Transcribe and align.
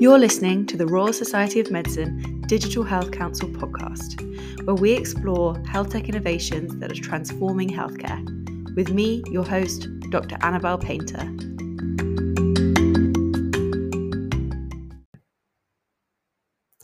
You're 0.00 0.20
listening 0.20 0.64
to 0.66 0.76
the 0.76 0.86
Royal 0.86 1.12
Society 1.12 1.58
of 1.58 1.72
Medicine 1.72 2.40
Digital 2.46 2.84
Health 2.84 3.10
Council 3.10 3.48
podcast, 3.48 4.22
where 4.64 4.76
we 4.76 4.92
explore 4.92 5.60
health 5.66 5.90
tech 5.90 6.08
innovations 6.08 6.76
that 6.76 6.92
are 6.92 7.02
transforming 7.02 7.68
healthcare. 7.68 8.24
With 8.76 8.90
me, 8.92 9.24
your 9.32 9.44
host, 9.44 9.88
Dr. 10.10 10.38
Annabelle 10.40 10.78
Painter. 10.78 11.22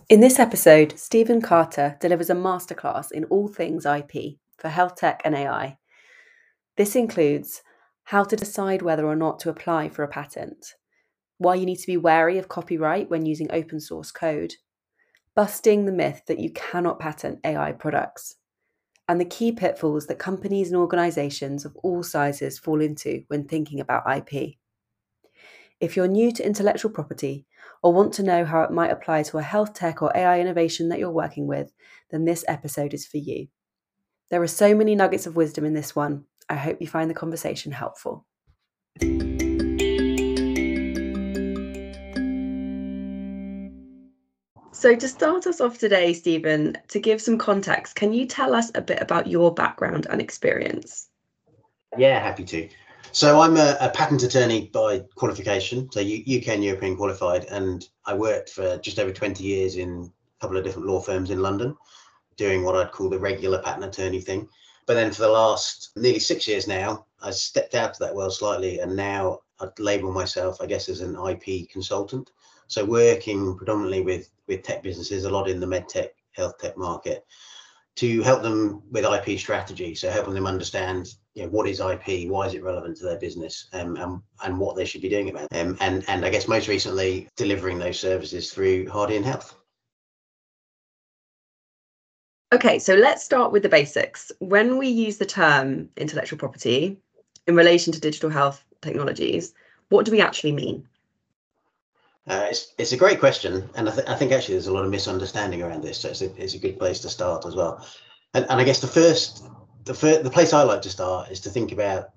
In 0.09 0.19
this 0.19 0.41
episode, 0.41 0.99
Stephen 0.99 1.41
Carter 1.41 1.97
delivers 2.01 2.31
a 2.31 2.35
masterclass 2.35 3.13
in 3.13 3.27
all 3.27 3.47
things 3.47 3.87
IP 3.87 4.39
for 4.59 4.71
health 4.71 4.97
tech 4.97 5.23
and 5.25 5.37
AI. 5.37 5.79
This 6.77 6.97
includes 6.97 7.63
how 8.03 8.25
to 8.25 8.35
decide 8.35 8.83
whether 8.83 9.07
or 9.07 9.15
not 9.15 9.39
to 9.39 9.51
apply 9.51 9.89
for 9.89 10.03
a 10.03 10.09
patent, 10.09 10.75
why 11.39 11.55
you 11.55 11.67
need 11.67 11.79
to 11.79 11.87
be 11.87 11.97
wary 11.97 12.39
of 12.39 12.49
copyright 12.49 13.11
when 13.11 13.27
using 13.27 13.51
open 13.51 13.81
source 13.81 14.11
code, 14.11 14.55
busting 15.35 15.85
the 15.85 15.93
myth 15.93 16.23
that 16.27 16.39
you 16.39 16.51
cannot 16.51 17.01
patent 17.01 17.41
AI 17.45 17.73
products, 17.73 18.37
and 19.09 19.21
the 19.21 19.25
key 19.25 19.53
pitfalls 19.53 20.07
that 20.07 20.19
companies 20.19 20.69
and 20.69 20.77
organizations 20.77 21.65
of 21.65 21.77
all 21.83 22.03
sizes 22.03 22.59
fall 22.59 22.81
into 22.81 23.25
when 23.29 23.47
thinking 23.47 23.81
about 23.81 24.05
IP. 24.17 24.55
If 25.81 25.97
you're 25.97 26.09
new 26.09 26.33
to 26.33 26.47
intellectual 26.47 26.91
property 26.91 27.47
or 27.83 27.93
want 27.93 28.15
to 28.15 28.23
know 28.23 28.45
how 28.45 28.63
it 28.63 28.71
might 28.71 28.91
apply 28.91 29.25
to 29.25 29.39
a 29.39 29.43
health 29.43 29.75
tech 29.75 30.01
or 30.01 30.17
AI 30.17 30.41
innovation 30.41 30.89
that 30.89 30.99
you're 30.99 31.11
working 31.11 31.47
with, 31.47 31.73
then 32.11 32.25
this 32.25 32.45
episode 32.49 32.95
is 32.95 33.07
for 33.07 33.19
you. 33.19 33.49
There 34.31 34.43
are 34.43 34.47
so 34.47 34.75
many 34.75 34.95
nuggets 34.95 35.27
of 35.27 35.37
wisdom 35.37 35.65
in 35.65 35.75
this 35.75 35.95
one. 35.95 36.25
I 36.49 36.55
hope 36.55 36.79
you 36.81 36.87
find 36.87 37.11
the 37.11 37.15
conversation 37.15 37.73
helpful. 37.73 38.25
So, 44.75 44.97
to 44.97 45.07
start 45.07 45.47
us 45.47 45.61
off 45.61 45.79
today, 45.79 46.13
Stephen, 46.13 46.77
to 46.89 46.99
give 46.99 47.23
some 47.23 47.39
context, 47.39 47.95
can 47.95 48.13
you 48.13 48.27
tell 48.27 48.53
us 48.53 48.73
a 48.75 48.81
bit 48.81 49.01
about 49.01 49.29
your 49.29 49.55
background 49.55 50.09
and 50.11 50.21
experience? 50.21 51.11
Yeah, 51.97 52.19
happy 52.19 52.45
to. 52.47 52.69
So, 53.13 53.41
I'm 53.41 53.57
a, 53.57 53.77
a 53.81 53.91
patent 53.91 54.25
attorney 54.25 54.69
by 54.73 55.05
qualification, 55.15 55.89
so 55.93 56.01
UK 56.01 56.49
and 56.49 56.65
European 56.65 56.97
qualified, 56.97 57.45
and 57.45 57.89
I 58.05 58.15
worked 58.15 58.51
for 58.51 58.77
just 58.79 58.99
over 58.99 59.13
20 59.13 59.45
years 59.45 59.77
in 59.77 60.11
a 60.11 60.41
couple 60.41 60.57
of 60.57 60.65
different 60.65 60.89
law 60.89 61.01
firms 61.01 61.31
in 61.31 61.41
London, 61.41 61.77
doing 62.37 62.65
what 62.65 62.75
I'd 62.75 62.91
call 62.91 63.09
the 63.09 63.19
regular 63.19 63.63
patent 63.63 63.85
attorney 63.85 64.21
thing. 64.21 64.49
But 64.87 64.95
then 64.95 65.13
for 65.13 65.23
the 65.23 65.29
last 65.29 65.91
nearly 65.95 66.19
six 66.19 66.49
years 66.49 66.67
now, 66.67 67.07
I 67.23 67.31
stepped 67.31 67.77
out 67.77 67.91
of 67.91 67.99
that 68.01 68.15
world 68.15 68.35
slightly, 68.35 68.81
and 68.81 68.97
now 68.97 69.39
I'd 69.61 69.79
label 69.79 70.13
myself, 70.13 70.61
I 70.61 70.67
guess, 70.67 70.89
as 70.89 71.01
an 71.01 71.17
IP 71.17 71.69
consultant. 71.71 72.31
So 72.67 72.85
working 72.85 73.57
predominantly 73.57 74.03
with 74.03 74.31
with 74.47 74.63
tech 74.63 74.83
businesses, 74.83 75.25
a 75.25 75.31
lot 75.31 75.49
in 75.49 75.61
the 75.61 75.67
med 75.67 75.89
tech, 75.89 76.11
health 76.33 76.59
tech 76.59 76.77
market, 76.77 77.25
to 77.97 78.23
help 78.23 78.43
them 78.43 78.83
with 78.91 79.05
IP 79.05 79.39
strategy. 79.39 79.95
So 79.95 80.11
helping 80.11 80.35
them 80.35 80.47
understand, 80.47 81.15
you 81.35 81.45
know, 81.45 81.49
what 81.51 81.69
is 81.69 81.81
IP, 81.81 82.29
why 82.29 82.47
is 82.47 82.55
it 82.55 82.63
relevant 82.63 82.97
to 82.99 83.05
their 83.05 83.19
business, 83.19 83.69
um, 83.73 83.97
and 83.97 84.21
and 84.43 84.59
what 84.59 84.77
they 84.77 84.85
should 84.85 85.03
be 85.03 85.09
doing 85.09 85.31
about 85.31 85.49
it. 85.51 85.61
Um, 85.61 85.77
and 85.81 86.05
and 86.09 86.25
I 86.25 86.31
guess 86.31 86.49
most 86.49 86.69
recently 86.69 87.29
delivering 87.37 87.79
those 87.79 87.99
services 87.99 88.53
through 88.53 88.87
Hardian 88.87 89.25
Health. 89.25 89.57
Okay, 92.53 92.79
so 92.79 92.95
let's 92.95 93.25
start 93.25 93.51
with 93.51 93.65
the 93.65 93.69
basics. 93.69 94.31
When 94.39 94.79
we 94.79 94.87
use 94.87 95.17
the 95.19 95.27
term 95.27 95.89
intellectual 95.97 96.39
property 96.39 96.97
in 97.49 97.57
relation 97.57 97.93
to 97.93 98.01
digital 98.01 98.31
health 98.31 98.65
technologies, 98.85 99.55
what 99.89 100.07
do 100.07 100.13
we 100.13 100.21
actually 100.21 100.53
mean? 100.53 100.89
Uh, 102.27 102.47
it's, 102.49 102.73
it's 102.79 102.93
a 102.93 102.97
great 102.97 103.21
question, 103.21 103.69
and 103.75 103.89
I, 103.89 103.93
th- 103.93 104.09
I, 104.09 104.15
think 104.15 104.33
actually 104.33 104.55
there's 104.55 104.67
a 104.67 104.73
lot 104.73 104.85
of 104.85 104.91
misunderstanding 104.91 105.63
around 105.63 105.83
this, 105.83 105.99
so 105.99 106.09
it's 106.09 106.23
a, 106.23 106.43
it's 106.43 106.55
a 106.55 106.59
good 106.59 106.79
place 106.79 107.01
to 107.01 107.11
start 107.11 107.45
as 107.45 107.55
well. 107.55 107.87
And, 108.33 108.47
and 108.49 108.61
I 108.61 108.65
guess 108.65 108.81
the 108.81 108.87
first, 108.87 109.45
the 109.85 109.93
first, 109.93 110.25
the 110.25 110.31
place 110.31 110.55
I 110.55 110.63
like 110.63 110.81
to 110.83 110.91
start 110.91 111.31
is 111.31 111.41
to 111.41 111.51
think 111.51 111.71
about 111.71 112.11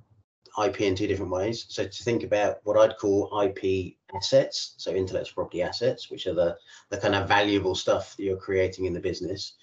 IP 0.63 0.81
in 0.81 0.95
two 0.95 1.07
different 1.07 1.31
ways. 1.31 1.65
So 1.69 1.85
to 1.85 2.03
think 2.03 2.23
about 2.23 2.59
what 2.63 2.77
I'd 2.77 2.97
call 2.97 3.29
IP 3.41 3.95
assets, 4.15 4.75
so 4.77 4.91
intellectual 4.91 5.35
property 5.35 5.61
assets, 5.61 6.09
which 6.09 6.25
are 6.25 6.33
the 6.33 6.57
the 6.89 6.97
kind 6.97 7.15
of 7.15 7.27
valuable 7.27 7.75
stuff 7.75 8.15
that 8.15 8.23
you're 8.23 8.37
creating 8.37 8.85
in 8.85 8.93
the 8.93 8.99
business, 8.99 9.53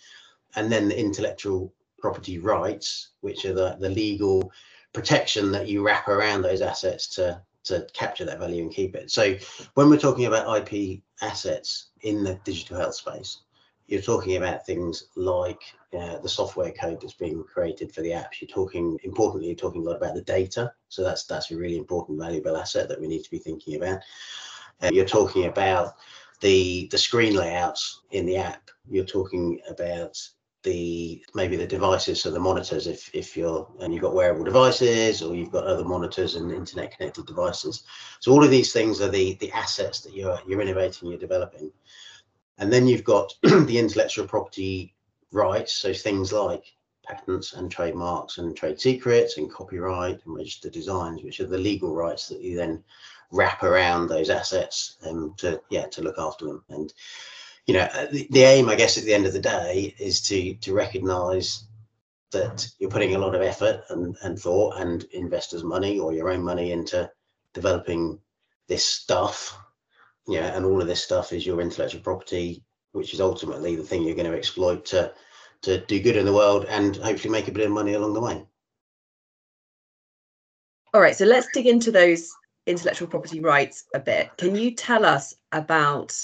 and 0.56 0.70
then 0.70 0.88
the 0.88 0.98
intellectual 0.98 1.72
property 1.98 2.38
rights, 2.38 3.08
which 3.20 3.44
are 3.44 3.54
the 3.54 3.76
the 3.80 3.88
legal 3.88 4.52
protection 4.94 5.52
that 5.52 5.68
you 5.68 5.84
wrap 5.84 6.08
around 6.08 6.40
those 6.40 6.62
assets 6.62 7.06
to 7.16 7.42
to 7.64 7.86
capture 7.94 8.24
that 8.26 8.38
value 8.38 8.62
and 8.62 8.74
keep 8.74 8.94
it. 8.94 9.10
So 9.10 9.36
when 9.72 9.88
we're 9.88 9.98
talking 9.98 10.26
about 10.26 10.70
IP 10.70 11.00
assets 11.22 11.88
in 12.02 12.22
the 12.22 12.38
digital 12.44 12.76
health 12.76 12.94
space, 12.94 13.40
you're 13.86 14.02
talking 14.02 14.36
about 14.36 14.66
things 14.66 15.04
like 15.16 15.62
uh, 15.98 16.18
the 16.18 16.28
software 16.28 16.72
code 16.72 17.00
that's 17.00 17.14
being 17.14 17.42
created 17.42 17.92
for 17.92 18.02
the 18.02 18.10
apps. 18.10 18.40
You're 18.40 18.48
talking, 18.48 18.98
importantly, 19.02 19.48
you're 19.48 19.56
talking 19.56 19.80
a 19.80 19.84
lot 19.84 19.96
about 19.96 20.14
the 20.14 20.22
data. 20.22 20.72
So 20.88 21.02
that's 21.02 21.24
that's 21.24 21.50
a 21.50 21.56
really 21.56 21.78
important, 21.78 22.20
valuable 22.20 22.56
asset 22.56 22.88
that 22.88 23.00
we 23.00 23.08
need 23.08 23.24
to 23.24 23.30
be 23.30 23.38
thinking 23.38 23.76
about. 23.76 24.00
Uh, 24.82 24.90
you're 24.92 25.04
talking 25.04 25.46
about 25.46 25.94
the 26.40 26.88
the 26.90 26.98
screen 26.98 27.34
layouts 27.34 28.02
in 28.10 28.26
the 28.26 28.36
app. 28.36 28.70
You're 28.90 29.04
talking 29.04 29.60
about 29.68 30.18
the 30.64 31.24
maybe 31.34 31.56
the 31.56 31.66
devices 31.66 32.22
so 32.22 32.30
the 32.30 32.40
monitors 32.40 32.86
if 32.86 33.14
if 33.14 33.36
you're 33.36 33.68
and 33.80 33.92
you've 33.92 34.02
got 34.02 34.14
wearable 34.14 34.44
devices 34.44 35.22
or 35.22 35.34
you've 35.34 35.52
got 35.52 35.66
other 35.66 35.84
monitors 35.84 36.34
and 36.34 36.50
internet 36.50 36.96
connected 36.96 37.26
devices. 37.26 37.84
So 38.20 38.32
all 38.32 38.42
of 38.42 38.50
these 38.50 38.72
things 38.72 39.00
are 39.00 39.10
the 39.10 39.34
the 39.34 39.52
assets 39.52 40.00
that 40.00 40.14
you're 40.14 40.38
you're 40.48 40.60
innovating 40.60 41.08
you're 41.08 41.18
developing. 41.18 41.70
And 42.58 42.72
then 42.72 42.86
you've 42.86 43.04
got 43.04 43.32
the 43.42 43.78
intellectual 43.78 44.26
property 44.26 44.94
rights 45.32 45.74
so 45.74 45.92
things 45.92 46.32
like 46.32 46.64
patents 47.04 47.52
and 47.52 47.70
trademarks 47.70 48.38
and 48.38 48.56
trade 48.56 48.80
secrets 48.80 49.36
and 49.36 49.52
copyright 49.52 50.24
and 50.24 50.34
registered 50.34 50.72
designs 50.72 51.22
which 51.22 51.40
are 51.40 51.46
the 51.46 51.58
legal 51.58 51.94
rights 51.94 52.28
that 52.28 52.40
you 52.40 52.56
then 52.56 52.82
wrap 53.30 53.62
around 53.62 54.06
those 54.06 54.30
assets 54.30 54.96
um, 55.06 55.34
to 55.36 55.60
yeah 55.70 55.86
to 55.86 56.02
look 56.02 56.18
after 56.18 56.46
them. 56.46 56.64
And 56.70 56.92
you 57.66 57.74
know, 57.74 57.88
uh, 57.94 58.06
the, 58.10 58.26
the 58.30 58.42
aim, 58.42 58.68
I 58.68 58.74
guess, 58.74 58.98
at 58.98 59.04
the 59.04 59.14
end 59.14 59.26
of 59.26 59.32
the 59.32 59.40
day, 59.40 59.94
is 59.98 60.20
to 60.22 60.54
to 60.54 60.74
recognise 60.74 61.64
that 62.32 62.68
you're 62.78 62.90
putting 62.90 63.14
a 63.14 63.18
lot 63.18 63.34
of 63.34 63.42
effort 63.42 63.84
and, 63.90 64.16
and 64.22 64.38
thought 64.38 64.80
and 64.80 65.04
investors' 65.12 65.62
money 65.62 65.98
or 65.98 66.12
your 66.12 66.30
own 66.30 66.42
money 66.42 66.72
into 66.72 67.10
developing 67.52 68.18
this 68.66 68.84
stuff. 68.84 69.58
You 70.26 70.40
know, 70.40 70.46
and 70.46 70.64
all 70.64 70.80
of 70.80 70.88
this 70.88 71.02
stuff 71.02 71.32
is 71.32 71.46
your 71.46 71.60
intellectual 71.60 72.00
property, 72.00 72.62
which 72.92 73.14
is 73.14 73.20
ultimately 73.20 73.76
the 73.76 73.82
thing 73.82 74.02
you're 74.02 74.16
going 74.16 74.30
to 74.30 74.36
exploit 74.36 74.84
to 74.86 75.12
to 75.62 75.80
do 75.86 76.00
good 76.00 76.16
in 76.16 76.26
the 76.26 76.32
world 76.32 76.66
and 76.68 76.96
hopefully 76.96 77.32
make 77.32 77.48
a 77.48 77.52
bit 77.52 77.64
of 77.64 77.72
money 77.72 77.94
along 77.94 78.12
the 78.12 78.20
way. 78.20 78.44
All 80.92 81.00
right, 81.00 81.16
so 81.16 81.24
let's 81.24 81.48
dig 81.52 81.66
into 81.66 81.90
those 81.90 82.30
intellectual 82.66 83.08
property 83.08 83.40
rights 83.40 83.84
a 83.94 83.98
bit. 83.98 84.30
Can 84.36 84.54
you 84.54 84.70
tell 84.70 85.04
us 85.04 85.34
about 85.52 86.14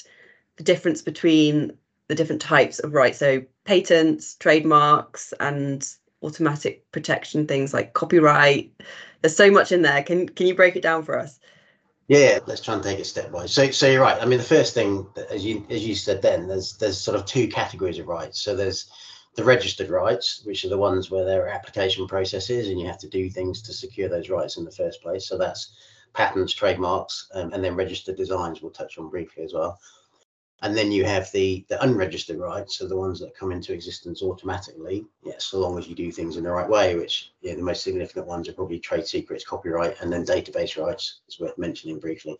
the 0.60 0.64
difference 0.64 1.00
between 1.00 1.72
the 2.08 2.14
different 2.14 2.42
types 2.42 2.80
of 2.80 2.92
rights. 2.92 3.18
So 3.18 3.42
patents, 3.64 4.34
trademarks, 4.34 5.32
and 5.40 5.88
automatic 6.22 6.84
protection 6.92 7.46
things 7.46 7.72
like 7.72 7.94
copyright. 7.94 8.70
There's 9.22 9.34
so 9.34 9.50
much 9.50 9.72
in 9.72 9.80
there. 9.80 10.02
Can 10.02 10.28
can 10.28 10.46
you 10.46 10.54
break 10.54 10.76
it 10.76 10.82
down 10.82 11.02
for 11.02 11.18
us? 11.18 11.40
Yeah, 12.08 12.40
let's 12.46 12.60
try 12.60 12.74
and 12.74 12.82
take 12.82 12.98
it 12.98 13.04
stepwise. 13.04 13.48
So, 13.48 13.70
so 13.70 13.86
you're 13.86 14.02
right. 14.02 14.20
I 14.20 14.26
mean, 14.26 14.38
the 14.38 14.44
first 14.44 14.74
thing, 14.74 15.06
as 15.30 15.46
you 15.46 15.64
as 15.70 15.86
you 15.86 15.94
said, 15.94 16.20
then 16.20 16.46
there's 16.46 16.76
there's 16.76 17.00
sort 17.00 17.18
of 17.18 17.24
two 17.24 17.48
categories 17.48 17.98
of 17.98 18.06
rights. 18.06 18.38
So 18.38 18.54
there's 18.54 18.90
the 19.36 19.44
registered 19.44 19.88
rights, 19.88 20.42
which 20.44 20.62
are 20.66 20.68
the 20.68 20.76
ones 20.76 21.10
where 21.10 21.24
there 21.24 21.46
are 21.46 21.48
application 21.48 22.06
processes 22.06 22.68
and 22.68 22.78
you 22.78 22.86
have 22.86 22.98
to 22.98 23.08
do 23.08 23.30
things 23.30 23.62
to 23.62 23.72
secure 23.72 24.10
those 24.10 24.28
rights 24.28 24.58
in 24.58 24.66
the 24.66 24.78
first 24.82 25.00
place. 25.00 25.26
So 25.26 25.38
that's 25.38 25.72
patents, 26.12 26.52
trademarks, 26.52 27.30
um, 27.32 27.50
and 27.54 27.64
then 27.64 27.76
registered 27.76 28.18
designs. 28.18 28.60
We'll 28.60 28.72
touch 28.72 28.98
on 28.98 29.08
briefly 29.08 29.44
as 29.44 29.54
well 29.54 29.78
and 30.62 30.76
then 30.76 30.92
you 30.92 31.04
have 31.04 31.30
the 31.32 31.64
the 31.68 31.82
unregistered 31.82 32.38
rights, 32.38 32.78
so 32.78 32.86
the 32.86 32.96
ones 32.96 33.20
that 33.20 33.36
come 33.36 33.52
into 33.52 33.72
existence 33.72 34.22
automatically, 34.22 35.06
yeah, 35.22 35.38
so 35.38 35.58
long 35.58 35.78
as 35.78 35.88
you 35.88 35.94
do 35.94 36.12
things 36.12 36.36
in 36.36 36.44
the 36.44 36.50
right 36.50 36.68
way. 36.68 36.96
Which 36.96 37.32
yeah, 37.40 37.54
the 37.54 37.62
most 37.62 37.82
significant 37.82 38.26
ones 38.26 38.48
are 38.48 38.52
probably 38.52 38.78
trade 38.78 39.06
secrets, 39.06 39.44
copyright, 39.44 40.00
and 40.00 40.12
then 40.12 40.24
database 40.24 40.82
rights. 40.82 41.20
is 41.28 41.40
worth 41.40 41.56
mentioning 41.56 41.98
briefly. 41.98 42.36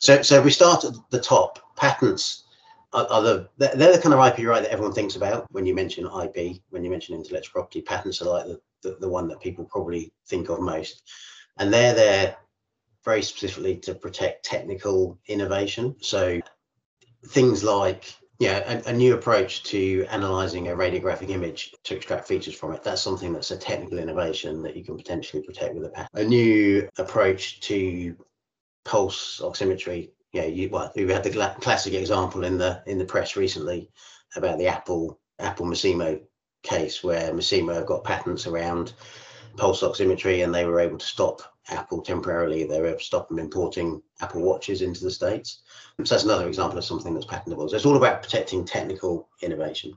So 0.00 0.22
so 0.22 0.42
we 0.42 0.50
start 0.50 0.84
at 0.84 0.94
the 1.10 1.20
top. 1.20 1.60
Patents 1.76 2.44
are, 2.92 3.22
the 3.22 3.48
they're 3.58 3.92
the 3.92 4.00
kind 4.00 4.14
of 4.14 4.24
IP 4.24 4.46
right 4.46 4.62
that 4.62 4.70
everyone 4.70 4.94
thinks 4.94 5.16
about 5.16 5.46
when 5.50 5.66
you 5.66 5.74
mention 5.74 6.06
IP, 6.06 6.60
when 6.70 6.84
you 6.84 6.90
mention 6.90 7.14
intellectual 7.14 7.52
property. 7.52 7.82
Patents 7.82 8.22
are 8.22 8.28
like 8.28 8.46
the, 8.46 8.60
the, 8.82 8.96
the 9.00 9.08
one 9.08 9.28
that 9.28 9.40
people 9.40 9.64
probably 9.64 10.12
think 10.26 10.48
of 10.48 10.60
most, 10.60 11.02
and 11.58 11.72
they're 11.72 11.94
there 11.94 12.36
very 13.04 13.22
specifically 13.22 13.76
to 13.76 13.94
protect 13.94 14.44
technical 14.44 15.18
innovation. 15.28 15.94
So 16.00 16.40
things 17.26 17.64
like 17.64 18.14
yeah, 18.40 18.80
a, 18.84 18.90
a, 18.90 18.92
new 18.92 19.14
approach 19.14 19.62
to 19.64 20.04
analyzing 20.10 20.68
a 20.68 20.72
radiographic 20.72 21.30
image 21.30 21.72
to 21.84 21.94
extract 21.94 22.26
features 22.26 22.54
from 22.54 22.72
it. 22.72 22.82
That's 22.82 23.00
something 23.00 23.32
that's 23.32 23.52
a 23.52 23.56
technical 23.56 23.98
innovation 23.98 24.60
that 24.62 24.76
you 24.76 24.84
can 24.84 24.96
potentially 24.96 25.42
protect 25.42 25.74
with 25.74 25.84
a 25.84 25.88
patent. 25.90 26.10
A 26.14 26.24
new 26.24 26.88
approach 26.98 27.60
to 27.60 28.16
pulse 28.84 29.40
oximetry 29.40 30.10
yeah, 30.34 30.46
you, 30.46 30.68
well, 30.68 30.92
we 30.96 31.10
had 31.12 31.22
the 31.22 31.54
classic 31.60 31.94
example 31.94 32.44
in 32.44 32.58
the 32.58 32.82
in 32.86 32.98
the 32.98 33.04
press 33.04 33.36
recently 33.36 33.88
about 34.34 34.58
the 34.58 34.66
Apple 34.66 35.20
Apple 35.38 35.64
Masimo 35.64 36.20
case 36.64 37.04
where 37.04 37.32
Masimo 37.32 37.72
have 37.72 37.86
got 37.86 38.02
patents 38.02 38.48
around 38.48 38.94
pulse 39.56 39.82
oximetry 39.82 40.42
and 40.42 40.52
they 40.52 40.64
were 40.64 40.80
able 40.80 40.98
to 40.98 41.06
stop 41.06 41.53
Apple 41.68 42.02
temporarily. 42.02 42.64
They 42.64 42.80
were 42.80 42.88
able 42.88 42.98
to 42.98 43.04
them 43.28 43.38
importing 43.38 44.02
Apple 44.20 44.42
watches 44.42 44.82
into 44.82 45.02
the 45.02 45.10
States. 45.10 45.62
So 46.04 46.14
that's 46.14 46.24
another 46.24 46.48
example 46.48 46.78
of 46.78 46.84
something 46.84 47.14
that's 47.14 47.26
patentable. 47.26 47.68
So 47.68 47.76
it's 47.76 47.86
all 47.86 47.96
about 47.96 48.22
protecting 48.22 48.64
technical 48.64 49.28
innovation. 49.42 49.96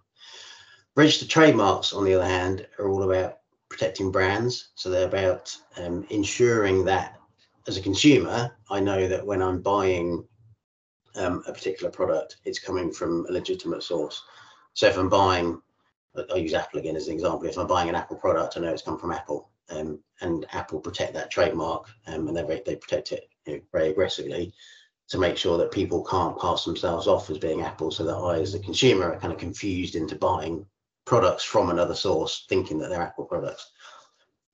Registered 0.95 1.29
trademarks, 1.29 1.93
on 1.93 2.05
the 2.05 2.13
other 2.13 2.25
hand, 2.25 2.67
are 2.79 2.89
all 2.89 3.03
about 3.03 3.39
protecting 3.69 4.11
brands. 4.11 4.69
So 4.75 4.89
they're 4.89 5.07
about 5.07 5.55
um, 5.77 6.05
ensuring 6.09 6.85
that 6.85 7.19
as 7.67 7.77
a 7.77 7.81
consumer, 7.81 8.55
I 8.69 8.79
know 8.79 9.07
that 9.07 9.25
when 9.25 9.41
I'm 9.41 9.61
buying 9.61 10.25
um, 11.15 11.43
a 11.47 11.53
particular 11.53 11.91
product, 11.91 12.37
it's 12.45 12.59
coming 12.59 12.91
from 12.91 13.25
a 13.27 13.33
legitimate 13.33 13.83
source. 13.83 14.23
So 14.73 14.87
if 14.87 14.97
I'm 14.97 15.09
buying 15.09 15.61
I'll 16.29 16.37
use 16.37 16.53
Apple 16.53 16.79
again 16.79 16.95
as 16.95 17.07
an 17.07 17.13
example. 17.13 17.47
If 17.47 17.57
I'm 17.57 17.67
buying 17.67 17.89
an 17.89 17.95
Apple 17.95 18.17
product, 18.17 18.57
I 18.57 18.61
know 18.61 18.71
it's 18.71 18.81
come 18.81 18.97
from 18.97 19.11
Apple, 19.11 19.49
um, 19.69 19.99
and 20.21 20.45
Apple 20.51 20.79
protect 20.79 21.13
that 21.13 21.31
trademark, 21.31 21.87
um, 22.07 22.27
and 22.27 22.35
they 22.35 22.61
they 22.65 22.75
protect 22.75 23.11
it 23.11 23.29
you 23.45 23.53
know, 23.53 23.61
very 23.71 23.89
aggressively 23.89 24.53
to 25.09 25.17
make 25.17 25.37
sure 25.37 25.57
that 25.57 25.71
people 25.71 26.03
can't 26.03 26.39
pass 26.39 26.65
themselves 26.65 27.07
off 27.07 27.29
as 27.29 27.37
being 27.37 27.61
Apple, 27.61 27.91
so 27.91 28.03
that 28.03 28.15
I, 28.15 28.39
as 28.39 28.55
a 28.55 28.59
consumer, 28.59 29.13
are 29.13 29.19
kind 29.19 29.31
of 29.31 29.39
confused 29.39 29.95
into 29.95 30.15
buying 30.15 30.65
products 31.05 31.43
from 31.43 31.69
another 31.69 31.95
source, 31.95 32.45
thinking 32.49 32.77
that 32.79 32.89
they're 32.89 33.01
Apple 33.01 33.25
products. 33.25 33.71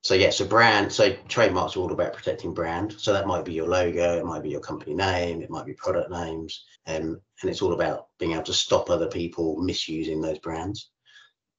So 0.04 0.16
yeah, 0.16 0.32
so 0.32 0.46
brand, 0.46 0.92
so 0.92 1.16
trademarks 1.30 1.78
are 1.78 1.80
all 1.80 1.94
about 1.94 2.14
protecting 2.14 2.54
brand. 2.54 2.94
So 2.98 3.14
that 3.14 3.26
might 3.26 3.46
be 3.46 3.54
your 3.54 3.70
logo, 3.70 4.18
it 4.18 4.26
might 4.26 4.44
be 4.44 4.50
your 4.50 4.60
company 4.60 4.94
name, 4.94 5.42
it 5.42 5.50
might 5.50 5.66
be 5.66 5.74
product 5.74 6.12
names, 6.12 6.66
um, 6.88 7.22
and 7.42 7.50
it's 7.50 7.62
all 7.62 7.74
about 7.74 8.08
being 8.20 8.34
able 8.34 8.44
to 8.44 8.54
stop 8.54 8.90
other 8.90 9.08
people 9.08 9.62
misusing 9.62 10.22
those 10.22 10.40
brands. 10.40 10.92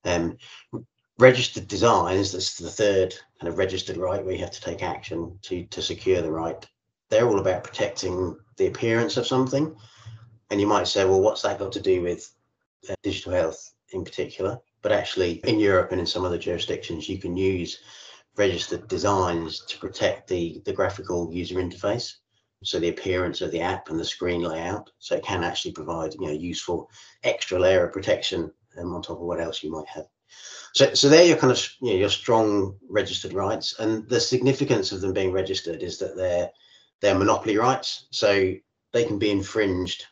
Um, 0.04 0.36
registered 1.18 1.68
designs, 1.68 2.32
that's 2.32 2.56
the 2.58 2.70
third 2.70 3.14
kind 3.40 3.52
of 3.52 3.58
registered 3.58 3.96
right 3.96 4.24
where 4.24 4.34
you 4.34 4.40
have 4.40 4.50
to 4.50 4.60
take 4.60 4.82
action 4.82 5.38
to, 5.42 5.64
to 5.66 5.82
secure 5.82 6.22
the 6.22 6.30
right. 6.30 6.66
They're 7.10 7.26
all 7.26 7.38
about 7.38 7.64
protecting 7.64 8.36
the 8.56 8.66
appearance 8.66 9.16
of 9.16 9.26
something. 9.26 9.74
And 10.50 10.60
you 10.60 10.66
might 10.66 10.88
say, 10.88 11.04
well, 11.04 11.20
what's 11.20 11.42
that 11.42 11.58
got 11.58 11.72
to 11.72 11.80
do 11.80 12.02
with 12.02 12.32
uh, 12.88 12.94
digital 13.02 13.32
health 13.32 13.72
in 13.92 14.04
particular? 14.04 14.58
But 14.82 14.92
actually, 14.92 15.40
in 15.44 15.58
Europe 15.58 15.92
and 15.92 16.00
in 16.00 16.06
some 16.06 16.24
other 16.24 16.38
jurisdictions, 16.38 17.08
you 17.08 17.18
can 17.18 17.36
use 17.36 17.80
registered 18.36 18.88
designs 18.88 19.64
to 19.66 19.78
protect 19.78 20.28
the, 20.28 20.60
the 20.64 20.72
graphical 20.72 21.32
user 21.32 21.56
interface. 21.56 22.14
So 22.64 22.78
the 22.80 22.88
appearance 22.88 23.40
of 23.40 23.50
the 23.52 23.60
app 23.60 23.90
and 23.90 24.00
the 24.00 24.04
screen 24.04 24.42
layout. 24.42 24.90
So 24.98 25.16
it 25.16 25.24
can 25.24 25.44
actually 25.44 25.72
provide 25.72 26.14
you 26.14 26.26
know 26.26 26.32
useful 26.32 26.90
extra 27.22 27.58
layer 27.58 27.86
of 27.86 27.92
protection 27.92 28.50
um, 28.78 28.94
on 28.94 29.02
top 29.02 29.18
of 29.18 29.26
what 29.26 29.40
else 29.40 29.62
you 29.62 29.70
might 29.70 29.88
have. 29.88 30.06
So, 30.74 30.92
so 30.94 31.08
they're 31.08 31.24
your 31.24 31.36
kind 31.36 31.52
of 31.52 31.68
you 31.80 31.92
know, 31.92 31.98
your 31.98 32.08
strong 32.08 32.76
registered 32.88 33.32
rights, 33.32 33.78
and 33.78 34.08
the 34.08 34.20
significance 34.20 34.92
of 34.92 35.00
them 35.00 35.12
being 35.12 35.32
registered 35.32 35.82
is 35.82 35.98
that 35.98 36.16
they're 36.16 36.50
they're 37.00 37.18
monopoly 37.18 37.56
rights, 37.56 38.06
so 38.10 38.54
they 38.92 39.04
can 39.04 39.18
be 39.18 39.30
infringed 39.30 40.06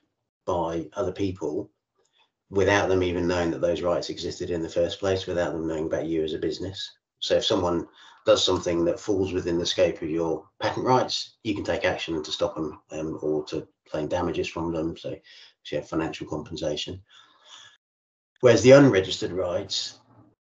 by 0.44 0.86
other 0.94 1.12
people 1.12 1.70
without 2.50 2.88
them 2.88 3.02
even 3.02 3.26
knowing 3.26 3.50
that 3.50 3.60
those 3.60 3.80
rights 3.80 4.10
existed 4.10 4.50
in 4.50 4.62
the 4.62 4.68
first 4.68 5.00
place, 5.00 5.26
without 5.26 5.52
them 5.52 5.66
knowing 5.66 5.86
about 5.86 6.06
you 6.06 6.22
as 6.22 6.34
a 6.34 6.38
business. 6.38 6.90
So 7.20 7.36
if 7.36 7.44
someone 7.44 7.88
does 8.26 8.44
something 8.44 8.84
that 8.84 9.00
falls 9.00 9.32
within 9.32 9.58
the 9.58 9.66
scope 9.66 10.02
of 10.02 10.10
your 10.10 10.44
patent 10.60 10.84
rights, 10.84 11.36
you 11.44 11.54
can 11.54 11.64
take 11.64 11.84
action 11.84 12.22
to 12.22 12.32
stop 12.32 12.54
them 12.54 12.80
um, 12.90 13.18
or 13.22 13.44
to 13.46 13.66
claim 13.88 14.06
damages 14.06 14.48
from 14.48 14.72
them. 14.72 14.96
So, 14.96 15.10
so 15.62 15.76
you 15.76 15.78
have 15.78 15.88
financial 15.88 16.26
compensation. 16.26 17.00
Whereas 18.40 18.62
the 18.62 18.72
unregistered 18.72 19.32
rights, 19.32 20.00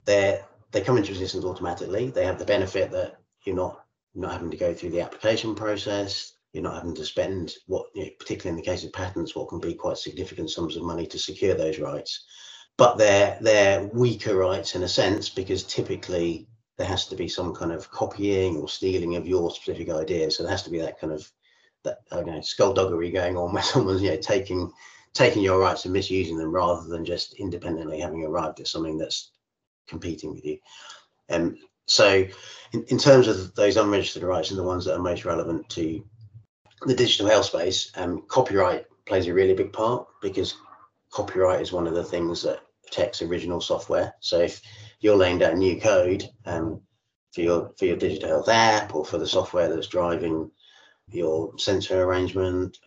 they 0.08 0.40
they 0.72 0.80
come 0.80 0.96
into 0.96 1.12
existence 1.12 1.44
automatically. 1.44 2.10
They 2.10 2.24
have 2.24 2.38
the 2.38 2.44
benefit 2.44 2.90
that 2.92 3.20
you're 3.44 3.54
not 3.54 3.84
not 4.14 4.32
having 4.32 4.50
to 4.50 4.56
go 4.56 4.74
through 4.74 4.90
the 4.90 5.02
application 5.02 5.54
process. 5.54 6.32
You're 6.52 6.62
not 6.62 6.76
having 6.76 6.94
to 6.94 7.04
spend 7.04 7.52
what, 7.66 7.86
you 7.94 8.04
know, 8.04 8.10
particularly 8.18 8.58
in 8.58 8.64
the 8.64 8.68
case 8.68 8.82
of 8.84 8.92
patents, 8.92 9.36
what 9.36 9.50
can 9.50 9.60
be 9.60 9.74
quite 9.74 9.98
significant 9.98 10.50
sums 10.50 10.76
of 10.76 10.82
money 10.82 11.06
to 11.06 11.18
secure 11.18 11.54
those 11.54 11.78
rights. 11.78 12.24
But 12.78 12.96
they're 12.96 13.38
they're 13.42 13.84
weaker 13.92 14.34
rights 14.34 14.74
in 14.74 14.82
a 14.82 14.88
sense 14.88 15.28
because 15.28 15.62
typically 15.64 16.48
there 16.78 16.86
has 16.86 17.06
to 17.08 17.16
be 17.16 17.28
some 17.28 17.54
kind 17.54 17.70
of 17.70 17.90
copying 17.90 18.56
or 18.56 18.68
stealing 18.68 19.16
of 19.16 19.26
your 19.26 19.50
specific 19.50 19.90
idea. 19.90 20.30
So 20.30 20.42
there 20.42 20.52
has 20.52 20.62
to 20.62 20.70
be 20.70 20.78
that 20.78 20.98
kind 20.98 21.12
of 21.12 21.30
that 21.84 21.98
don't 22.10 22.26
know 22.26 22.40
skullduggery 22.40 23.10
going 23.10 23.36
on 23.36 23.52
where 23.54 23.62
someone's 23.62 24.02
you 24.02 24.10
know 24.10 24.16
taking 24.16 24.72
taking 25.12 25.42
your 25.42 25.58
rights 25.60 25.84
and 25.84 25.92
misusing 25.92 26.38
them 26.38 26.50
rather 26.50 26.88
than 26.88 27.04
just 27.04 27.34
independently 27.34 28.00
having 28.00 28.24
arrived 28.24 28.60
at 28.60 28.68
something 28.68 28.96
that's 28.96 29.32
competing 29.88 30.32
with 30.32 30.44
you. 30.44 30.58
Um, 31.30 31.56
so 31.86 32.24
in, 32.72 32.84
in 32.88 32.98
terms 32.98 33.28
of 33.28 33.54
those 33.54 33.76
unregistered 33.76 34.22
rights 34.22 34.50
and 34.50 34.58
the 34.58 34.64
ones 34.64 34.84
that 34.84 34.94
are 34.94 35.02
most 35.02 35.24
relevant 35.24 35.68
to 35.70 36.04
the 36.86 36.94
digital 36.94 37.28
health 37.28 37.46
space, 37.46 37.90
um, 37.96 38.22
copyright 38.28 38.86
plays 39.06 39.26
a 39.26 39.34
really 39.34 39.54
big 39.54 39.72
part 39.72 40.06
because 40.20 40.54
copyright 41.10 41.60
is 41.60 41.72
one 41.72 41.86
of 41.86 41.94
the 41.94 42.04
things 42.04 42.42
that 42.42 42.60
protects 42.84 43.22
original 43.22 43.60
software. 43.60 44.14
So 44.20 44.40
if 44.40 44.60
you're 45.00 45.16
laying 45.16 45.38
down 45.38 45.58
new 45.58 45.80
code 45.80 46.28
um, 46.46 46.80
for 47.32 47.40
your 47.40 47.72
for 47.78 47.86
your 47.86 47.96
digital 47.96 48.28
health 48.28 48.48
app 48.48 48.94
or 48.94 49.04
for 49.04 49.18
the 49.18 49.26
software 49.26 49.68
that's 49.68 49.88
driving 49.88 50.50
your 51.10 51.58
sensor 51.58 52.02
arrangement 52.02 52.78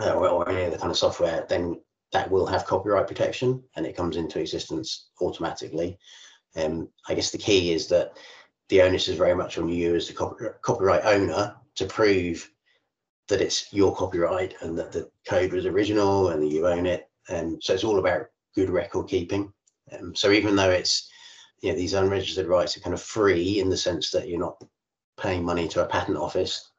uh, 0.00 0.12
or, 0.12 0.28
or 0.28 0.48
any 0.48 0.66
other 0.66 0.78
kind 0.78 0.90
of 0.90 0.98
software, 0.98 1.46
then 1.48 1.80
that 2.12 2.30
will 2.30 2.46
have 2.46 2.66
copyright 2.66 3.06
protection 3.06 3.62
and 3.76 3.86
it 3.86 3.96
comes 3.96 4.16
into 4.16 4.40
existence 4.40 5.10
automatically. 5.20 5.98
Um, 6.56 6.88
I 7.08 7.14
guess 7.14 7.30
the 7.30 7.38
key 7.38 7.72
is 7.72 7.86
that 7.88 8.16
the 8.68 8.82
onus 8.82 9.08
is 9.08 9.16
very 9.16 9.34
much 9.34 9.58
on 9.58 9.68
you 9.68 9.94
as 9.94 10.08
the 10.08 10.14
copy, 10.14 10.44
copyright 10.62 11.04
owner 11.04 11.54
to 11.76 11.86
prove 11.86 12.50
that 13.28 13.40
it's 13.40 13.72
your 13.72 13.94
copyright 13.94 14.54
and 14.60 14.76
that 14.78 14.92
the 14.92 15.10
code 15.26 15.52
was 15.52 15.66
original 15.66 16.30
and 16.30 16.42
that 16.42 16.52
you 16.52 16.66
own 16.66 16.86
it. 16.86 17.08
And 17.28 17.62
so 17.62 17.74
it's 17.74 17.84
all 17.84 17.98
about 17.98 18.26
good 18.54 18.70
record 18.70 19.08
keeping. 19.08 19.52
Um, 19.92 20.14
so 20.14 20.32
even 20.32 20.56
though 20.56 20.70
it's, 20.70 21.08
you 21.60 21.70
know, 21.70 21.76
these 21.76 21.94
unregistered 21.94 22.46
rights 22.46 22.76
are 22.76 22.80
kind 22.80 22.94
of 22.94 23.02
free 23.02 23.60
in 23.60 23.68
the 23.68 23.76
sense 23.76 24.10
that 24.10 24.28
you're 24.28 24.40
not 24.40 24.62
paying 25.18 25.44
money 25.44 25.68
to 25.68 25.84
a 25.84 25.86
patent 25.86 26.16
office 26.16 26.70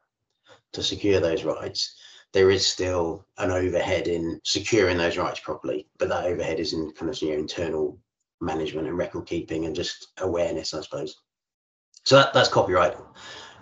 to 0.73 0.83
secure 0.83 1.19
those 1.19 1.43
rights, 1.43 1.95
there 2.33 2.51
is 2.51 2.65
still 2.65 3.25
an 3.37 3.51
overhead 3.51 4.07
in 4.07 4.39
securing 4.43 4.97
those 4.97 5.17
rights 5.17 5.39
properly, 5.39 5.87
but 5.97 6.09
that 6.09 6.25
overhead 6.25 6.59
is 6.59 6.73
in 6.73 6.91
kind 6.93 7.09
of 7.09 7.21
your 7.21 7.37
internal 7.37 7.99
management 8.39 8.87
and 8.87 8.97
record 8.97 9.25
keeping 9.25 9.65
and 9.65 9.75
just 9.75 10.07
awareness, 10.19 10.73
I 10.73 10.81
suppose. 10.81 11.17
So 12.03 12.15
that, 12.15 12.33
that's 12.33 12.49
copyright. 12.49 12.95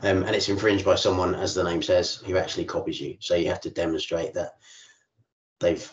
Um, 0.02 0.24
and 0.24 0.36
it's 0.36 0.48
infringed 0.48 0.86
by 0.86 0.96
someone, 0.96 1.36
as 1.36 1.54
the 1.54 1.64
name 1.64 1.82
says, 1.82 2.18
who 2.26 2.38
actually 2.38 2.66
copies 2.66 3.02
you. 3.02 3.18
So 3.20 3.36
you 3.36 3.48
have 3.48 3.62
to 3.62 3.70
demonstrate 3.70 4.34
that 4.36 4.54
they've 5.60 5.92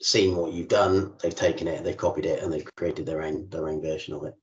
seen 0.00 0.36
what 0.36 0.52
you've 0.52 0.68
done, 0.68 1.12
they've 1.22 1.34
taken 1.34 1.68
it, 1.68 1.84
they've 1.84 1.96
copied 1.96 2.26
it, 2.26 2.42
and 2.42 2.52
they've 2.52 2.74
created 2.76 3.04
their 3.04 3.22
own 3.22 3.48
their 3.50 3.68
own 3.68 3.82
version 3.82 4.14
of 4.14 4.24
it. 4.24 4.34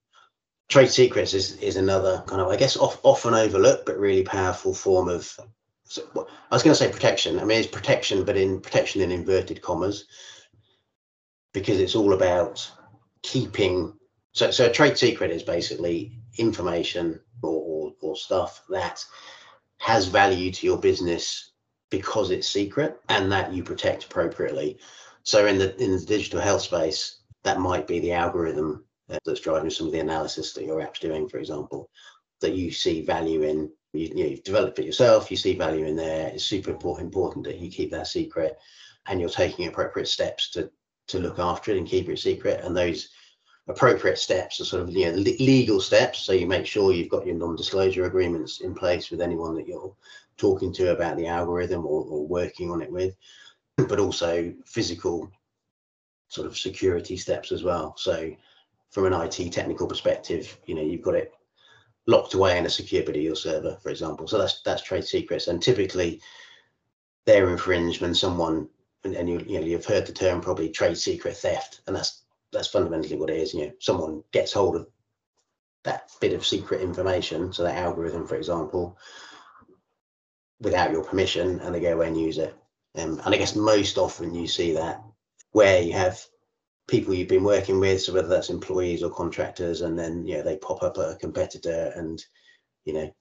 Trade 0.67 0.91
secrets 0.91 1.33
is 1.33 1.57
is 1.57 1.75
another 1.75 2.23
kind 2.27 2.41
of, 2.41 2.49
I 2.49 2.55
guess, 2.55 2.77
off, 2.77 2.99
often 3.03 3.33
overlooked 3.33 3.87
but 3.87 3.97
really 3.97 4.23
powerful 4.23 4.73
form 4.75 5.09
of 5.09 5.35
so, 5.89 6.03
I 6.15 6.55
was 6.55 6.61
going 6.61 6.75
to 6.75 6.75
say 6.75 6.91
protection. 6.91 7.39
I 7.39 7.45
mean, 7.45 7.57
it's 7.57 7.67
protection, 7.67 8.23
but 8.23 8.37
in 8.37 8.61
protection 8.61 9.01
in 9.01 9.11
inverted 9.11 9.63
commas, 9.63 10.05
because 11.51 11.79
it's 11.79 11.95
all 11.95 12.13
about 12.13 12.69
keeping. 13.23 13.97
So, 14.33 14.51
so 14.51 14.67
a 14.67 14.71
trade 14.71 14.99
secret 14.99 15.31
is 15.31 15.41
basically 15.41 16.19
information 16.37 17.19
or, 17.41 17.49
or, 17.51 17.93
or 18.01 18.15
stuff 18.15 18.63
that 18.69 19.03
has 19.79 20.05
value 20.05 20.51
to 20.51 20.67
your 20.67 20.77
business 20.77 21.53
because 21.89 22.29
it's 22.29 22.47
secret 22.47 23.01
and 23.09 23.31
that 23.31 23.51
you 23.51 23.63
protect 23.63 24.03
appropriately. 24.03 24.77
So, 25.23 25.47
in 25.47 25.57
the 25.57 25.75
in 25.83 25.93
the 25.93 26.05
digital 26.05 26.39
health 26.39 26.61
space, 26.61 27.21
that 27.43 27.59
might 27.59 27.87
be 27.87 27.99
the 27.99 28.13
algorithm 28.13 28.85
uh, 29.09 29.17
that's 29.25 29.39
driving 29.39 29.71
some 29.71 29.87
of 29.87 29.93
the 29.93 30.01
analysis 30.01 30.53
that 30.53 30.65
your 30.65 30.81
app's 30.81 30.99
doing, 30.99 31.27
for 31.27 31.39
example, 31.39 31.89
that 32.41 32.53
you 32.53 32.69
see 32.69 33.03
value 33.03 33.41
in 33.41 33.71
you, 33.93 34.07
you 34.07 34.23
know, 34.23 34.29
you've 34.29 34.43
developed 34.43 34.79
it 34.79 34.85
yourself, 34.85 35.31
you 35.31 35.37
see 35.37 35.55
value 35.55 35.85
in 35.85 35.95
there. 35.95 36.29
It's 36.29 36.45
super 36.45 36.71
important 36.71 37.45
that 37.45 37.59
you 37.59 37.69
keep 37.69 37.91
that 37.91 38.07
secret 38.07 38.57
and 39.07 39.19
you're 39.19 39.29
taking 39.29 39.67
appropriate 39.67 40.07
steps 40.07 40.51
to 40.51 40.69
to 41.07 41.19
look 41.19 41.39
after 41.39 41.71
it 41.71 41.77
and 41.77 41.87
keep 41.87 42.07
it 42.07 42.19
secret. 42.19 42.63
And 42.63 42.77
those 42.77 43.09
appropriate 43.67 44.19
steps 44.19 44.61
are 44.61 44.65
sort 44.65 44.83
of 44.83 44.91
you 44.91 45.11
know 45.11 45.17
legal 45.17 45.81
steps. 45.81 46.19
So 46.19 46.33
you 46.33 46.47
make 46.47 46.65
sure 46.65 46.93
you've 46.93 47.09
got 47.09 47.25
your 47.25 47.35
non-disclosure 47.35 48.05
agreements 48.05 48.61
in 48.61 48.73
place 48.73 49.09
with 49.09 49.21
anyone 49.21 49.55
that 49.55 49.67
you're 49.67 49.95
talking 50.37 50.71
to 50.73 50.91
about 50.91 51.17
the 51.17 51.27
algorithm 51.27 51.85
or, 51.85 52.03
or 52.05 52.27
working 52.27 52.71
on 52.71 52.81
it 52.81 52.91
with, 52.91 53.15
but 53.77 53.99
also 53.99 54.53
physical 54.65 55.29
sort 56.29 56.47
of 56.47 56.57
security 56.57 57.17
steps 57.17 57.51
as 57.51 57.63
well. 57.63 57.95
So 57.97 58.31
from 58.91 59.05
an 59.05 59.13
IT 59.13 59.51
technical 59.51 59.87
perspective, 59.87 60.57
you 60.65 60.75
know, 60.75 60.81
you've 60.81 61.01
got 61.01 61.15
it 61.15 61.33
locked 62.09 62.33
away 62.33 62.57
in 62.57 62.65
a 62.65 62.69
secure 62.69 63.03
video 63.03 63.33
server, 63.33 63.77
for 63.81 63.89
example. 63.89 64.27
So 64.27 64.37
that's 64.37 64.61
that's 64.63 64.81
trade 64.81 65.05
secrets, 65.05 65.47
and 65.47 65.61
typically 65.61 66.21
they're 67.25 67.49
infringed 67.49 68.01
when 68.01 68.15
someone 68.15 68.67
and, 69.03 69.15
and 69.15 69.29
you, 69.29 69.39
you 69.47 69.59
know 69.59 69.65
you've 69.65 69.85
heard 69.85 70.05
the 70.05 70.13
term 70.13 70.41
probably 70.41 70.69
trade 70.69 70.97
secret 70.97 71.37
theft, 71.37 71.81
and 71.87 71.95
that's 71.95 72.23
that's 72.51 72.67
fundamentally 72.67 73.15
what 73.15 73.29
it 73.29 73.37
is. 73.37 73.53
You 73.53 73.67
know, 73.67 73.71
someone 73.79 74.23
gets 74.31 74.51
hold 74.51 74.75
of 74.75 74.87
that 75.83 76.11
bit 76.19 76.33
of 76.33 76.45
secret 76.45 76.81
information, 76.81 77.53
so 77.53 77.63
that 77.63 77.77
algorithm, 77.77 78.27
for 78.27 78.35
example, 78.35 78.97
without 80.59 80.91
your 80.91 81.03
permission, 81.03 81.59
and 81.59 81.73
they 81.73 81.79
go 81.79 81.93
away 81.93 82.07
and 82.07 82.19
use 82.19 82.39
it. 82.39 82.55
Um, 82.97 83.21
and 83.23 83.35
I 83.35 83.37
guess 83.37 83.55
most 83.55 83.97
often 83.99 84.33
you 84.33 84.47
see 84.47 84.73
that 84.73 85.01
where 85.51 85.81
you 85.81 85.93
have 85.93 86.19
people 86.89 87.13
you've 87.13 87.27
been 87.27 87.43
working 87.43 87.79
with, 87.79 88.01
so 88.01 88.13
whether 88.13 88.27
that's 88.27 88.49
employees 88.49 89.03
or 89.03 89.09
contractors, 89.11 89.81
and 89.81 89.97
then 89.97 90.25
you 90.25 90.37
know 90.37 90.43
they 90.43 90.57
pop 90.57 90.83
up 90.83 90.97
a 90.97 91.15
competitor, 91.19 91.91
and 91.95 92.23
you 92.85 92.93
know, 92.93 93.15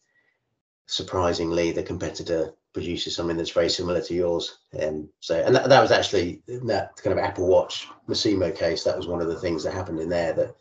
surprisingly, 0.86 1.72
the 1.72 1.82
competitor 1.82 2.52
produces 2.72 3.14
something 3.14 3.36
that's 3.36 3.50
very 3.50 3.68
similar 3.68 4.00
to 4.00 4.14
yours. 4.14 4.58
Um, 4.80 5.08
so, 5.20 5.42
and 5.44 5.54
that, 5.54 5.68
that 5.68 5.80
was 5.80 5.90
actually 5.90 6.42
that 6.46 6.96
kind 6.96 7.18
of 7.18 7.24
Apple 7.24 7.46
Watch 7.46 7.88
Masimo 8.08 8.54
case. 8.54 8.84
That 8.84 8.96
was 8.96 9.06
one 9.06 9.20
of 9.20 9.28
the 9.28 9.40
things 9.40 9.64
that 9.64 9.74
happened 9.74 10.00
in 10.00 10.08
there 10.08 10.32
that 10.34 10.54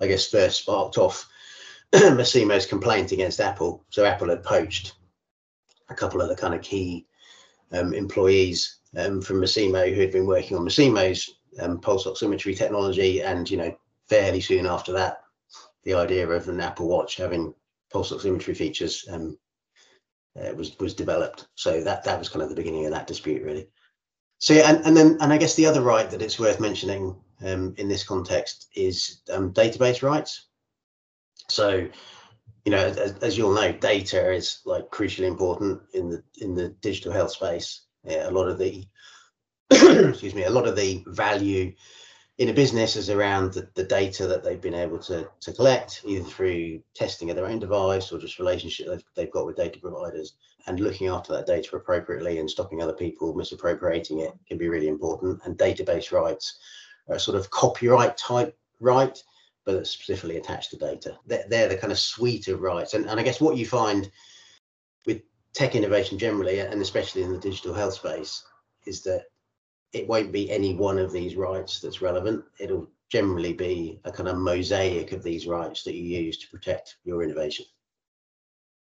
I 0.00 0.06
guess 0.06 0.28
first 0.28 0.60
sparked 0.60 0.98
off 0.98 1.28
Masimo's 1.92 2.66
complaint 2.66 3.12
against 3.12 3.40
Apple. 3.40 3.84
So 3.90 4.04
Apple 4.04 4.30
had 4.30 4.42
poached 4.42 4.94
a 5.88 5.94
couple 5.94 6.20
of 6.20 6.28
the 6.28 6.36
kind 6.36 6.54
of 6.54 6.62
key 6.62 7.06
um, 7.72 7.92
employees 7.94 8.78
um, 8.96 9.20
from 9.20 9.40
Masimo 9.40 9.92
who 9.94 10.00
had 10.00 10.12
been 10.12 10.26
working 10.26 10.56
on 10.56 10.64
Masimo's 10.64 11.39
um, 11.58 11.80
pulse 11.80 12.06
oximetry 12.06 12.56
technology, 12.56 13.22
and 13.22 13.50
you 13.50 13.56
know, 13.56 13.76
fairly 14.08 14.40
soon 14.40 14.66
after 14.66 14.92
that, 14.92 15.22
the 15.84 15.94
idea 15.94 16.28
of 16.28 16.48
an 16.48 16.60
Apple 16.60 16.88
Watch 16.88 17.16
having 17.16 17.54
pulse 17.92 18.12
oximetry 18.12 18.56
features 18.56 19.06
um, 19.10 19.38
uh, 20.40 20.52
was 20.54 20.78
was 20.78 20.94
developed. 20.94 21.48
So 21.54 21.82
that 21.82 22.04
that 22.04 22.18
was 22.18 22.28
kind 22.28 22.42
of 22.42 22.48
the 22.48 22.54
beginning 22.54 22.86
of 22.86 22.92
that 22.92 23.06
dispute, 23.06 23.42
really. 23.42 23.68
So 24.38 24.54
yeah, 24.54 24.70
and, 24.70 24.84
and 24.86 24.96
then 24.96 25.18
and 25.20 25.32
I 25.32 25.38
guess 25.38 25.54
the 25.54 25.66
other 25.66 25.82
right 25.82 26.10
that 26.10 26.22
it's 26.22 26.38
worth 26.38 26.60
mentioning 26.60 27.16
um, 27.44 27.74
in 27.78 27.88
this 27.88 28.04
context 28.04 28.68
is 28.74 29.20
um, 29.32 29.52
database 29.52 30.02
rights. 30.02 30.46
So, 31.48 31.88
you 32.64 32.72
know, 32.72 32.78
as, 32.78 33.12
as 33.18 33.36
you'll 33.36 33.54
know, 33.54 33.72
data 33.72 34.32
is 34.32 34.60
like 34.64 34.90
crucially 34.90 35.26
important 35.26 35.80
in 35.94 36.08
the 36.10 36.22
in 36.38 36.54
the 36.54 36.70
digital 36.80 37.12
health 37.12 37.32
space. 37.32 37.82
Yeah, 38.04 38.28
a 38.28 38.30
lot 38.30 38.48
of 38.48 38.58
the 38.58 38.84
excuse 39.70 40.34
me, 40.34 40.44
a 40.44 40.50
lot 40.50 40.66
of 40.66 40.76
the 40.76 41.02
value 41.06 41.72
in 42.38 42.48
a 42.48 42.54
business 42.54 42.96
is 42.96 43.10
around 43.10 43.52
the, 43.52 43.68
the 43.74 43.84
data 43.84 44.26
that 44.26 44.42
they've 44.42 44.60
been 44.62 44.74
able 44.74 44.98
to, 44.98 45.28
to 45.40 45.52
collect, 45.52 46.02
either 46.06 46.24
through 46.24 46.82
testing 46.94 47.28
of 47.28 47.36
their 47.36 47.46
own 47.46 47.58
device 47.58 48.10
or 48.10 48.18
just 48.18 48.38
relationship 48.38 48.86
they've, 48.88 49.04
they've 49.14 49.30
got 49.30 49.44
with 49.44 49.56
data 49.56 49.78
providers 49.78 50.34
and 50.66 50.80
looking 50.80 51.08
after 51.08 51.32
that 51.32 51.46
data 51.46 51.76
appropriately 51.76 52.38
and 52.38 52.50
stopping 52.50 52.82
other 52.82 52.92
people 52.92 53.34
misappropriating 53.34 54.20
it 54.20 54.32
can 54.48 54.58
be 54.58 54.68
really 54.68 54.88
important. 54.88 55.40
And 55.44 55.58
database 55.58 56.12
rights 56.12 56.58
are 57.08 57.16
a 57.16 57.20
sort 57.20 57.36
of 57.36 57.50
copyright 57.50 58.16
type 58.16 58.56
right, 58.80 59.22
but 59.64 59.74
it's 59.74 59.90
specifically 59.90 60.36
attached 60.36 60.70
to 60.70 60.76
data. 60.76 61.18
They're, 61.26 61.44
they're 61.48 61.68
the 61.68 61.76
kind 61.76 61.92
of 61.92 61.98
suite 61.98 62.48
of 62.48 62.62
rights. 62.62 62.94
And, 62.94 63.06
and 63.06 63.20
I 63.20 63.22
guess 63.22 63.40
what 63.40 63.56
you 63.56 63.66
find 63.66 64.10
with 65.06 65.22
tech 65.52 65.74
innovation 65.74 66.18
generally, 66.18 66.60
and 66.60 66.80
especially 66.80 67.22
in 67.22 67.32
the 67.32 67.38
digital 67.38 67.74
health 67.74 67.94
space, 67.94 68.44
is 68.86 69.02
that 69.02 69.26
it 69.92 70.06
won't 70.06 70.32
be 70.32 70.50
any 70.50 70.74
one 70.74 70.98
of 70.98 71.12
these 71.12 71.36
rights 71.36 71.80
that's 71.80 72.02
relevant. 72.02 72.44
It'll 72.58 72.88
generally 73.08 73.52
be 73.52 74.00
a 74.04 74.12
kind 74.12 74.28
of 74.28 74.38
mosaic 74.38 75.12
of 75.12 75.22
these 75.22 75.46
rights 75.46 75.82
that 75.84 75.94
you 75.94 76.02
use 76.02 76.38
to 76.38 76.48
protect 76.48 76.96
your 77.04 77.22
innovation. 77.22 77.66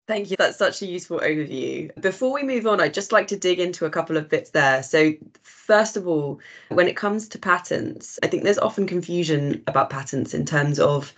Thank 0.07 0.31
you. 0.31 0.37
That's 0.37 0.59
such 0.59 0.83
a 0.83 0.87
useful 0.87 1.21
overview. 1.21 1.91
Before 2.01 2.33
we 2.33 2.43
move 2.43 2.67
on, 2.67 2.81
I'd 2.81 2.93
just 2.93 3.11
like 3.11 3.27
to 3.29 3.39
dig 3.39 3.59
into 3.59 3.87
a 3.87 3.91
couple 3.91 4.19
of 4.19 4.29
bits 4.29 4.51
there. 4.51 4.83
So, 4.83 5.15
first 5.43 5.97
of 5.97 6.07
all, 6.07 6.41
when 6.69 6.89
it 6.89 6.97
comes 6.97 7.27
to 7.29 7.39
patents, 7.39 8.19
I 8.23 8.27
think 8.27 8.45
there's 8.45 8.59
often 8.59 8.87
confusion 8.87 9.63
about 9.67 9.89
patents 9.89 10.35
in 10.35 10.45
terms 10.45 10.79
of 10.79 11.15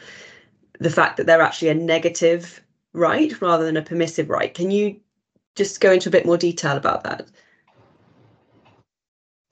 the 0.78 0.90
fact 0.90 1.16
that 1.16 1.26
they're 1.26 1.42
actually 1.42 1.70
a 1.70 1.74
negative 1.74 2.62
right 2.92 3.38
rather 3.40 3.64
than 3.64 3.76
a 3.76 3.82
permissive 3.82 4.30
right. 4.30 4.54
Can 4.54 4.70
you 4.70 5.00
just 5.56 5.80
go 5.80 5.90
into 5.90 6.08
a 6.08 6.12
bit 6.12 6.26
more 6.26 6.38
detail 6.38 6.76
about 6.76 7.02
that? 7.04 7.28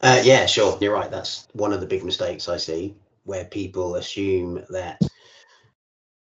Uh, 0.04 0.20
yeah, 0.22 0.44
sure. 0.44 0.76
You're 0.82 0.92
right. 0.92 1.10
That's 1.10 1.48
one 1.54 1.72
of 1.72 1.80
the 1.80 1.86
big 1.86 2.04
mistakes 2.04 2.46
I 2.46 2.58
see 2.58 2.94
where 3.24 3.46
people 3.46 3.94
assume 3.94 4.62
that 4.68 5.00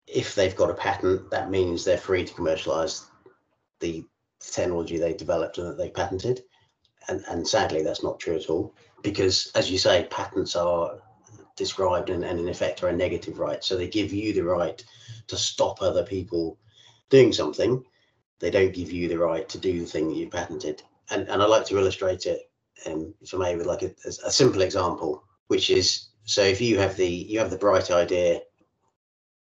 if 0.07 0.34
they've 0.34 0.55
got 0.55 0.72
a 0.72 0.74
patent, 0.74 1.29
that 1.29 1.51
means 1.51 1.86
they're 1.86 2.00
free 2.00 2.25
to 2.25 2.34
commercialize 2.34 3.05
the 3.79 4.03
technology 4.39 4.98
they 4.98 5.13
developed 5.13 5.60
and 5.60 5.67
that 5.67 5.77
they 5.77 5.91
patented. 5.91 6.41
And, 7.07 7.24
and 7.29 7.48
sadly, 7.48 7.84
that's 7.84 8.01
not 8.01 8.19
true 8.19 8.38
at 8.38 8.50
all. 8.50 8.74
Because, 9.03 9.51
as 9.53 9.69
you 9.69 9.77
say, 9.77 10.07
patents 10.10 10.55
are 10.55 10.98
described 11.55 12.10
and, 12.10 12.25
and 12.25 12.39
in 12.39 12.50
effect 12.50 12.81
are 12.81 12.88
a 12.88 12.93
negative 12.96 13.38
right. 13.38 13.63
So 13.63 13.77
they 13.77 13.88
give 13.88 14.12
you 14.12 14.34
the 14.34 14.43
right 14.43 14.84
to 15.27 15.38
stop 15.38 15.84
other 15.84 16.03
people 16.03 16.57
doing 17.12 17.31
something. 17.31 17.84
They 18.39 18.50
don't 18.50 18.74
give 18.74 18.91
you 18.91 19.07
the 19.07 19.19
right 19.19 19.48
to 19.50 19.60
do 19.60 19.81
the 19.81 19.86
thing 19.86 20.07
that 20.07 20.15
you 20.15 20.31
patented. 20.31 20.81
And, 21.12 21.29
and 21.29 21.43
I 21.43 21.46
like 21.46 21.67
to 21.67 21.77
illustrate 21.77 22.25
it 22.25 22.47
um, 22.86 23.13
me 23.34 23.55
with 23.55 23.65
like 23.65 23.81
a, 23.81 23.91
a 24.05 24.31
simple 24.31 24.62
example, 24.62 25.24
which 25.48 25.69
is 25.69 26.10
so 26.24 26.41
if 26.41 26.62
you 26.62 26.77
have 26.77 26.96
the 26.96 27.07
you 27.07 27.39
have 27.39 27.50
the 27.50 27.57
bright 27.57 27.91
idea, 27.91 28.41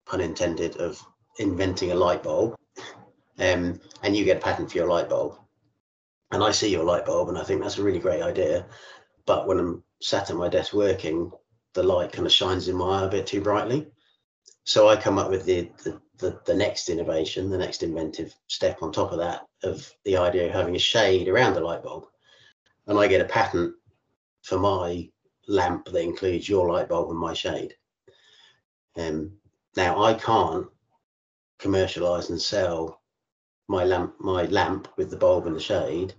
pun 0.06 0.20
intended, 0.20 0.76
of 0.76 1.04
inventing 1.38 1.92
a 1.92 1.94
light 1.94 2.22
bulb, 2.22 2.54
um, 3.38 3.80
and 4.02 4.16
you 4.16 4.24
get 4.24 4.38
a 4.38 4.40
patent 4.40 4.70
for 4.70 4.78
your 4.78 4.88
light 4.88 5.08
bulb, 5.08 5.38
and 6.30 6.42
I 6.42 6.50
see 6.50 6.70
your 6.70 6.84
light 6.84 7.06
bulb 7.06 7.28
and 7.28 7.38
I 7.38 7.44
think 7.44 7.62
that's 7.62 7.78
a 7.78 7.82
really 7.82 7.98
great 7.98 8.22
idea, 8.22 8.66
but 9.26 9.46
when 9.46 9.58
I'm 9.58 9.82
sat 10.00 10.30
at 10.30 10.36
my 10.36 10.48
desk 10.48 10.72
working, 10.72 11.30
the 11.72 11.82
light 11.82 12.12
kind 12.12 12.26
of 12.26 12.32
shines 12.32 12.68
in 12.68 12.76
my 12.76 13.00
eye 13.00 13.06
a 13.06 13.10
bit 13.10 13.26
too 13.26 13.40
brightly. 13.40 13.88
So 14.64 14.88
I 14.88 14.96
come 14.96 15.18
up 15.18 15.30
with 15.30 15.44
the, 15.44 15.70
the 15.82 16.00
the, 16.18 16.40
the 16.46 16.54
next 16.54 16.88
innovation, 16.88 17.50
the 17.50 17.58
next 17.58 17.82
inventive 17.82 18.32
step 18.46 18.82
on 18.82 18.92
top 18.92 19.10
of 19.12 19.18
that 19.18 19.46
of 19.64 19.90
the 20.04 20.16
idea 20.16 20.46
of 20.46 20.52
having 20.52 20.76
a 20.76 20.78
shade 20.78 21.28
around 21.28 21.54
the 21.54 21.60
light 21.60 21.82
bulb 21.82 22.06
and 22.86 22.98
I 22.98 23.06
get 23.08 23.20
a 23.20 23.26
patent 23.26 23.74
for 24.42 24.58
my 24.58 25.08
lamp 25.48 25.86
that 25.86 26.02
includes 26.02 26.48
your 26.48 26.70
light 26.70 26.88
bulb 26.88 27.10
and 27.10 27.18
my 27.18 27.34
shade. 27.34 27.74
Um, 28.96 29.32
now 29.76 30.02
I 30.02 30.14
can't 30.14 30.66
commercialize 31.58 32.30
and 32.30 32.40
sell 32.40 33.00
my 33.68 33.84
lamp 33.84 34.14
my 34.20 34.44
lamp 34.44 34.88
with 34.96 35.10
the 35.10 35.16
bulb 35.16 35.46
and 35.46 35.56
the 35.56 35.60
shade 35.60 36.14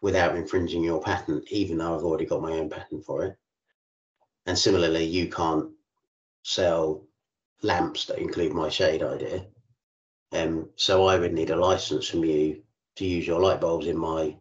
without 0.00 0.34
infringing 0.34 0.82
your 0.82 1.00
patent, 1.00 1.44
even 1.50 1.78
though 1.78 1.94
I've 1.94 2.04
already 2.04 2.26
got 2.26 2.42
my 2.42 2.52
own 2.52 2.68
patent 2.70 3.04
for 3.04 3.24
it. 3.24 3.36
And 4.46 4.58
similarly, 4.58 5.04
you 5.04 5.28
can't 5.28 5.70
sell 6.42 7.06
lamps 7.62 8.06
that 8.06 8.18
include 8.18 8.52
my 8.52 8.68
shade 8.68 9.02
idea. 9.02 9.46
Um, 10.32 10.70
so 10.76 11.06
I 11.06 11.18
would 11.18 11.34
need 11.34 11.50
a 11.50 11.56
license 11.56 12.08
from 12.08 12.24
you 12.24 12.62
to 12.96 13.06
use 13.06 13.26
your 13.26 13.40
light 13.40 13.60
bulbs 13.60 13.86
in 13.86 13.98
my 13.98 14.36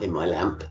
in 0.00 0.12
my 0.12 0.26
lamp 0.26 0.64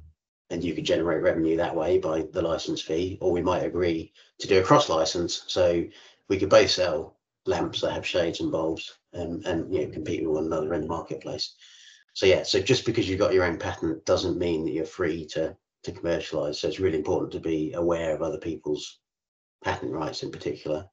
and 0.50 0.64
you 0.64 0.74
could 0.74 0.86
generate 0.86 1.22
revenue 1.22 1.56
that 1.58 1.76
way 1.76 2.00
by 2.00 2.26
the 2.34 2.42
license 2.42 2.82
fee 2.82 3.18
or 3.22 3.32
we 3.32 3.42
might 3.42 3.64
agree 3.64 4.12
to 4.40 4.48
do 4.48 4.60
a 4.60 4.64
cross 4.64 4.90
license. 4.90 5.44
So 5.48 5.86
we 6.28 6.38
could 6.38 6.50
both 6.50 6.72
sell 6.72 7.18
lamps 7.46 7.82
that 7.82 7.94
have 7.94 8.06
shades 8.06 8.42
and 8.42 8.52
bulbs 8.52 8.98
and, 9.14 9.46
and 9.46 9.74
you 9.74 9.86
know 9.86 9.92
compete 9.92 10.22
with 10.24 10.36
one 10.36 10.46
another 10.46 10.74
in 10.74 10.82
the 10.82 10.88
marketplace. 10.88 11.56
So 12.14 12.26
yeah 12.26 12.44
so 12.44 12.60
just 12.60 12.86
because 12.86 13.08
you've 13.08 13.20
got 13.20 13.34
your 13.34 13.46
own 13.46 13.58
patent 13.58 14.06
doesn't 14.06 14.38
mean 14.38 14.66
that 14.66 14.72
you're 14.72 14.86
free 14.86 15.26
to 15.28 15.56
to 15.84 15.92
commercialize. 15.92 16.60
So 16.60 16.68
it's 16.68 16.80
really 16.80 16.98
important 16.98 17.32
to 17.34 17.40
be 17.40 17.74
aware 17.74 18.14
of 18.14 18.22
other 18.22 18.40
people's 18.40 19.00
patent 19.64 19.92
rights 19.92 20.24
in 20.24 20.32
particular 20.32 20.86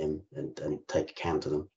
um, 0.00 0.20
and, 0.34 0.58
and 0.60 0.78
take 0.88 1.10
account 1.10 1.46
of 1.46 1.52
them 1.52 1.68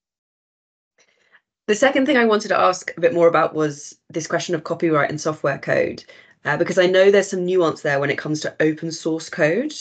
the 1.68 1.76
second 1.76 2.06
thing 2.06 2.18
I 2.18 2.26
wanted 2.26 2.48
to 2.50 2.60
ask 2.60 2.94
a 2.98 3.02
bit 3.02 3.14
more 3.14 3.28
about 3.28 3.54
was 3.54 3.98
this 4.10 4.26
question 4.26 4.56
of 4.56 4.64
copyright 4.64 5.10
and 5.10 5.20
software 5.20 5.58
code, 5.58 6.04
uh, 6.46 6.58
because 6.58 6.78
I 6.78 6.88
know 6.88 7.12
there's 7.12 7.30
some 7.30 7.46
nuance 7.46 7.82
there 7.82 8.00
when 8.00 8.10
it 8.10 8.18
comes 8.18 8.40
to 8.42 8.56
open 8.62 8.92
source 8.92 9.30
code. 9.30 9.74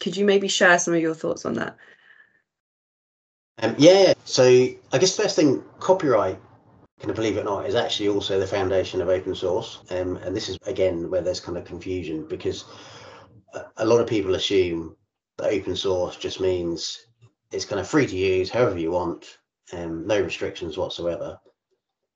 Could 0.00 0.16
you 0.16 0.24
maybe 0.24 0.48
share 0.48 0.78
some 0.78 0.94
of 0.94 1.00
your 1.00 1.14
thoughts 1.14 1.44
on 1.44 1.54
that? 1.54 1.76
Um, 3.58 3.74
yeah, 3.76 4.14
so 4.24 4.44
I 4.44 4.98
guess 4.98 5.16
first 5.16 5.34
thing, 5.34 5.64
copyright, 5.80 6.38
can 7.00 7.10
I 7.10 7.14
believe 7.14 7.36
it 7.36 7.40
or 7.40 7.44
not, 7.44 7.66
is 7.66 7.74
actually 7.74 8.08
also 8.08 8.38
the 8.38 8.46
foundation 8.46 9.00
of 9.00 9.08
open 9.08 9.34
source. 9.34 9.80
Um, 9.90 10.16
and 10.18 10.36
this 10.36 10.48
is 10.48 10.58
again 10.66 11.10
where 11.10 11.22
there's 11.22 11.40
kind 11.40 11.58
of 11.58 11.64
confusion 11.64 12.26
because 12.28 12.64
a 13.78 13.84
lot 13.84 14.00
of 14.00 14.06
people 14.06 14.34
assume 14.34 14.96
that 15.38 15.52
open 15.52 15.74
source 15.74 16.16
just 16.16 16.40
means 16.40 17.06
it's 17.52 17.64
kind 17.64 17.80
of 17.80 17.88
free 17.88 18.06
to 18.06 18.16
use 18.16 18.50
however 18.50 18.78
you 18.78 18.90
want 18.90 19.38
um, 19.72 20.06
no 20.06 20.20
restrictions 20.20 20.76
whatsoever. 20.76 21.38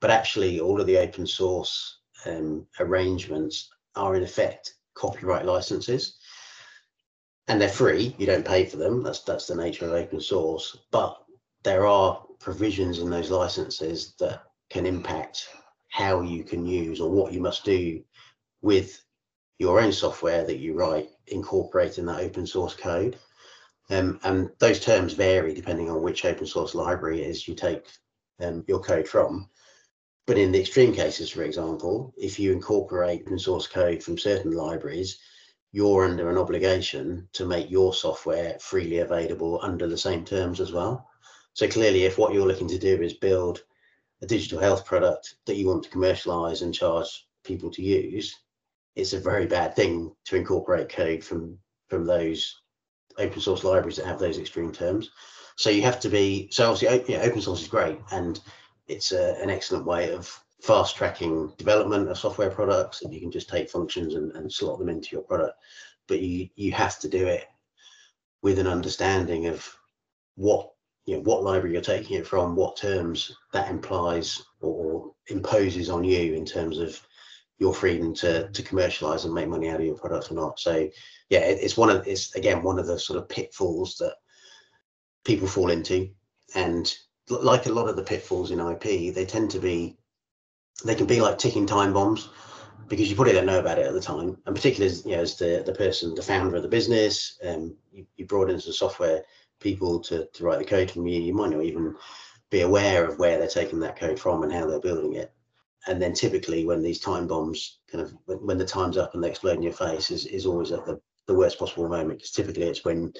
But 0.00 0.10
actually, 0.10 0.60
all 0.60 0.80
of 0.80 0.86
the 0.86 0.98
open 0.98 1.26
source 1.26 1.98
um, 2.26 2.66
arrangements 2.78 3.70
are 3.96 4.16
in 4.16 4.22
effect 4.22 4.74
copyright 4.94 5.46
licenses, 5.46 6.18
and 7.48 7.60
they're 7.60 7.68
free. 7.68 8.14
You 8.18 8.26
don't 8.26 8.46
pay 8.46 8.64
for 8.64 8.76
them. 8.76 9.02
That's 9.02 9.20
that's 9.20 9.46
the 9.46 9.56
nature 9.56 9.86
of 9.86 9.92
open 9.92 10.20
source. 10.20 10.76
But 10.90 11.20
there 11.62 11.86
are 11.86 12.24
provisions 12.38 13.00
in 13.00 13.10
those 13.10 13.30
licenses 13.30 14.14
that 14.20 14.42
can 14.70 14.86
impact 14.86 15.48
how 15.88 16.22
you 16.22 16.44
can 16.44 16.64
use 16.64 17.00
or 17.00 17.10
what 17.10 17.32
you 17.32 17.40
must 17.40 17.64
do 17.64 18.02
with 18.62 19.02
your 19.58 19.80
own 19.80 19.92
software 19.92 20.44
that 20.44 20.58
you 20.58 20.74
write 20.74 21.10
incorporating 21.26 22.06
that 22.06 22.20
open 22.20 22.46
source 22.46 22.74
code. 22.74 23.18
Um, 23.90 24.20
and 24.22 24.50
those 24.60 24.78
terms 24.78 25.14
vary 25.14 25.52
depending 25.52 25.90
on 25.90 26.02
which 26.02 26.24
open 26.24 26.46
source 26.46 26.74
library 26.74 27.22
it 27.22 27.30
is 27.30 27.48
you 27.48 27.54
take 27.54 27.86
um, 28.40 28.64
your 28.68 28.80
code 28.80 29.08
from. 29.08 29.50
But 30.26 30.38
in 30.38 30.52
the 30.52 30.60
extreme 30.60 30.94
cases, 30.94 31.30
for 31.30 31.42
example, 31.42 32.14
if 32.16 32.38
you 32.38 32.52
incorporate 32.52 33.22
open 33.22 33.38
source 33.38 33.66
code 33.66 34.02
from 34.02 34.16
certain 34.16 34.52
libraries, 34.52 35.18
you're 35.72 36.04
under 36.04 36.30
an 36.30 36.38
obligation 36.38 37.28
to 37.32 37.44
make 37.44 37.70
your 37.70 37.92
software 37.92 38.56
freely 38.60 38.98
available 38.98 39.58
under 39.62 39.88
the 39.88 39.98
same 39.98 40.24
terms 40.24 40.60
as 40.60 40.72
well. 40.72 41.08
So 41.54 41.68
clearly, 41.68 42.04
if 42.04 42.16
what 42.16 42.32
you're 42.32 42.46
looking 42.46 42.68
to 42.68 42.78
do 42.78 43.02
is 43.02 43.14
build 43.14 43.64
a 44.22 44.26
digital 44.26 44.60
health 44.60 44.84
product 44.84 45.36
that 45.46 45.56
you 45.56 45.66
want 45.66 45.82
to 45.84 45.90
commercialize 45.90 46.62
and 46.62 46.72
charge 46.72 47.26
people 47.42 47.70
to 47.72 47.82
use, 47.82 48.36
it's 48.94 49.14
a 49.14 49.20
very 49.20 49.46
bad 49.46 49.74
thing 49.74 50.14
to 50.26 50.36
incorporate 50.36 50.88
code 50.88 51.24
from 51.24 51.58
from 51.88 52.04
those 52.04 52.59
open 53.18 53.40
source 53.40 53.64
libraries 53.64 53.96
that 53.96 54.06
have 54.06 54.18
those 54.18 54.38
extreme 54.38 54.72
terms. 54.72 55.10
So 55.56 55.70
you 55.70 55.82
have 55.82 56.00
to 56.00 56.08
be 56.08 56.48
so 56.50 56.70
obviously 56.70 57.16
open 57.16 57.40
source 57.40 57.62
is 57.62 57.68
great 57.68 57.98
and 58.12 58.40
it's 58.88 59.12
a, 59.12 59.36
an 59.42 59.50
excellent 59.50 59.84
way 59.84 60.12
of 60.12 60.32
fast 60.62 60.96
tracking 60.96 61.52
development 61.58 62.08
of 62.08 62.18
software 62.18 62.50
products 62.50 63.02
and 63.02 63.12
you 63.12 63.20
can 63.20 63.30
just 63.30 63.48
take 63.48 63.70
functions 63.70 64.14
and, 64.14 64.32
and 64.32 64.52
slot 64.52 64.78
them 64.78 64.88
into 64.88 65.08
your 65.12 65.22
product. 65.22 65.58
But 66.06 66.20
you 66.20 66.48
you 66.56 66.72
have 66.72 66.98
to 67.00 67.08
do 67.08 67.26
it 67.26 67.46
with 68.42 68.58
an 68.58 68.66
understanding 68.66 69.46
of 69.46 69.68
what 70.36 70.70
you 71.06 71.16
know 71.16 71.22
what 71.22 71.42
library 71.42 71.72
you're 71.72 71.82
taking 71.82 72.16
it 72.16 72.26
from, 72.26 72.56
what 72.56 72.76
terms 72.76 73.32
that 73.52 73.70
implies 73.70 74.42
or 74.60 75.12
imposes 75.28 75.90
on 75.90 76.04
you 76.04 76.34
in 76.34 76.44
terms 76.44 76.78
of 76.78 77.00
your 77.60 77.74
freedom 77.74 78.12
to 78.14 78.50
to 78.50 78.62
commercialize 78.62 79.24
and 79.24 79.34
make 79.34 79.46
money 79.46 79.68
out 79.68 79.78
of 79.78 79.86
your 79.86 79.94
product 79.94 80.32
or 80.32 80.34
not. 80.34 80.58
So 80.58 80.88
yeah, 81.28 81.40
it, 81.40 81.58
it's 81.62 81.76
one 81.76 81.90
of 81.90 82.06
it's 82.08 82.34
again 82.34 82.62
one 82.62 82.78
of 82.80 82.86
the 82.86 82.98
sort 82.98 83.18
of 83.18 83.28
pitfalls 83.28 83.96
that 83.98 84.14
people 85.24 85.46
fall 85.46 85.70
into, 85.70 86.08
and 86.56 86.92
like 87.28 87.66
a 87.66 87.72
lot 87.72 87.88
of 87.88 87.96
the 87.96 88.02
pitfalls 88.02 88.50
in 88.50 88.58
IP, 88.58 89.14
they 89.14 89.26
tend 89.26 89.50
to 89.52 89.60
be 89.60 89.96
they 90.84 90.94
can 90.94 91.06
be 91.06 91.20
like 91.20 91.38
ticking 91.38 91.66
time 91.66 91.92
bombs 91.92 92.30
because 92.88 93.08
you 93.08 93.14
probably 93.14 93.34
don't 93.34 93.46
know 93.46 93.60
about 93.60 93.78
it 93.78 93.86
at 93.86 93.92
the 93.92 94.00
time, 94.00 94.38
and 94.46 94.56
particularly 94.56 94.90
as, 94.90 95.04
you 95.04 95.12
know, 95.12 95.22
as 95.22 95.36
the 95.36 95.62
the 95.64 95.74
person, 95.74 96.14
the 96.14 96.22
founder 96.22 96.56
of 96.56 96.62
the 96.62 96.68
business, 96.68 97.38
um, 97.46 97.76
you, 97.92 98.06
you 98.16 98.26
brought 98.26 98.50
in 98.50 98.58
some 98.58 98.72
software 98.72 99.22
people 99.60 100.00
to 100.00 100.26
to 100.32 100.44
write 100.44 100.58
the 100.58 100.64
code 100.64 100.90
for 100.90 101.06
you. 101.06 101.20
You 101.20 101.34
might 101.34 101.50
not 101.50 101.62
even 101.62 101.94
be 102.50 102.62
aware 102.62 103.04
of 103.04 103.18
where 103.18 103.38
they're 103.38 103.46
taking 103.46 103.80
that 103.80 103.98
code 103.98 104.18
from 104.18 104.42
and 104.42 104.52
how 104.52 104.66
they're 104.66 104.80
building 104.80 105.12
it 105.12 105.32
and 105.86 106.00
then 106.00 106.12
typically 106.12 106.64
when 106.66 106.82
these 106.82 107.00
time 107.00 107.26
bombs 107.26 107.78
kind 107.90 108.02
of 108.02 108.14
when, 108.26 108.58
the 108.58 108.64
time's 108.64 108.96
up 108.96 109.14
and 109.14 109.24
they 109.24 109.28
explode 109.28 109.56
in 109.56 109.62
your 109.62 109.72
face 109.72 110.10
is, 110.10 110.26
is 110.26 110.46
always 110.46 110.72
at 110.72 110.84
the, 110.84 111.00
the 111.26 111.34
worst 111.34 111.58
possible 111.58 111.88
moment. 111.88 112.18
Because 112.18 112.30
typically 112.30 112.64
it's 112.64 112.84
when 112.84 113.12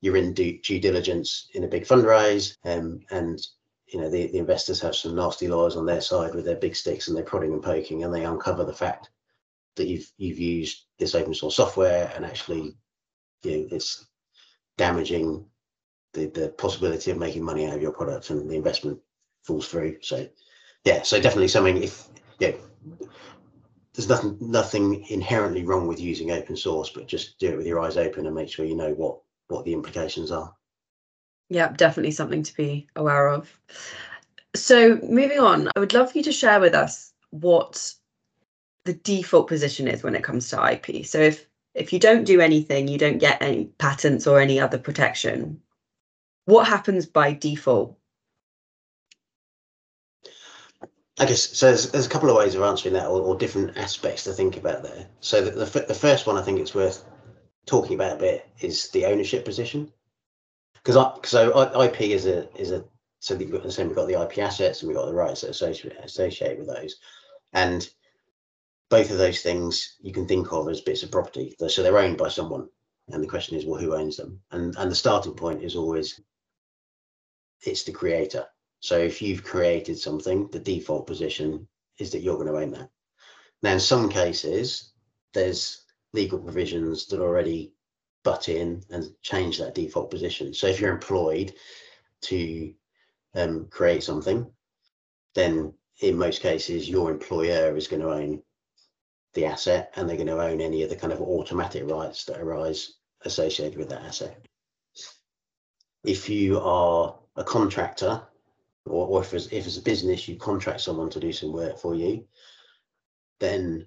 you're 0.00 0.16
in 0.16 0.32
due, 0.32 0.58
due 0.60 0.80
diligence 0.80 1.48
in 1.54 1.64
a 1.64 1.68
big 1.68 1.84
fundraise 1.84 2.56
um, 2.64 3.00
and 3.10 3.46
you 3.88 4.00
know 4.00 4.08
the, 4.10 4.26
the 4.28 4.38
investors 4.38 4.80
have 4.80 4.94
some 4.94 5.14
nasty 5.14 5.48
lawyers 5.48 5.76
on 5.76 5.86
their 5.86 6.00
side 6.00 6.34
with 6.34 6.44
their 6.44 6.56
big 6.56 6.76
sticks 6.76 7.08
and 7.08 7.16
they're 7.16 7.24
prodding 7.24 7.52
and 7.52 7.62
poking 7.62 8.04
and 8.04 8.14
they 8.14 8.24
uncover 8.24 8.64
the 8.64 8.72
fact 8.72 9.10
that 9.76 9.86
you've 9.86 10.10
you've 10.18 10.38
used 10.38 10.84
this 10.98 11.14
open 11.14 11.34
source 11.34 11.56
software 11.56 12.12
and 12.14 12.24
actually 12.24 12.76
you 13.42 13.50
know 13.50 13.68
it's 13.70 14.06
damaging 14.76 15.44
the 16.12 16.26
the 16.26 16.48
possibility 16.50 17.10
of 17.10 17.18
making 17.18 17.42
money 17.42 17.66
out 17.66 17.74
of 17.74 17.82
your 17.82 17.92
product 17.92 18.30
and 18.30 18.48
the 18.48 18.54
investment 18.56 18.98
falls 19.42 19.68
through. 19.68 19.96
So 20.02 20.28
yeah, 20.88 21.02
so 21.02 21.20
definitely 21.20 21.48
something 21.48 21.82
if 21.82 22.08
yeah, 22.38 22.52
there's 23.92 24.08
nothing 24.08 24.38
nothing 24.40 25.04
inherently 25.10 25.62
wrong 25.62 25.86
with 25.86 26.00
using 26.00 26.30
open 26.30 26.56
source, 26.56 26.88
but 26.88 27.06
just 27.06 27.38
do 27.38 27.50
it 27.50 27.56
with 27.58 27.66
your 27.66 27.80
eyes 27.80 27.98
open 27.98 28.24
and 28.24 28.34
make 28.34 28.48
sure 28.48 28.64
you 28.64 28.74
know 28.74 28.94
what 28.94 29.18
what 29.48 29.66
the 29.66 29.74
implications 29.74 30.30
are. 30.30 30.54
Yeah, 31.50 31.72
definitely 31.76 32.12
something 32.12 32.42
to 32.42 32.56
be 32.56 32.88
aware 32.96 33.28
of. 33.28 33.50
So 34.56 34.96
moving 35.02 35.40
on, 35.40 35.68
I 35.76 35.80
would 35.80 35.92
love 35.92 36.10
for 36.10 36.18
you 36.18 36.24
to 36.24 36.32
share 36.32 36.58
with 36.58 36.74
us 36.74 37.12
what 37.30 37.92
the 38.86 38.94
default 38.94 39.46
position 39.46 39.88
is 39.88 40.02
when 40.02 40.14
it 40.14 40.24
comes 40.24 40.48
to 40.48 40.72
IP. 40.72 41.04
So 41.04 41.18
if 41.18 41.46
if 41.74 41.92
you 41.92 41.98
don't 41.98 42.24
do 42.24 42.40
anything, 42.40 42.88
you 42.88 42.96
don't 42.96 43.18
get 43.18 43.42
any 43.42 43.66
patents 43.76 44.26
or 44.26 44.40
any 44.40 44.58
other 44.58 44.78
protection. 44.78 45.60
What 46.46 46.66
happens 46.66 47.04
by 47.04 47.34
default 47.34 47.97
I 51.18 51.26
guess 51.26 51.56
so. 51.56 51.66
There's, 51.66 51.90
there's, 51.90 52.06
a 52.06 52.10
couple 52.10 52.30
of 52.30 52.36
ways 52.36 52.54
of 52.54 52.62
answering 52.62 52.94
that, 52.94 53.06
or, 53.06 53.20
or 53.20 53.36
different 53.36 53.76
aspects 53.76 54.24
to 54.24 54.32
think 54.32 54.56
about 54.56 54.82
there. 54.82 55.08
So 55.20 55.44
the, 55.44 55.64
the, 55.64 55.80
the 55.80 55.94
first 55.94 56.26
one 56.26 56.36
I 56.36 56.42
think 56.42 56.60
it's 56.60 56.74
worth 56.74 57.04
talking 57.66 57.94
about 57.94 58.16
a 58.16 58.20
bit 58.20 58.48
is 58.60 58.88
the 58.90 59.06
ownership 59.06 59.44
position, 59.44 59.92
because 60.74 60.96
I 60.96 61.12
so 61.24 61.82
IP 61.82 62.02
is 62.02 62.26
a 62.26 62.48
is 62.58 62.70
a 62.70 62.84
so 63.20 63.34
we've 63.34 63.50
got, 63.50 63.64
we've 63.64 63.94
got 63.94 64.06
the 64.06 64.22
IP 64.22 64.38
assets 64.38 64.80
and 64.80 64.88
we've 64.88 64.96
got 64.96 65.06
the 65.06 65.14
rights 65.14 65.40
that 65.40 65.50
associate 65.50 65.96
associate 66.02 66.58
with 66.58 66.68
those, 66.68 66.96
and 67.52 67.88
both 68.90 69.10
of 69.10 69.18
those 69.18 69.42
things 69.42 69.96
you 70.00 70.12
can 70.12 70.26
think 70.26 70.52
of 70.52 70.68
as 70.68 70.80
bits 70.80 71.02
of 71.02 71.10
property. 71.10 71.54
So 71.68 71.82
they're 71.82 71.98
owned 71.98 72.16
by 72.16 72.28
someone, 72.28 72.68
and 73.08 73.22
the 73.22 73.28
question 73.28 73.56
is, 73.56 73.66
well, 73.66 73.80
who 73.80 73.94
owns 73.96 74.16
them? 74.16 74.40
And 74.52 74.76
and 74.76 74.90
the 74.90 74.96
starting 74.96 75.34
point 75.34 75.64
is 75.64 75.74
always 75.74 76.20
it's 77.62 77.82
the 77.82 77.92
creator. 77.92 78.46
So 78.80 78.98
if 78.98 79.20
you've 79.20 79.44
created 79.44 79.98
something, 79.98 80.48
the 80.48 80.60
default 80.60 81.06
position 81.06 81.66
is 81.98 82.12
that 82.12 82.20
you're 82.20 82.36
going 82.36 82.46
to 82.46 82.58
own 82.58 82.70
that. 82.72 82.90
Now, 83.62 83.72
in 83.72 83.80
some 83.80 84.08
cases, 84.08 84.92
there's 85.34 85.84
legal 86.12 86.38
provisions 86.38 87.06
that 87.06 87.20
already 87.20 87.72
butt 88.22 88.48
in 88.48 88.82
and 88.90 89.06
change 89.22 89.58
that 89.58 89.74
default 89.74 90.10
position. 90.10 90.54
So 90.54 90.66
if 90.66 90.80
you're 90.80 90.92
employed 90.92 91.54
to 92.22 92.72
um, 93.34 93.66
create 93.70 94.02
something, 94.02 94.50
then 95.34 95.74
in 96.00 96.16
most 96.16 96.40
cases, 96.40 96.88
your 96.88 97.10
employer 97.10 97.76
is 97.76 97.88
going 97.88 98.02
to 98.02 98.12
own 98.12 98.42
the 99.34 99.44
asset 99.44 99.92
and 99.96 100.08
they're 100.08 100.16
going 100.16 100.28
to 100.28 100.40
own 100.40 100.60
any 100.60 100.82
of 100.82 100.90
the 100.90 100.96
kind 100.96 101.12
of 101.12 101.20
automatic 101.20 101.88
rights 101.88 102.24
that 102.24 102.40
arise 102.40 102.94
associated 103.24 103.78
with 103.78 103.88
that 103.90 104.02
asset. 104.02 104.46
If 106.04 106.28
you 106.28 106.60
are 106.60 107.18
a 107.36 107.44
contractor 107.44 108.22
or, 108.88 109.06
or 109.06 109.22
if, 109.22 109.34
it's, 109.34 109.46
if 109.46 109.66
it's 109.66 109.76
a 109.76 109.82
business, 109.82 110.28
you 110.28 110.36
contract 110.36 110.80
someone 110.80 111.10
to 111.10 111.20
do 111.20 111.32
some 111.32 111.52
work 111.52 111.78
for 111.78 111.94
you, 111.94 112.24
then 113.40 113.86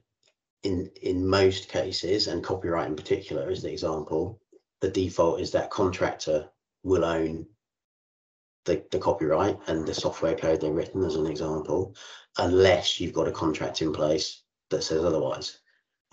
in 0.64 0.90
in 1.02 1.28
most 1.28 1.70
cases, 1.70 2.28
and 2.28 2.44
copyright 2.44 2.88
in 2.88 2.96
particular 2.96 3.50
is 3.50 3.62
the 3.62 3.72
example, 3.72 4.40
the 4.80 4.90
default 4.90 5.40
is 5.40 5.52
that 5.52 5.70
contractor 5.70 6.48
will 6.84 7.06
own 7.06 7.46
the, 8.66 8.84
the 8.92 9.00
copyright 9.00 9.58
and 9.68 9.88
the 9.88 9.94
software 9.94 10.36
code 10.36 10.62
they've 10.62 10.74
written 10.74 11.04
as 11.04 11.16
an 11.16 11.26
example, 11.26 11.96
unless 12.38 13.00
you've 13.00 13.14
got 13.14 13.28
a 13.28 13.32
contract 13.32 13.82
in 13.82 13.92
place 13.92 14.44
that 14.70 14.84
says 14.84 15.04
otherwise. 15.04 15.60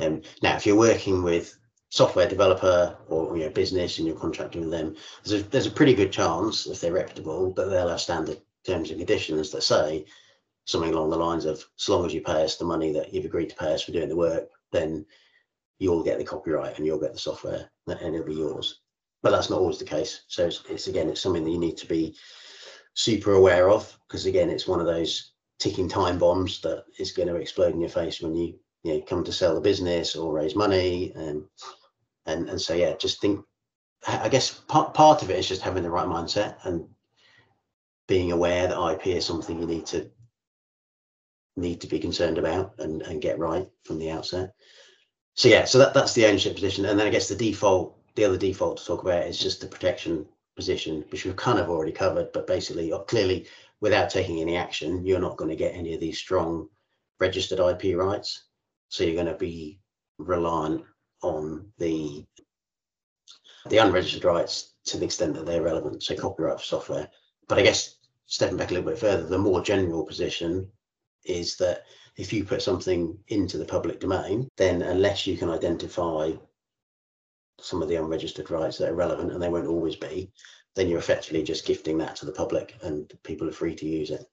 Um, 0.00 0.22
now, 0.42 0.56
if 0.56 0.66
you're 0.66 0.76
working 0.76 1.22
with 1.22 1.58
software 1.90 2.28
developer 2.28 2.96
or 3.08 3.36
you 3.36 3.44
know, 3.44 3.50
business 3.50 3.98
and 3.98 4.06
you're 4.06 4.16
contracting 4.16 4.62
with 4.62 4.70
them, 4.70 4.96
there's 5.24 5.42
a, 5.42 5.44
there's 5.48 5.66
a 5.66 5.70
pretty 5.70 5.94
good 5.94 6.12
chance, 6.12 6.66
if 6.66 6.80
they're 6.80 6.92
reputable, 6.92 7.52
that 7.52 7.66
they'll 7.66 7.88
have 7.88 8.00
standard 8.00 8.40
terms 8.66 8.90
and 8.90 8.98
conditions 8.98 9.50
that 9.50 9.62
say 9.62 10.04
something 10.64 10.92
along 10.92 11.10
the 11.10 11.16
lines 11.16 11.44
of 11.46 11.64
as 11.78 11.88
long 11.88 12.04
as 12.04 12.12
you 12.12 12.20
pay 12.20 12.44
us 12.44 12.56
the 12.56 12.64
money 12.64 12.92
that 12.92 13.12
you've 13.12 13.24
agreed 13.24 13.48
to 13.48 13.56
pay 13.56 13.72
us 13.72 13.82
for 13.82 13.92
doing 13.92 14.08
the 14.08 14.16
work, 14.16 14.48
then 14.72 15.04
you'll 15.78 16.04
get 16.04 16.18
the 16.18 16.24
copyright 16.24 16.76
and 16.76 16.84
you'll 16.84 17.00
get 17.00 17.12
the 17.12 17.18
software 17.18 17.70
and 17.86 18.14
it'll 18.14 18.26
be 18.26 18.34
yours. 18.34 18.80
But 19.22 19.30
that's 19.30 19.50
not 19.50 19.60
always 19.60 19.78
the 19.78 19.84
case. 19.84 20.22
So 20.28 20.46
it's, 20.46 20.62
it's 20.68 20.86
again, 20.86 21.08
it's 21.08 21.20
something 21.20 21.44
that 21.44 21.50
you 21.50 21.58
need 21.58 21.76
to 21.78 21.86
be 21.86 22.14
super 22.94 23.32
aware 23.32 23.70
of 23.70 23.96
because 24.06 24.26
again, 24.26 24.50
it's 24.50 24.68
one 24.68 24.80
of 24.80 24.86
those 24.86 25.32
ticking 25.58 25.88
time 25.88 26.18
bombs 26.18 26.60
that 26.60 26.84
is 26.98 27.12
going 27.12 27.28
to 27.28 27.36
explode 27.36 27.74
in 27.74 27.80
your 27.80 27.90
face 27.90 28.20
when 28.20 28.34
you 28.34 28.58
you 28.84 28.94
know 28.94 29.00
come 29.08 29.24
to 29.24 29.32
sell 29.32 29.54
the 29.54 29.60
business 29.60 30.14
or 30.14 30.32
raise 30.32 30.54
money 30.54 31.12
and 31.16 31.44
and 32.26 32.48
and 32.48 32.60
so 32.60 32.74
yeah, 32.74 32.94
just 32.96 33.20
think. 33.20 33.44
I 34.06 34.28
guess 34.28 34.52
part 34.52 34.94
part 34.94 35.22
of 35.22 35.30
it 35.30 35.38
is 35.38 35.48
just 35.48 35.62
having 35.62 35.82
the 35.82 35.90
right 35.90 36.06
mindset 36.06 36.64
and 36.64 36.88
being 38.08 38.32
aware 38.32 38.66
that 38.66 38.92
IP 38.92 39.08
is 39.08 39.24
something 39.24 39.60
you 39.60 39.66
need 39.66 39.86
to 39.86 40.10
need 41.56 41.80
to 41.80 41.86
be 41.86 41.98
concerned 41.98 42.38
about 42.38 42.74
and, 42.78 43.02
and 43.02 43.22
get 43.22 43.38
right 43.38 43.68
from 43.84 43.98
the 43.98 44.10
outset. 44.10 44.54
So 45.34 45.48
yeah, 45.48 45.64
so 45.64 45.78
that, 45.78 45.94
that's 45.94 46.14
the 46.14 46.26
ownership 46.26 46.54
position. 46.54 46.84
And 46.84 46.98
then 46.98 47.06
I 47.06 47.10
guess 47.10 47.28
the 47.28 47.36
default, 47.36 47.96
the 48.14 48.24
other 48.24 48.36
default 48.36 48.78
to 48.78 48.84
talk 48.84 49.02
about 49.02 49.26
is 49.26 49.38
just 49.38 49.60
the 49.60 49.66
protection 49.66 50.26
position, 50.56 51.04
which 51.10 51.24
we've 51.24 51.36
kind 51.36 51.58
of 51.58 51.68
already 51.68 51.92
covered, 51.92 52.32
but 52.32 52.46
basically 52.46 52.92
uh, 52.92 52.98
clearly 53.00 53.46
without 53.80 54.10
taking 54.10 54.40
any 54.40 54.56
action, 54.56 55.04
you're 55.04 55.20
not 55.20 55.36
going 55.36 55.50
to 55.50 55.56
get 55.56 55.74
any 55.74 55.94
of 55.94 56.00
these 56.00 56.18
strong 56.18 56.68
registered 57.20 57.60
IP 57.60 57.96
rights. 57.96 58.44
So 58.88 59.04
you're 59.04 59.14
going 59.14 59.26
to 59.26 59.34
be 59.34 59.80
reliant 60.18 60.84
on 61.22 61.66
the 61.78 62.24
the 63.68 63.78
unregistered 63.78 64.24
rights 64.24 64.74
to 64.86 64.96
the 64.96 65.04
extent 65.04 65.34
that 65.34 65.44
they're 65.44 65.62
relevant, 65.62 66.02
so 66.02 66.16
copyright 66.16 66.58
for 66.58 66.64
software. 66.64 67.08
But 67.48 67.58
I 67.58 67.62
guess 67.62 67.96
stepping 68.28 68.56
back 68.56 68.70
a 68.70 68.74
little 68.74 68.88
bit 68.88 68.98
further, 68.98 69.26
the 69.26 69.38
more 69.38 69.62
general 69.62 70.04
position 70.04 70.70
is 71.24 71.56
that 71.56 71.84
if 72.16 72.32
you 72.32 72.44
put 72.44 72.62
something 72.62 73.18
into 73.28 73.58
the 73.58 73.64
public 73.64 74.00
domain, 74.00 74.48
then 74.56 74.82
unless 74.82 75.26
you 75.26 75.36
can 75.36 75.50
identify 75.50 76.30
some 77.60 77.82
of 77.82 77.88
the 77.88 77.96
unregistered 77.96 78.50
rights 78.50 78.78
that 78.78 78.90
are 78.90 78.94
relevant, 78.94 79.32
and 79.32 79.42
they 79.42 79.48
won't 79.48 79.66
always 79.66 79.96
be, 79.96 80.30
then 80.76 80.88
you're 80.88 80.98
effectively 80.98 81.42
just 81.42 81.66
gifting 81.66 81.98
that 81.98 82.14
to 82.16 82.26
the 82.26 82.32
public 82.32 82.76
and 82.82 83.12
people 83.24 83.48
are 83.48 83.52
free 83.52 83.74
to 83.74 83.86
use 83.86 84.10
it. 84.10 84.24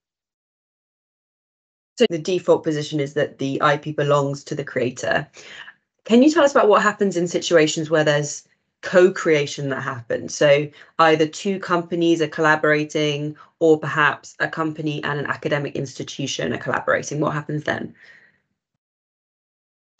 So 1.97 2.05
the 2.09 2.19
default 2.19 2.63
position 2.63 2.99
is 2.99 3.13
that 3.13 3.37
the 3.39 3.61
IP 3.73 3.95
belongs 3.95 4.43
to 4.43 4.55
the 4.55 4.63
creator. 4.63 5.27
Can 6.03 6.21
you 6.21 6.29
tell 6.29 6.43
us 6.43 6.51
about 6.51 6.67
what 6.67 6.83
happens 6.83 7.15
in 7.17 7.27
situations 7.27 7.89
where 7.89 8.03
there's 8.03 8.47
co-creation 8.85 9.69
that 9.69 9.81
happens? 9.81 10.33
So 10.35 10.67
either 10.99 11.27
two 11.27 11.59
companies 11.59 12.21
are 12.21 12.27
collaborating 12.27 13.35
or 13.59 13.79
perhaps 13.79 14.35
a 14.39 14.47
company 14.47 15.03
and 15.03 15.19
an 15.19 15.25
academic 15.25 15.75
institution 15.75 16.53
are 16.53 16.59
collaborating. 16.59 17.19
What 17.19 17.33
happens 17.33 17.63
then? 17.63 17.93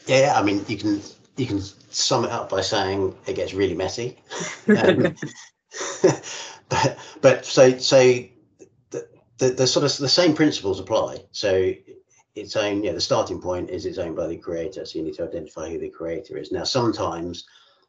Yeah, 0.06 0.34
I 0.36 0.44
mean, 0.44 0.64
you 0.68 0.78
can 0.78 1.02
you 1.36 1.48
can 1.48 1.60
sum 1.90 2.24
it 2.24 2.32
up 2.32 2.50
by 2.50 2.62
saying 2.62 3.16
it 3.26 3.36
gets 3.36 3.54
really 3.54 3.76
messy. 3.76 4.18
Um, 4.68 5.16
but 6.70 6.98
but 7.22 7.46
so 7.46 7.78
so 7.78 7.98
the, 8.92 9.08
the, 9.38 9.50
the 9.50 9.68
sort 9.68 9.86
of 9.86 9.98
the 9.98 10.10
same 10.10 10.34
principles 10.34 10.80
apply. 10.80 11.26
So 11.32 11.74
its 12.36 12.56
own, 12.56 12.84
yeah, 12.84 12.94
the 12.94 13.02
starting 13.02 13.42
point 13.42 13.70
is 13.70 13.86
it's 13.86 13.98
owned 13.98 14.16
by 14.16 14.28
the 14.28 14.38
creator. 14.38 14.86
So 14.86 15.00
you 15.00 15.06
need 15.06 15.16
to 15.16 15.24
identify 15.24 15.70
who 15.70 15.80
the 15.80 15.90
creator 15.90 16.38
is. 16.38 16.52
Now, 16.52 16.64
sometimes 16.64 17.46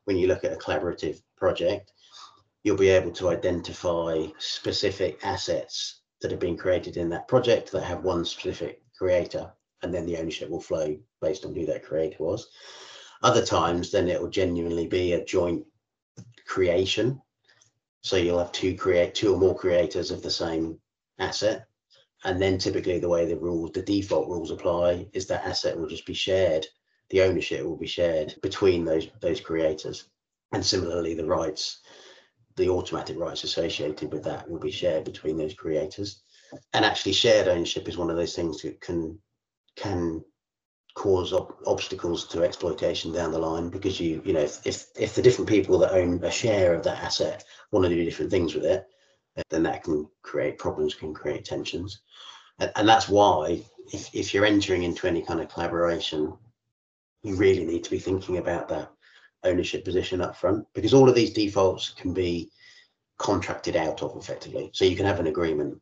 when 0.07 0.17
you 0.17 0.27
look 0.27 0.43
at 0.45 0.53
a 0.53 0.57
collaborative 0.57 1.21
project, 1.37 1.93
you'll 2.65 2.77
be 2.77 2.89
able 2.89 3.13
to 3.13 3.29
identify 3.29 4.25
specific 4.39 5.21
assets 5.23 6.01
that 6.21 6.31
have 6.31 6.41
been 6.41 6.57
created 6.57 6.97
in 6.97 7.09
that 7.11 7.29
project 7.29 7.71
that 7.71 7.85
have 7.85 8.03
one 8.03 8.25
specific 8.25 8.81
creator, 8.97 9.53
and 9.83 9.93
then 9.93 10.07
the 10.07 10.17
ownership 10.17 10.49
will 10.49 10.61
flow 10.61 10.97
based 11.21 11.45
on 11.45 11.55
who 11.55 11.67
that 11.67 11.85
creator 11.85 12.17
was. 12.19 12.49
Other 13.23 13.45
times, 13.45 13.91
then 13.91 14.09
it 14.09 14.21
will 14.21 14.31
genuinely 14.31 14.87
be 14.87 15.13
a 15.13 15.25
joint 15.25 15.65
creation. 16.47 17.21
So 18.03 18.17
you'll 18.17 18.39
have 18.39 18.53
two 18.53 18.77
create 18.77 19.15
two 19.15 19.35
or 19.35 19.39
more 19.39 19.57
creators 19.57 20.11
of 20.11 20.23
the 20.23 20.31
same 20.31 20.79
asset. 21.19 21.67
And 22.25 22.41
then 22.41 22.59
typically 22.59 22.99
the 22.99 23.09
way 23.09 23.27
the 23.27 23.37
rules, 23.37 23.73
the 23.73 23.83
default 23.83 24.29
rules 24.29 24.51
apply 24.51 25.07
is 25.13 25.27
that 25.27 25.45
asset 25.45 25.79
will 25.79 25.89
just 25.89 26.07
be 26.07 26.15
shared. 26.15 26.67
The 27.11 27.23
ownership 27.23 27.65
will 27.65 27.77
be 27.77 27.87
shared 27.87 28.35
between 28.43 28.85
those 28.85 29.09
those 29.21 29.41
creators. 29.41 30.09
And 30.53 30.65
similarly, 30.65 31.15
the 31.15 31.27
rights, 31.27 31.81
the 32.57 32.69
automatic 32.69 33.19
rights 33.19 33.45
associated 33.45 34.13
with 34.13 34.25
that 34.25 34.49
will 34.49 34.61
be 34.61 34.71
shared 34.71 35.05
between 35.05 35.37
those 35.37 35.55
creators. 35.55 36.23
And 36.73 36.85
actually 36.85 37.13
shared 37.13 37.49
ownership 37.49 37.89
is 37.89 37.97
one 37.97 38.11
of 38.11 38.17
those 38.17 38.35
things 38.35 38.63
that 38.63 38.81
can 38.81 39.19
can 39.77 40.25
cause 40.97 41.35
ob- 41.35 41.55
obstacles 41.67 42.27
to 42.27 42.43
exploitation 42.43 43.13
down 43.13 43.31
the 43.31 43.39
line 43.39 43.69
because 43.69 44.01
you 44.01 44.23
you 44.25 44.33
know 44.33 44.41
if, 44.41 44.67
if 44.67 44.87
if 44.99 45.15
the 45.15 45.23
different 45.23 45.49
people 45.49 45.79
that 45.79 45.93
own 45.93 46.23
a 46.25 46.31
share 46.31 46.75
of 46.75 46.83
that 46.83 47.03
asset 47.03 47.45
want 47.71 47.85
to 47.85 47.95
do 47.95 48.03
different 48.03 48.31
things 48.31 48.55
with 48.55 48.65
it 48.65 48.87
then 49.51 49.63
that 49.63 49.85
can 49.85 50.09
create 50.23 50.59
problems 50.59 50.95
can 50.95 51.13
create 51.13 51.45
tensions 51.45 52.01
and, 52.61 52.73
and 52.77 52.89
that's 52.89 53.11
why 53.11 53.63
if, 53.93 54.09
if 54.15 54.33
you're 54.33 54.47
entering 54.47 54.85
into 54.85 55.07
any 55.07 55.21
kind 55.21 55.39
of 55.39 55.51
collaboration 55.51 56.33
you 57.27 57.37
really 57.37 57.65
need 57.65 57.85
to 57.85 57.91
be 57.91 57.99
thinking 57.99 58.39
about 58.39 58.69
that 58.69 58.91
ownership 59.45 59.85
position 59.85 60.21
up 60.21 60.37
front 60.37 60.67
because 60.75 60.95
all 60.95 61.09
of 61.09 61.15
these 61.15 61.33
defaults 61.33 61.91
can 61.91 62.13
be 62.13 62.51
contracted 63.19 63.77
out 63.77 64.03
of 64.03 64.17
effectively 64.17 64.71
so 64.73 64.85
you 64.85 64.97
can 64.97 65.07
have 65.07 65.21
an 65.21 65.27
agreement 65.27 65.81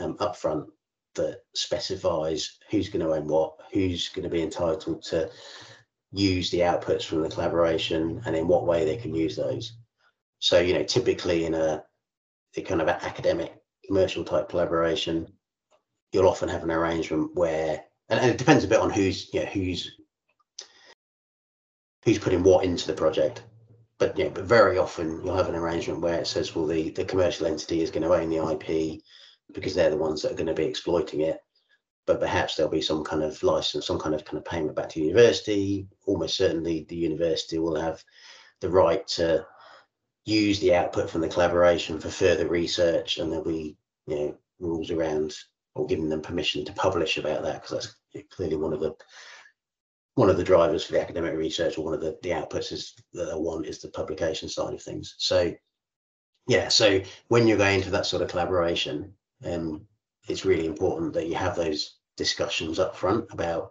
um, 0.00 0.16
up 0.20 0.36
front 0.36 0.66
that 1.14 1.42
specifies 1.54 2.58
who's 2.70 2.88
going 2.88 3.04
to 3.04 3.12
own 3.12 3.26
what, 3.26 3.54
who's 3.72 4.08
going 4.08 4.22
to 4.22 4.30
be 4.30 4.42
entitled 4.42 5.02
to 5.02 5.28
use 6.12 6.50
the 6.50 6.60
outputs 6.60 7.04
from 7.04 7.22
the 7.22 7.28
collaboration, 7.28 8.22
and 8.24 8.34
in 8.34 8.48
what 8.48 8.66
way 8.66 8.84
they 8.84 8.96
can 8.96 9.14
use 9.14 9.36
those. 9.36 9.74
So, 10.38 10.60
you 10.60 10.72
know, 10.72 10.84
typically 10.84 11.44
in 11.44 11.54
a, 11.54 11.84
a 12.56 12.62
kind 12.62 12.80
of 12.80 12.88
academic 12.88 13.54
commercial 13.86 14.24
type 14.24 14.48
collaboration, 14.48 15.26
you'll 16.12 16.28
often 16.28 16.48
have 16.48 16.62
an 16.62 16.70
arrangement 16.70 17.34
where, 17.34 17.84
and, 18.08 18.20
and 18.20 18.30
it 18.30 18.38
depends 18.38 18.64
a 18.64 18.68
bit 18.68 18.80
on 18.80 18.90
who's, 18.90 19.32
you 19.34 19.40
know, 19.40 19.46
who's 19.46 19.97
who's 22.08 22.18
putting 22.18 22.42
what 22.42 22.64
into 22.64 22.86
the 22.86 22.94
project. 22.94 23.42
But 23.98 24.16
yeah, 24.16 24.28
but 24.28 24.44
very 24.44 24.78
often 24.78 25.20
you'll 25.22 25.36
have 25.36 25.48
an 25.48 25.54
arrangement 25.54 26.00
where 26.00 26.18
it 26.20 26.26
says, 26.26 26.54
well, 26.54 26.66
the 26.66 26.90
the 26.90 27.04
commercial 27.04 27.46
entity 27.46 27.82
is 27.82 27.90
going 27.90 28.04
to 28.04 28.14
own 28.14 28.30
the 28.30 28.52
IP, 28.52 29.02
because 29.52 29.74
they're 29.74 29.90
the 29.90 29.96
ones 29.96 30.22
that 30.22 30.32
are 30.32 30.36
going 30.36 30.46
to 30.46 30.54
be 30.54 30.64
exploiting 30.64 31.20
it. 31.20 31.38
But 32.06 32.20
perhaps 32.20 32.56
there'll 32.56 32.72
be 32.72 32.80
some 32.80 33.04
kind 33.04 33.22
of 33.22 33.42
license, 33.42 33.86
some 33.86 33.98
kind 33.98 34.14
of 34.14 34.24
kind 34.24 34.38
of 34.38 34.44
payment 34.44 34.74
back 34.74 34.88
to 34.90 35.00
the 35.00 35.06
university. 35.06 35.86
Almost 36.06 36.36
certainly, 36.36 36.86
the 36.88 36.96
university 36.96 37.58
will 37.58 37.78
have 37.78 38.02
the 38.60 38.70
right 38.70 39.06
to 39.08 39.46
use 40.24 40.60
the 40.60 40.74
output 40.74 41.10
from 41.10 41.20
the 41.20 41.28
collaboration 41.28 42.00
for 42.00 42.08
further 42.08 42.48
research, 42.48 43.18
and 43.18 43.30
there'll 43.30 43.44
be 43.44 43.76
you 44.06 44.16
know 44.16 44.38
rules 44.60 44.90
around 44.90 45.34
or 45.74 45.86
giving 45.86 46.08
them 46.08 46.22
permission 46.22 46.64
to 46.64 46.72
publish 46.72 47.18
about 47.18 47.42
that 47.42 47.62
because 47.62 47.94
that's 48.14 48.26
clearly 48.30 48.56
one 48.56 48.72
of 48.72 48.80
the 48.80 48.94
one 50.18 50.28
of 50.28 50.36
the 50.36 50.42
drivers 50.42 50.84
for 50.84 50.94
the 50.94 51.00
academic 51.00 51.32
research 51.36 51.78
or 51.78 51.84
one 51.84 51.94
of 51.94 52.00
the, 52.00 52.18
the 52.24 52.30
outputs 52.30 52.72
is 52.72 52.92
that 53.12 53.30
I 53.30 53.36
want 53.36 53.66
is 53.66 53.78
the 53.78 53.88
publication 53.90 54.48
side 54.48 54.74
of 54.74 54.82
things. 54.82 55.14
So 55.18 55.54
yeah, 56.48 56.66
so 56.66 57.00
when 57.28 57.46
you're 57.46 57.56
going 57.56 57.76
into 57.76 57.90
that 57.90 58.04
sort 58.04 58.22
of 58.22 58.28
collaboration, 58.28 59.14
um, 59.44 59.86
it's 60.28 60.44
really 60.44 60.66
important 60.66 61.12
that 61.12 61.28
you 61.28 61.36
have 61.36 61.54
those 61.54 61.98
discussions 62.16 62.80
up 62.80 62.96
front 62.96 63.26
about 63.30 63.70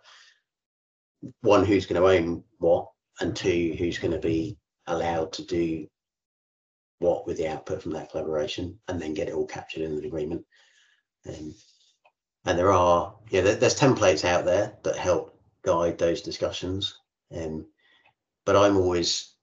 one 1.41 1.65
who's 1.65 1.85
going 1.85 2.01
to 2.01 2.07
own 2.07 2.45
what 2.59 2.87
and 3.19 3.35
two 3.35 3.75
who's 3.77 3.99
going 3.99 4.13
to 4.13 4.17
be 4.17 4.57
allowed 4.85 5.33
to 5.33 5.45
do 5.45 5.85
what 6.99 7.27
with 7.27 7.35
the 7.35 7.47
output 7.49 7.81
from 7.81 7.91
that 7.91 8.09
collaboration 8.09 8.79
and 8.87 9.01
then 9.01 9.13
get 9.13 9.27
it 9.27 9.33
all 9.33 9.45
captured 9.45 9.83
in 9.83 9.97
an 9.97 10.05
agreement 10.05 10.45
um, 11.27 11.53
and 12.45 12.57
there 12.57 12.71
are 12.71 13.13
yeah 13.31 13.41
there, 13.41 13.55
there's 13.55 13.77
templates 13.77 14.23
out 14.23 14.45
there 14.45 14.73
that 14.83 14.95
help 14.95 15.36
guide 15.67 15.97
those 15.97 16.21
discussions 16.21 16.99
um, 17.35 17.65
but 18.45 18.55
i'm 18.55 18.77
always 18.77 19.35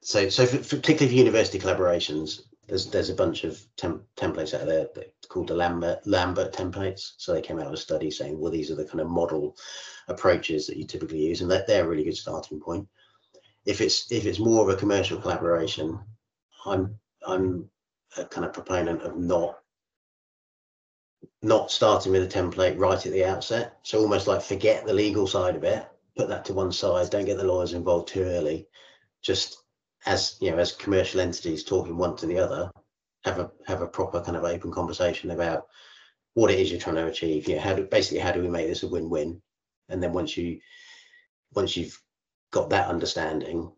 so 0.00 0.28
so 0.28 0.46
for, 0.46 0.58
for 0.58 0.76
particularly 0.76 1.14
for 1.14 1.24
university 1.24 1.58
collaborations 1.58 2.40
there's 2.68 2.86
there's 2.90 3.10
a 3.10 3.14
bunch 3.14 3.44
of 3.44 3.60
tem- 3.76 4.04
templates 4.16 4.58
out 4.58 4.66
there 4.66 4.86
called 5.28 5.48
the 5.48 5.54
Lambert 5.54 6.06
Lambert 6.06 6.52
templates. 6.52 7.12
So 7.16 7.32
they 7.32 7.42
came 7.42 7.58
out 7.58 7.66
of 7.66 7.72
a 7.72 7.76
study 7.76 8.10
saying, 8.10 8.38
well, 8.38 8.52
these 8.52 8.70
are 8.70 8.74
the 8.74 8.84
kind 8.84 9.00
of 9.00 9.08
model 9.08 9.56
approaches 10.08 10.66
that 10.66 10.76
you 10.76 10.86
typically 10.86 11.18
use, 11.18 11.40
and 11.40 11.50
that 11.50 11.66
they're 11.66 11.84
a 11.84 11.88
really 11.88 12.04
good 12.04 12.16
starting 12.16 12.60
point. 12.60 12.86
If 13.66 13.80
it's 13.80 14.10
if 14.10 14.26
it's 14.26 14.38
more 14.38 14.62
of 14.62 14.74
a 14.74 14.78
commercial 14.78 15.20
collaboration, 15.20 15.98
I'm 16.64 16.98
I'm 17.26 17.68
a 18.16 18.24
kind 18.24 18.44
of 18.44 18.52
proponent 18.52 19.02
of 19.02 19.16
not 19.16 19.58
not 21.42 21.70
starting 21.70 22.12
with 22.12 22.22
a 22.22 22.26
template 22.26 22.78
right 22.78 23.04
at 23.04 23.12
the 23.12 23.24
outset. 23.24 23.78
So 23.82 24.00
almost 24.00 24.26
like 24.26 24.42
forget 24.42 24.84
the 24.84 24.94
legal 24.94 25.26
side 25.26 25.56
of 25.56 25.64
it, 25.64 25.86
put 26.16 26.28
that 26.28 26.44
to 26.46 26.52
one 26.52 26.72
side, 26.72 27.10
don't 27.10 27.24
get 27.24 27.36
the 27.36 27.44
lawyers 27.44 27.72
involved 27.72 28.08
too 28.08 28.22
early. 28.22 28.66
Just 29.22 29.62
as 30.06 30.36
you 30.40 30.50
know, 30.50 30.58
as 30.58 30.72
commercial 30.72 31.20
entities 31.20 31.64
talking 31.64 31.96
one 31.96 32.16
to 32.16 32.26
the 32.26 32.38
other, 32.38 32.70
have 33.24 33.38
a 33.38 33.50
have 33.66 33.82
a 33.82 33.86
proper 33.86 34.20
kind 34.20 34.36
of 34.36 34.44
open 34.44 34.72
conversation 34.72 35.30
about 35.30 35.66
what 36.34 36.50
it 36.50 36.58
is 36.58 36.70
you're 36.70 36.80
trying 36.80 36.96
to 36.96 37.06
achieve. 37.06 37.48
You 37.48 37.56
know, 37.56 37.60
how 37.60 37.74
do 37.74 37.84
basically 37.84 38.18
how 38.18 38.32
do 38.32 38.40
we 38.40 38.48
make 38.48 38.66
this 38.66 38.82
a 38.82 38.88
win-win? 38.88 39.40
And 39.88 40.02
then 40.02 40.12
once 40.12 40.36
you 40.36 40.60
once 41.54 41.76
you've 41.76 42.00
got 42.50 42.70
that 42.70 42.88
understanding, 42.88 43.72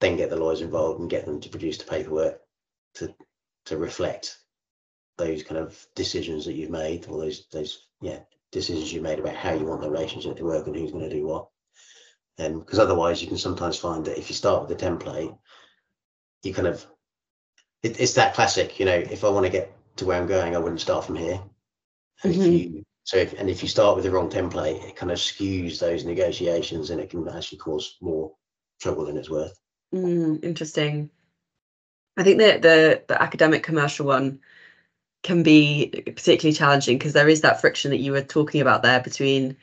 then 0.00 0.16
get 0.16 0.30
the 0.30 0.36
lawyers 0.36 0.60
involved 0.60 1.00
and 1.00 1.10
get 1.10 1.24
them 1.24 1.40
to 1.40 1.48
produce 1.48 1.78
the 1.78 1.84
paperwork 1.84 2.40
to 2.94 3.14
to 3.66 3.76
reflect 3.76 4.38
those 5.18 5.42
kind 5.42 5.58
of 5.58 5.86
decisions 5.94 6.44
that 6.44 6.54
you've 6.54 6.70
made 6.70 7.06
or 7.08 7.20
those 7.20 7.46
those 7.52 7.86
yeah 8.00 8.18
decisions 8.52 8.92
you 8.92 9.00
made 9.00 9.18
about 9.18 9.34
how 9.34 9.52
you 9.52 9.66
want 9.66 9.80
the 9.80 9.90
relationship 9.90 10.36
to 10.36 10.44
work 10.44 10.66
and 10.66 10.76
who's 10.76 10.92
going 10.92 11.08
to 11.08 11.14
do 11.14 11.26
what. 11.26 11.48
And 12.38 12.60
because 12.60 12.78
otherwise 12.78 13.22
you 13.22 13.28
can 13.28 13.38
sometimes 13.38 13.78
find 13.78 14.04
that 14.04 14.18
if 14.18 14.28
you 14.28 14.34
start 14.34 14.68
with 14.68 14.78
the 14.78 14.84
template 14.84 15.36
you 16.46 16.54
kind 16.54 16.68
of 16.68 16.86
it, 17.82 18.00
it's 18.00 18.14
that 18.14 18.34
classic 18.34 18.78
you 18.78 18.86
know 18.86 18.94
if 18.94 19.24
i 19.24 19.28
want 19.28 19.44
to 19.44 19.52
get 19.52 19.72
to 19.96 20.04
where 20.04 20.18
i'm 20.18 20.26
going 20.26 20.54
i 20.54 20.58
wouldn't 20.58 20.80
start 20.80 21.04
from 21.04 21.16
here 21.16 21.40
and 22.22 22.32
mm-hmm. 22.32 22.42
if 22.42 22.48
you 22.48 22.84
so 23.04 23.16
if, 23.18 23.34
and 23.34 23.48
if 23.48 23.62
you 23.62 23.68
start 23.68 23.94
with 23.94 24.04
the 24.04 24.10
wrong 24.10 24.30
template 24.30 24.82
it 24.84 24.96
kind 24.96 25.12
of 25.12 25.18
skews 25.18 25.78
those 25.78 26.04
negotiations 26.04 26.90
and 26.90 27.00
it 27.00 27.10
can 27.10 27.28
actually 27.28 27.58
cause 27.58 27.96
more 28.00 28.32
trouble 28.80 29.06
than 29.06 29.16
it's 29.16 29.30
worth 29.30 29.58
mm, 29.94 30.42
interesting 30.44 31.10
i 32.16 32.22
think 32.22 32.38
that 32.38 32.62
the 32.62 33.02
the 33.08 33.20
academic 33.20 33.62
commercial 33.62 34.06
one 34.06 34.38
can 35.26 35.42
be 35.42 35.88
particularly 36.06 36.56
challenging 36.56 36.96
because 36.96 37.12
there 37.12 37.28
is 37.28 37.40
that 37.40 37.60
friction 37.60 37.90
that 37.90 37.98
you 37.98 38.12
were 38.12 38.22
talking 38.22 38.60
about 38.60 38.84
there 38.84 39.00
between 39.00 39.56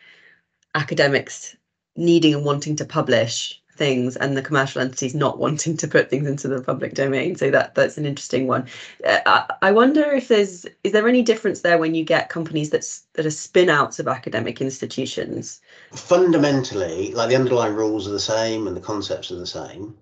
academics 0.75 1.55
needing 1.95 2.33
and 2.33 2.43
wanting 2.43 2.75
to 2.75 2.83
publish 2.83 3.61
things 3.75 4.17
and 4.17 4.35
the 4.35 4.41
commercial 4.41 4.81
entities 4.81 5.15
not 5.15 5.39
wanting 5.45 5.77
to 5.77 5.87
put 5.87 6.09
things 6.09 6.27
into 6.27 6.49
the 6.49 6.61
public 6.61 6.95
domain. 6.95 7.37
So 7.37 7.49
that 7.51 7.75
that's 7.75 7.97
an 7.97 8.05
interesting 8.05 8.45
one. 8.45 8.67
Uh, 9.07 9.45
I, 9.61 9.71
wonder 9.71 10.03
if 10.11 10.27
there's 10.27 10.65
is 10.83 10.91
there 10.91 11.07
any 11.07 11.21
difference 11.21 11.61
there 11.61 11.77
when 11.77 11.95
you 11.95 12.03
get 12.03 12.27
companies 12.27 12.69
that's 12.69 13.05
that 13.13 13.25
are 13.25 13.31
spin 13.31 13.69
outs 13.69 13.99
of 13.99 14.07
academic 14.09 14.59
institutions? 14.59 15.61
Fundamentally 15.93 17.13
like 17.13 17.29
the 17.29 17.37
underlying 17.37 17.73
rules 17.73 18.05
are 18.05 18.11
the 18.11 18.19
same 18.19 18.67
and 18.67 18.75
the 18.75 18.81
concepts 18.81 19.31
are 19.31 19.39
the 19.39 19.47
same. 19.47 19.95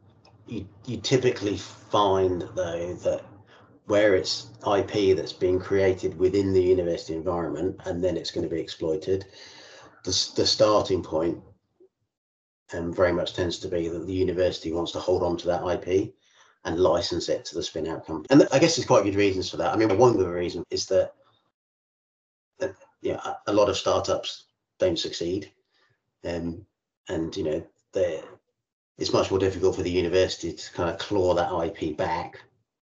You, 0.48 0.68
you 0.88 0.98
typically 0.98 1.58
find 1.58 2.42
though 2.56 2.94
that 3.04 3.22
where 3.92 4.16
it's 4.16 4.48
ip 4.78 5.18
that's 5.18 5.34
being 5.34 5.60
created 5.60 6.18
within 6.18 6.54
the 6.54 6.64
university 6.64 7.14
environment 7.14 7.76
and 7.86 8.02
then 8.02 8.16
it's 8.16 8.32
going 8.32 8.48
to 8.48 8.56
be 8.56 8.62
exploited 8.62 9.26
the, 10.06 10.32
the 10.38 10.46
starting 10.46 11.04
point 11.04 11.38
um, 12.74 12.94
very 12.94 13.12
much 13.12 13.34
tends 13.34 13.60
to 13.60 13.68
be 13.68 13.90
that 13.90 14.08
the 14.08 14.14
university 14.14 14.72
wants 14.72 14.94
to 14.94 15.00
hold 15.00 15.24
on 15.24 15.36
to 15.38 15.48
that 15.48 15.68
IP 15.68 16.14
and 16.64 16.80
license 16.80 17.28
it 17.28 17.44
to 17.46 17.56
the 17.56 17.64
spin 17.64 17.88
out 17.88 18.06
company. 18.06 18.28
And 18.30 18.48
I 18.54 18.60
guess 18.60 18.76
there's 18.76 18.88
quite 18.88 19.04
good 19.04 19.16
reasons 19.16 19.50
for 19.50 19.58
that. 19.58 19.74
I 19.74 19.76
mean, 19.76 19.98
one 19.98 20.16
good 20.16 20.30
reason 20.30 20.64
is 20.70 20.86
that, 20.86 21.14
that 22.60 22.76
yeah, 23.02 23.20
a 23.48 23.54
lot 23.54 23.68
of 23.68 23.76
startups 23.76 24.46
don't 24.80 24.98
succeed. 24.98 25.52
Um, 26.24 26.66
and, 27.10 27.36
you 27.36 27.44
know, 27.44 27.68
it's 28.98 29.12
much 29.12 29.32
more 29.32 29.40
difficult 29.40 29.76
for 29.76 29.82
the 29.82 29.92
university 29.92 30.54
to 30.54 30.72
kind 30.74 30.90
of 30.90 30.98
claw 30.98 31.34
that 31.34 31.52
IP 31.66 31.98
back 31.98 32.40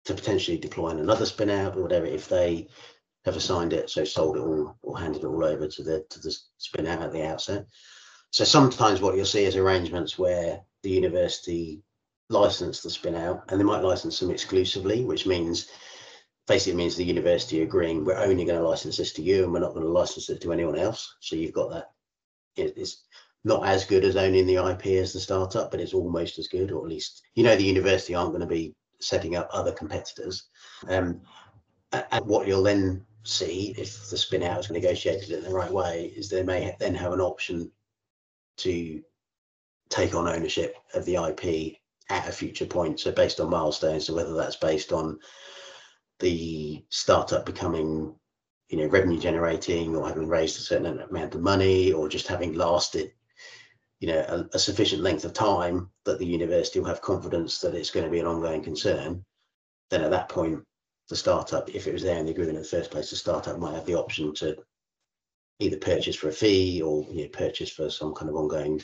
to 0.09 0.14
potentially 0.14 0.57
deploy 0.57 0.88
in 0.88 1.01
another 1.01 1.27
spin 1.27 1.51
out 1.51 1.77
or 1.77 1.83
whatever 1.83 2.07
if 2.07 2.31
they 2.31 2.66
have 3.27 3.37
assigned 3.37 3.75
it, 3.75 3.90
so 3.90 4.05
sold 4.05 4.37
it 4.37 4.40
all 4.40 4.75
or 4.81 4.99
handed 4.99 5.23
it 5.23 5.27
all 5.27 5.44
over 5.44 5.68
to 5.68 5.83
the 5.83 6.03
to 6.09 6.18
the 6.21 6.35
spin 6.57 6.87
out 6.87 7.03
at 7.03 7.12
the 7.12 7.27
outset. 7.27 7.66
So 8.31 8.44
sometimes 8.44 9.03
what 9.03 9.16
you'll 9.16 9.27
see 9.27 9.44
is 9.44 9.55
arrangements 9.57 10.18
where 10.18 10.62
the 10.83 10.90
university 10.90 11.83
license 12.31 12.81
the 12.81 12.88
spin 12.88 13.16
out 13.16 13.44
and 13.49 13.61
they 13.61 13.64
might 13.64 13.83
license 13.83 14.18
them 14.18 14.31
exclusively, 14.31 15.05
which 15.05 15.27
means 15.27 15.68
basically 16.47 16.79
means 16.79 16.97
the 16.97 17.05
university 17.05 17.61
agreeing 17.61 18.03
we're 18.03 18.16
only 18.16 18.47
going 18.47 18.59
to 18.59 18.66
license 18.66 18.97
this 18.97 19.12
to 19.12 19.23
you 19.23 19.44
and 19.44 19.53
we're 19.53 19.61
not 19.61 19.75
going 19.75 19.85
to 19.85 19.92
license 19.92 20.31
it 20.31 20.40
to 20.40 20.53
anyone 20.55 20.79
else. 20.79 21.16
So 21.21 21.37
you've 21.37 21.53
got 21.53 21.71
that. 21.71 21.90
It's 22.57 23.05
not 23.44 23.66
as 23.66 23.85
good 23.85 24.05
as 24.05 24.16
owning 24.16 24.47
the 24.47 24.57
IP 24.57 24.87
as 24.87 25.12
the 25.12 25.21
startup, 25.21 25.71
but 25.71 25.81
it's 25.81 25.92
almost 25.92 26.38
as 26.38 26.49
good, 26.49 26.73
or 26.73 26.83
at 26.83 26.90
least 26.90 27.21
you 27.35 27.44
know 27.44 27.57
the 27.57 27.62
university 27.62 28.14
aren't 28.14 28.31
going 28.31 28.40
to 28.40 28.47
be 28.47 28.75
setting 29.00 29.37
up 29.37 29.48
other 29.52 29.72
competitors. 29.72 30.48
Um, 30.88 31.20
and 31.92 32.26
what 32.26 32.46
you'll 32.46 32.62
then 32.62 33.04
see 33.24 33.74
if 33.78 34.11
the 34.11 34.16
spin 34.16 34.42
out 34.42 34.61
is 34.61 34.70
negotiated 34.70 35.30
in 35.30 35.42
the 35.42 35.50
right 35.50 35.70
way 35.70 36.12
is 36.16 36.28
they 36.28 36.42
may 36.42 36.74
then 36.78 36.94
have 36.94 37.12
an 37.12 37.20
option 37.20 37.70
to 38.58 39.02
take 39.88 40.14
on 40.14 40.28
ownership 40.28 40.76
of 40.94 41.04
the 41.04 41.16
IP 41.16 41.76
at 42.11 42.28
a 42.28 42.32
future 42.32 42.66
point. 42.66 43.00
So 43.00 43.12
based 43.12 43.40
on 43.40 43.50
milestones, 43.50 44.06
so 44.06 44.14
whether 44.14 44.34
that's 44.34 44.56
based 44.56 44.92
on 44.92 45.18
the 46.20 46.84
startup 46.88 47.46
becoming, 47.46 48.14
you 48.68 48.78
know, 48.78 48.87
revenue 48.87 49.18
generating 49.18 49.94
or 49.94 50.08
having 50.08 50.28
raised 50.28 50.58
a 50.58 50.62
certain 50.62 51.00
amount 51.00 51.34
of 51.34 51.40
money 51.40 51.92
or 51.92 52.08
just 52.08 52.26
having 52.26 52.54
lasted, 52.54 53.12
you 54.00 54.08
know, 54.08 54.20
a, 54.28 54.56
a 54.56 54.58
sufficient 54.58 55.02
length 55.02 55.24
of 55.24 55.32
time 55.32 55.90
that 56.04 56.18
the 56.18 56.26
university 56.26 56.78
will 56.78 56.87
have 56.87 57.02
confidence 57.02 57.61
that 57.61 57.74
it's 57.74 57.90
going 57.90 58.04
to 58.04 58.11
be 58.11 58.20
an 58.20 58.26
ongoing 58.26 58.62
concern, 58.62 59.24
then 59.90 60.02
at 60.02 60.11
that 60.11 60.28
point, 60.28 60.62
the 61.08 61.16
startup, 61.16 61.68
if 61.70 61.87
it 61.87 61.92
was 61.92 62.02
there 62.02 62.18
in 62.18 62.26
the 62.26 62.32
agreement 62.32 62.56
in 62.56 62.62
the 62.62 62.68
first 62.68 62.90
place, 62.90 63.11
the 63.11 63.16
startup 63.16 63.58
might 63.58 63.74
have 63.74 63.87
the 63.87 63.94
option 63.94 64.34
to 64.34 64.56
either 65.58 65.78
purchase 65.78 66.14
for 66.14 66.28
a 66.28 66.32
fee 66.32 66.82
or 66.82 67.06
you 67.11 67.22
know, 67.22 67.28
purchase 67.28 67.70
for 67.70 67.90
some 67.90 68.14
kind 68.14 68.28
of 68.28 68.37
ongoing 68.37 68.80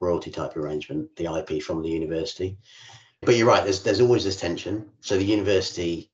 royalty 0.00 0.30
type 0.30 0.56
arrangement, 0.56 1.08
the 1.16 1.26
IP 1.26 1.62
from 1.62 1.82
the 1.82 1.88
university. 1.88 2.58
But 3.22 3.36
you're 3.36 3.48
right, 3.48 3.64
there's 3.64 3.82
there's 3.82 4.00
always 4.00 4.24
this 4.24 4.40
tension. 4.40 4.90
So 5.00 5.16
the 5.16 5.24
university, 5.24 6.10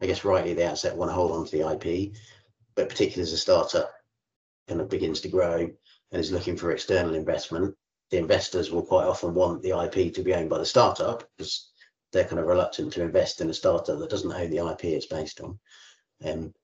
I 0.00 0.06
guess 0.06 0.24
rightly 0.24 0.50
at 0.50 0.56
the 0.56 0.68
outset, 0.68 0.96
want 0.96 1.10
to 1.10 1.14
hold 1.14 1.32
on 1.32 1.46
to 1.46 1.56
the 1.56 1.70
IP, 1.70 2.12
but 2.74 2.88
particularly 2.88 3.22
as 3.22 3.32
a 3.32 3.38
startup 3.38 3.92
kind 4.68 4.80
of 4.80 4.88
begins 4.88 5.20
to 5.20 5.28
grow 5.28 5.70
and 6.12 6.20
is 6.20 6.32
looking 6.32 6.56
for 6.56 6.70
external 6.70 7.14
investment, 7.14 7.74
the 8.10 8.18
investors 8.18 8.70
will 8.70 8.82
quite 8.82 9.06
often 9.06 9.34
want 9.34 9.62
the 9.62 9.70
IP 9.70 10.14
to 10.14 10.22
be 10.22 10.34
owned 10.34 10.50
by 10.50 10.58
the 10.58 10.66
startup 10.66 11.28
because 11.36 11.70
they're 12.12 12.24
kind 12.24 12.38
of 12.38 12.46
reluctant 12.46 12.92
to 12.92 13.02
invest 13.02 13.40
in 13.40 13.50
a 13.50 13.54
startup 13.54 13.98
that 13.98 14.10
doesn't 14.10 14.32
own 14.32 14.50
the 14.50 14.70
IP 14.70 14.84
it's 14.84 15.06
based 15.06 15.40
on. 15.40 15.58
Um, 16.24 16.54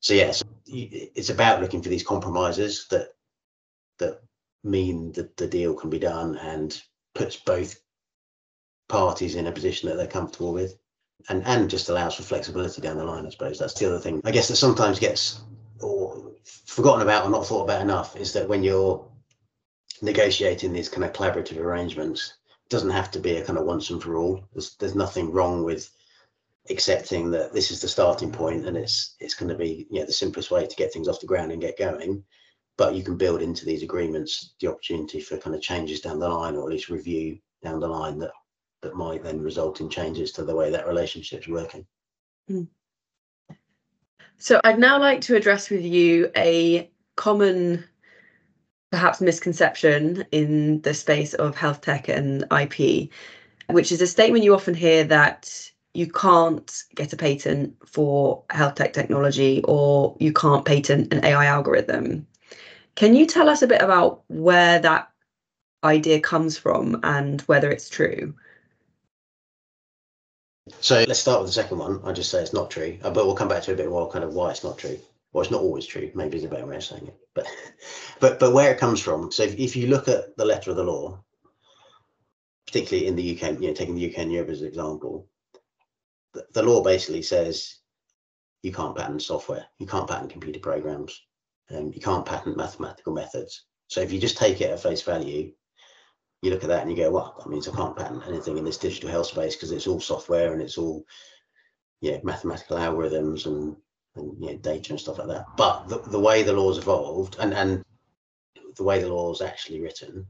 so 0.00 0.14
yes, 0.14 0.42
it's 0.66 1.30
about 1.30 1.60
looking 1.60 1.82
for 1.82 1.88
these 1.88 2.02
compromises 2.02 2.86
that 2.90 3.08
that 3.98 4.20
mean 4.64 5.12
that 5.12 5.36
the 5.36 5.46
deal 5.46 5.74
can 5.74 5.90
be 5.90 5.98
done 5.98 6.36
and 6.36 6.80
puts 7.14 7.36
both 7.36 7.80
parties 8.88 9.36
in 9.36 9.46
a 9.46 9.52
position 9.52 9.88
that 9.88 9.96
they're 9.96 10.06
comfortable 10.06 10.52
with 10.52 10.76
and 11.28 11.44
and 11.46 11.70
just 11.70 11.88
allows 11.88 12.14
for 12.14 12.22
flexibility 12.22 12.80
down 12.80 12.96
the 12.96 13.04
line 13.04 13.26
i 13.26 13.30
suppose 13.30 13.58
that's 13.58 13.74
the 13.74 13.86
other 13.86 13.98
thing 13.98 14.20
i 14.24 14.30
guess 14.30 14.48
that 14.48 14.56
sometimes 14.56 14.98
gets 14.98 15.40
or 15.80 16.32
forgotten 16.66 17.02
about 17.02 17.24
or 17.24 17.30
not 17.30 17.46
thought 17.46 17.64
about 17.64 17.80
enough 17.80 18.16
is 18.16 18.32
that 18.32 18.48
when 18.48 18.62
you're 18.62 19.08
negotiating 20.02 20.72
these 20.72 20.88
kind 20.88 21.04
of 21.04 21.12
collaborative 21.12 21.58
arrangements. 21.58 22.34
Doesn't 22.68 22.90
have 22.90 23.10
to 23.12 23.20
be 23.20 23.36
a 23.36 23.44
kind 23.44 23.58
of 23.58 23.64
once 23.64 23.90
and 23.90 24.02
for 24.02 24.16
all. 24.16 24.44
There's, 24.52 24.74
there's 24.76 24.94
nothing 24.94 25.30
wrong 25.30 25.64
with 25.64 25.90
accepting 26.70 27.30
that 27.30 27.52
this 27.52 27.70
is 27.70 27.80
the 27.80 27.88
starting 27.88 28.32
point 28.32 28.66
and 28.66 28.76
it's 28.76 29.14
it's 29.20 29.34
going 29.34 29.48
to 29.48 29.54
be 29.54 29.86
you 29.90 30.00
know 30.00 30.06
the 30.06 30.12
simplest 30.12 30.50
way 30.50 30.66
to 30.66 30.76
get 30.76 30.92
things 30.92 31.08
off 31.08 31.20
the 31.20 31.26
ground 31.26 31.52
and 31.52 31.60
get 31.60 31.78
going 31.78 32.22
but 32.76 32.94
you 32.94 33.02
can 33.02 33.16
build 33.16 33.40
into 33.40 33.64
these 33.64 33.82
agreements 33.82 34.54
the 34.60 34.66
opportunity 34.66 35.20
for 35.20 35.38
kind 35.38 35.54
of 35.54 35.62
changes 35.62 36.00
down 36.00 36.18
the 36.18 36.28
line 36.28 36.56
or 36.56 36.62
at 36.62 36.72
least 36.72 36.88
review 36.88 37.38
down 37.62 37.80
the 37.80 37.86
line 37.86 38.18
that 38.18 38.32
that 38.82 38.94
might 38.94 39.22
then 39.22 39.40
result 39.40 39.80
in 39.80 39.88
changes 39.88 40.32
to 40.32 40.44
the 40.44 40.54
way 40.54 40.70
that 40.70 40.86
relationship's 40.86 41.48
working. 41.48 41.86
Mm. 42.50 42.68
so 44.38 44.60
i'd 44.64 44.78
now 44.78 44.98
like 44.98 45.20
to 45.22 45.36
address 45.36 45.70
with 45.70 45.82
you 45.82 46.30
a 46.36 46.90
common 47.16 47.84
perhaps 48.90 49.20
misconception 49.20 50.24
in 50.32 50.80
the 50.82 50.94
space 50.94 51.34
of 51.34 51.56
health 51.56 51.80
tech 51.80 52.08
and 52.08 52.44
ip 52.52 53.10
which 53.68 53.92
is 53.92 54.00
a 54.00 54.06
statement 54.06 54.44
you 54.44 54.54
often 54.54 54.74
hear 54.74 55.04
that 55.04 55.70
you 55.94 56.06
can't 56.06 56.84
get 56.94 57.12
a 57.12 57.16
patent 57.16 57.74
for 57.86 58.44
health 58.50 58.74
tech 58.74 58.92
technology 58.92 59.62
or 59.64 60.14
you 60.20 60.32
can't 60.32 60.64
patent 60.64 61.12
an 61.12 61.24
AI 61.24 61.46
algorithm. 61.46 62.26
Can 62.94 63.14
you 63.14 63.26
tell 63.26 63.48
us 63.48 63.62
a 63.62 63.66
bit 63.66 63.82
about 63.82 64.22
where 64.28 64.78
that 64.78 65.10
idea 65.82 66.20
comes 66.20 66.58
from 66.58 67.00
and 67.02 67.40
whether 67.42 67.70
it's 67.70 67.88
true? 67.88 68.34
So 70.80 71.04
let's 71.06 71.20
start 71.20 71.40
with 71.40 71.48
the 71.48 71.54
second 71.54 71.78
one. 71.78 72.00
I 72.04 72.12
just 72.12 72.30
say 72.30 72.42
it's 72.42 72.52
not 72.52 72.70
true, 72.70 72.98
uh, 73.02 73.10
but 73.10 73.24
we'll 73.24 73.36
come 73.36 73.48
back 73.48 73.62
to 73.64 73.72
a 73.72 73.76
bit 73.76 73.88
more 73.88 74.10
kind 74.10 74.24
of 74.24 74.34
why 74.34 74.50
it's 74.50 74.64
not 74.64 74.78
true. 74.78 74.98
Well, 75.36 75.42
it's 75.42 75.52
not 75.52 75.60
always 75.60 75.84
true. 75.84 76.10
Maybe 76.14 76.38
is 76.38 76.44
a 76.44 76.48
better 76.48 76.64
way 76.64 76.76
of 76.76 76.82
saying 76.82 77.08
it. 77.08 77.18
But 77.34 77.46
but 78.20 78.40
but 78.40 78.54
where 78.54 78.72
it 78.72 78.78
comes 78.78 79.02
from. 79.02 79.30
So 79.30 79.42
if, 79.42 79.54
if 79.58 79.76
you 79.76 79.86
look 79.86 80.08
at 80.08 80.34
the 80.38 80.46
letter 80.46 80.70
of 80.70 80.78
the 80.78 80.82
law, 80.82 81.22
particularly 82.66 83.06
in 83.06 83.16
the 83.16 83.36
UK, 83.36 83.60
you 83.60 83.68
know, 83.68 83.74
taking 83.74 83.96
the 83.96 84.10
UK 84.10 84.20
and 84.20 84.32
Europe 84.32 84.48
as 84.48 84.62
an 84.62 84.68
example, 84.68 85.28
the, 86.54 86.62
law 86.62 86.82
basically 86.82 87.20
says 87.20 87.80
you 88.62 88.72
can't 88.72 88.96
patent 88.96 89.20
software, 89.20 89.66
you 89.78 89.86
can't 89.86 90.08
patent 90.08 90.32
computer 90.32 90.58
programs, 90.58 91.26
um, 91.70 91.92
you 91.94 92.00
can't 92.00 92.24
patent 92.24 92.56
mathematical 92.56 93.12
methods. 93.12 93.66
So 93.88 94.00
if 94.00 94.10
you 94.10 94.18
just 94.18 94.38
take 94.38 94.62
it 94.62 94.70
at 94.70 94.80
face 94.80 95.02
value, 95.02 95.52
you 96.40 96.50
look 96.50 96.62
at 96.62 96.70
that 96.70 96.80
and 96.80 96.90
you 96.90 96.96
go, 96.96 97.10
well, 97.10 97.34
that 97.38 97.50
means 97.50 97.68
I 97.68 97.76
can't 97.76 97.94
patent 97.94 98.22
anything 98.26 98.56
in 98.56 98.64
this 98.64 98.78
digital 98.78 99.10
health 99.10 99.26
space 99.26 99.54
because 99.54 99.70
it's 99.70 99.86
all 99.86 100.00
software 100.00 100.54
and 100.54 100.62
it's 100.62 100.78
all 100.78 101.04
yeah, 102.00 102.20
mathematical 102.22 102.78
algorithms 102.78 103.44
and, 103.44 103.76
and 104.16 104.34
yeah, 104.38 104.54
data 104.60 104.90
and 104.92 105.00
stuff 105.00 105.18
like 105.18 105.28
that. 105.28 105.46
But 105.56 105.88
the, 105.88 105.98
the 105.98 106.20
way 106.20 106.42
the 106.42 106.52
law's 106.52 106.78
evolved 106.78 107.36
and, 107.38 107.54
and 107.54 107.84
the 108.76 108.82
way 108.82 109.00
the 109.00 109.08
law 109.08 109.32
is 109.32 109.40
actually 109.40 109.80
written, 109.80 110.26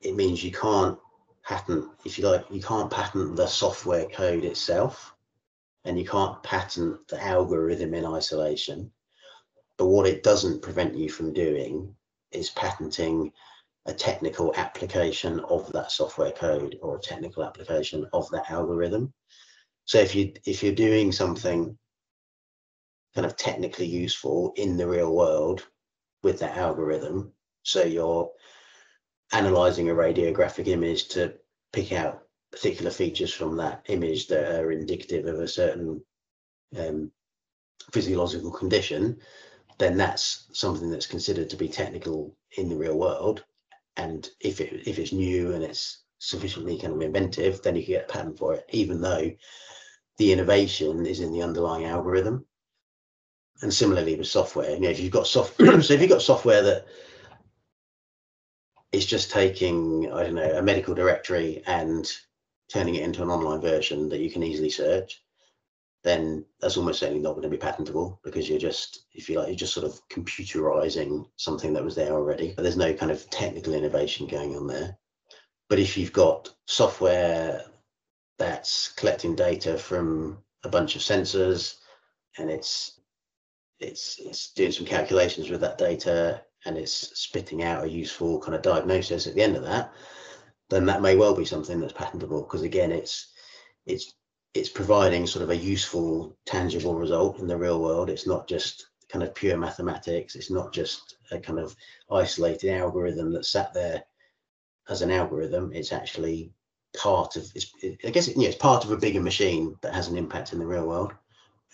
it 0.00 0.16
means 0.16 0.42
you 0.42 0.52
can't 0.52 0.98
patent, 1.44 1.86
if 2.04 2.18
you 2.18 2.28
like, 2.28 2.44
you 2.50 2.62
can't 2.62 2.90
patent 2.90 3.36
the 3.36 3.46
software 3.46 4.06
code 4.06 4.44
itself 4.44 5.14
and 5.84 5.98
you 5.98 6.06
can't 6.06 6.42
patent 6.42 7.06
the 7.08 7.22
algorithm 7.22 7.94
in 7.94 8.04
isolation. 8.04 8.90
But 9.76 9.86
what 9.86 10.06
it 10.06 10.22
doesn't 10.22 10.62
prevent 10.62 10.94
you 10.94 11.08
from 11.08 11.32
doing 11.32 11.94
is 12.32 12.50
patenting 12.50 13.32
a 13.86 13.94
technical 13.94 14.54
application 14.56 15.40
of 15.40 15.70
that 15.72 15.90
software 15.90 16.32
code 16.32 16.78
or 16.82 16.96
a 16.96 17.00
technical 17.00 17.42
application 17.42 18.06
of 18.12 18.28
that 18.30 18.50
algorithm. 18.50 19.12
So 19.86 19.98
if 19.98 20.14
you 20.14 20.32
if 20.44 20.62
you're 20.62 20.74
doing 20.74 21.10
something 21.12 21.76
kind 23.14 23.26
of 23.26 23.36
technically 23.36 23.86
useful 23.86 24.52
in 24.56 24.76
the 24.76 24.86
real 24.86 25.14
world 25.14 25.66
with 26.22 26.38
that 26.40 26.56
algorithm, 26.56 27.32
so 27.62 27.82
you're 27.82 28.30
analyzing 29.32 29.88
a 29.90 29.94
radiographic 29.94 30.66
image 30.66 31.08
to 31.08 31.34
pick 31.72 31.92
out 31.92 32.22
particular 32.50 32.90
features 32.90 33.32
from 33.32 33.56
that 33.56 33.82
image 33.88 34.26
that 34.26 34.60
are 34.60 34.72
indicative 34.72 35.26
of 35.26 35.38
a 35.40 35.48
certain 35.48 36.02
um, 36.78 37.10
physiological 37.92 38.50
condition, 38.50 39.16
then 39.78 39.96
that's 39.96 40.48
something 40.52 40.90
that's 40.90 41.06
considered 41.06 41.48
to 41.48 41.56
be 41.56 41.68
technical 41.68 42.36
in 42.56 42.68
the 42.68 42.76
real 42.76 42.98
world. 42.98 43.44
and 43.96 44.30
if 44.40 44.60
it 44.60 44.86
if 44.86 44.98
it's 44.98 45.12
new 45.12 45.52
and 45.52 45.62
it's 45.64 46.04
sufficiently 46.18 46.78
kind 46.78 46.92
of 46.92 47.00
inventive, 47.00 47.62
then 47.62 47.76
you 47.76 47.82
can 47.84 47.94
get 47.94 48.10
a 48.10 48.12
patent 48.12 48.38
for 48.38 48.54
it, 48.54 48.64
even 48.70 49.00
though 49.00 49.30
the 50.18 50.32
innovation 50.32 51.06
is 51.06 51.20
in 51.20 51.32
the 51.32 51.42
underlying 51.42 51.86
algorithm. 51.86 52.44
And 53.62 53.72
similarly 53.72 54.16
with 54.16 54.26
software, 54.26 54.70
you 54.70 54.80
know, 54.80 54.88
if 54.88 55.00
you've 55.00 55.12
got 55.12 55.26
soft, 55.26 55.56
so 55.58 55.94
if 55.94 56.00
you've 56.00 56.08
got 56.08 56.22
software 56.22 56.62
that 56.62 56.86
is 58.92 59.06
just 59.06 59.30
taking, 59.30 60.10
I 60.12 60.24
don't 60.24 60.34
know, 60.34 60.58
a 60.58 60.62
medical 60.62 60.94
directory 60.94 61.62
and 61.66 62.10
turning 62.72 62.94
it 62.94 63.04
into 63.04 63.22
an 63.22 63.30
online 63.30 63.60
version 63.60 64.08
that 64.08 64.20
you 64.20 64.30
can 64.30 64.42
easily 64.42 64.70
search, 64.70 65.22
then 66.02 66.44
that's 66.60 66.76
almost 66.76 67.00
certainly 67.00 67.20
not 67.20 67.32
going 67.32 67.42
to 67.42 67.48
be 67.48 67.56
patentable 67.56 68.20
because 68.24 68.48
you're 68.48 68.58
just, 68.58 69.04
if 69.12 69.28
you 69.28 69.38
like, 69.38 69.48
you're 69.48 69.56
just 69.56 69.74
sort 69.74 69.86
of 69.86 70.00
computerizing 70.08 71.26
something 71.36 71.74
that 71.74 71.84
was 71.84 71.94
there 71.94 72.12
already. 72.12 72.54
But 72.54 72.62
there's 72.62 72.76
no 72.76 72.94
kind 72.94 73.12
of 73.12 73.28
technical 73.28 73.74
innovation 73.74 74.26
going 74.26 74.56
on 74.56 74.66
there. 74.66 74.96
But 75.68 75.78
if 75.78 75.96
you've 75.98 76.12
got 76.12 76.52
software 76.66 77.62
that's 78.38 78.88
collecting 78.92 79.36
data 79.36 79.76
from 79.76 80.38
a 80.64 80.68
bunch 80.68 80.96
of 80.96 81.02
sensors 81.02 81.76
and 82.38 82.50
it's 82.50 82.99
it's 83.80 84.18
it's 84.20 84.52
doing 84.52 84.72
some 84.72 84.86
calculations 84.86 85.50
with 85.50 85.60
that 85.60 85.78
data 85.78 86.42
and 86.66 86.76
it's 86.76 87.18
spitting 87.18 87.62
out 87.62 87.84
a 87.84 87.90
useful 87.90 88.38
kind 88.40 88.54
of 88.54 88.62
diagnosis 88.62 89.26
at 89.26 89.34
the 89.34 89.42
end 89.42 89.56
of 89.56 89.62
that, 89.62 89.92
then 90.68 90.84
that 90.86 91.02
may 91.02 91.16
well 91.16 91.34
be 91.34 91.44
something 91.44 91.80
that's 91.80 91.92
patentable 91.92 92.42
because 92.42 92.62
again 92.62 92.92
it's 92.92 93.32
it's 93.86 94.14
it's 94.54 94.68
providing 94.68 95.26
sort 95.26 95.42
of 95.42 95.50
a 95.50 95.56
useful 95.56 96.36
tangible 96.44 96.94
result 96.94 97.38
in 97.38 97.46
the 97.46 97.56
real 97.56 97.80
world 97.80 98.10
it's 98.10 98.26
not 98.26 98.48
just 98.48 98.88
kind 99.08 99.22
of 99.22 99.34
pure 99.34 99.56
mathematics 99.56 100.34
it's 100.34 100.50
not 100.50 100.72
just 100.72 101.16
a 101.30 101.38
kind 101.38 101.58
of 101.58 101.74
isolated 102.10 102.76
algorithm 102.76 103.32
that 103.32 103.44
sat 103.44 103.72
there 103.72 104.02
as 104.90 105.02
an 105.02 105.10
algorithm, 105.10 105.72
it's 105.72 105.92
actually 105.92 106.52
part 106.96 107.36
of. 107.36 107.46
It's, 107.54 107.72
I 108.04 108.10
guess 108.10 108.28
it, 108.28 108.36
yeah, 108.36 108.48
it's 108.48 108.58
part 108.58 108.84
of 108.84 108.90
a 108.90 108.96
bigger 108.96 109.20
machine 109.20 109.76
that 109.82 109.94
has 109.94 110.08
an 110.08 110.18
impact 110.18 110.52
in 110.52 110.58
the 110.58 110.66
real 110.66 110.86
world. 110.86 111.12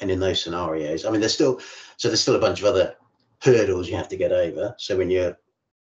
And 0.00 0.10
in 0.10 0.20
those 0.20 0.42
scenarios, 0.42 1.04
I 1.04 1.10
mean, 1.10 1.20
there's 1.20 1.34
still 1.34 1.60
so 1.96 2.08
there's 2.08 2.20
still 2.20 2.36
a 2.36 2.40
bunch 2.40 2.60
of 2.60 2.66
other 2.66 2.96
hurdles 3.42 3.88
you 3.88 3.96
have 3.96 4.08
to 4.08 4.16
get 4.16 4.32
over. 4.32 4.74
So 4.78 4.96
when 4.96 5.10
you're 5.10 5.38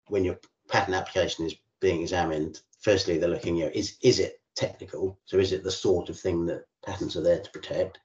when 0.09 0.25
your 0.25 0.39
patent 0.69 0.97
application 0.97 1.47
is 1.47 1.57
being 1.81 2.01
examined, 2.01 2.61
firstly 2.81 3.19
they're 3.19 3.29
looking, 3.29 3.57
you 3.57 3.65
know, 3.65 3.71
is 3.75 3.97
is 4.03 4.19
it 4.19 4.41
technical? 4.55 5.19
So 5.27 5.39
is 5.39 5.53
it 5.53 5.63
the 5.63 5.71
sort 5.71 6.09
of 6.09 6.19
thing 6.19 6.47
that 6.47 6.65
patents 6.85 7.17
are 7.17 7.23
there 7.23 7.41
to 7.41 7.51
protect? 7.51 7.99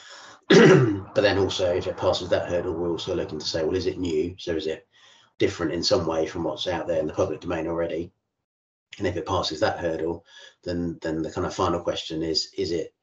but 0.48 1.22
then 1.22 1.38
also, 1.38 1.74
if 1.74 1.86
it 1.86 1.96
passes 1.96 2.28
that 2.30 2.48
hurdle, 2.48 2.74
we're 2.74 2.90
also 2.90 3.14
looking 3.14 3.38
to 3.38 3.46
say, 3.46 3.62
well, 3.64 3.76
is 3.76 3.86
it 3.86 3.98
new? 3.98 4.34
So 4.38 4.52
is 4.52 4.66
it 4.66 4.86
different 5.38 5.72
in 5.72 5.82
some 5.82 6.06
way 6.06 6.26
from 6.26 6.44
what's 6.44 6.66
out 6.66 6.86
there 6.86 7.00
in 7.00 7.06
the 7.06 7.12
public 7.12 7.40
domain 7.40 7.66
already? 7.66 8.12
and 8.98 9.06
if 9.06 9.16
it 9.16 9.26
passes 9.26 9.60
that 9.60 9.78
hurdle 9.78 10.24
then 10.64 10.98
then 11.02 11.22
the 11.22 11.30
kind 11.30 11.46
of 11.46 11.54
final 11.54 11.80
question 11.80 12.22
is 12.22 12.52
is 12.56 12.72
it 12.72 12.94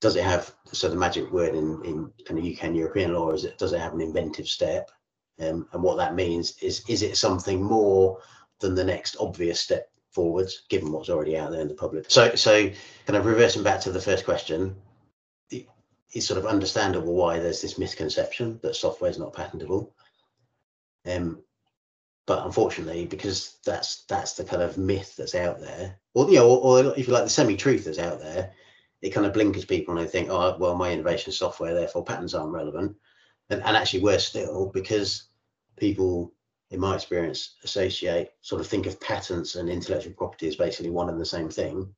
does 0.00 0.16
it 0.16 0.24
have 0.24 0.54
so 0.66 0.88
the 0.88 0.96
magic 0.96 1.30
word 1.30 1.54
in 1.54 1.82
in 1.84 2.12
kind 2.26 2.38
of 2.38 2.44
uk 2.44 2.62
and 2.64 2.76
european 2.76 3.14
law 3.14 3.30
is 3.30 3.44
it 3.44 3.56
does 3.58 3.72
it 3.72 3.80
have 3.80 3.94
an 3.94 4.00
inventive 4.00 4.48
step? 4.48 4.90
Um, 5.40 5.66
and 5.72 5.82
what 5.82 5.96
that 5.96 6.14
means 6.14 6.56
is 6.62 6.84
is 6.88 7.02
it 7.02 7.16
something 7.16 7.62
more 7.62 8.20
than 8.60 8.74
the 8.74 8.84
next 8.84 9.16
obvious 9.18 9.60
step 9.60 9.88
forwards 10.10 10.62
given 10.68 10.92
what's 10.92 11.10
already 11.10 11.36
out 11.36 11.50
there 11.50 11.60
in 11.60 11.68
the 11.68 11.74
public? 11.74 12.06
So 12.08 12.34
so 12.34 12.70
kind 13.06 13.16
of 13.16 13.26
reversing 13.26 13.62
back 13.62 13.80
to 13.80 13.92
the 13.92 14.00
first 14.00 14.24
question 14.24 14.76
it's 16.14 16.26
sort 16.26 16.38
of 16.38 16.46
understandable 16.46 17.14
why 17.14 17.38
there's 17.38 17.60
this 17.60 17.76
misconception 17.76 18.60
that 18.62 18.76
software 18.76 19.10
is 19.10 19.18
not 19.18 19.34
patentable. 19.34 19.94
Um, 21.06 21.42
but 22.26 22.46
unfortunately, 22.46 23.04
because 23.04 23.58
that's 23.66 24.04
that's 24.04 24.34
the 24.34 24.44
kind 24.44 24.62
of 24.62 24.78
myth 24.78 25.14
that's 25.16 25.34
out 25.34 25.60
there, 25.60 25.98
or 26.14 26.30
you 26.30 26.36
know, 26.36 26.48
or, 26.48 26.84
or 26.84 26.94
if 26.96 27.06
you 27.06 27.12
like, 27.12 27.24
the 27.24 27.30
semi-truth 27.30 27.84
that's 27.84 27.98
out 27.98 28.20
there, 28.20 28.52
it 29.04 29.12
kind 29.12 29.26
of 29.26 29.34
blinkers 29.34 29.66
people 29.66 29.94
and 29.94 30.04
they 30.04 30.10
think, 30.10 30.30
oh, 30.30 30.56
well, 30.58 30.74
my 30.74 30.90
innovation 30.90 31.30
software, 31.30 31.74
therefore 31.74 32.02
patents 32.02 32.32
aren't 32.32 32.54
relevant, 32.54 32.96
and 33.50 33.62
and 33.62 33.76
actually 33.76 34.02
worse 34.02 34.26
still, 34.26 34.70
because 34.72 35.28
people, 35.76 36.32
in 36.70 36.80
my 36.80 36.94
experience, 36.94 37.56
associate 37.64 38.30
sort 38.40 38.62
of 38.62 38.66
think 38.66 38.86
of 38.86 38.98
patents 39.00 39.56
and 39.56 39.68
intellectual 39.68 40.14
property 40.14 40.48
as 40.48 40.56
basically 40.56 40.90
one 40.90 41.10
and 41.10 41.20
the 41.20 41.26
same 41.26 41.50
thing. 41.50 41.94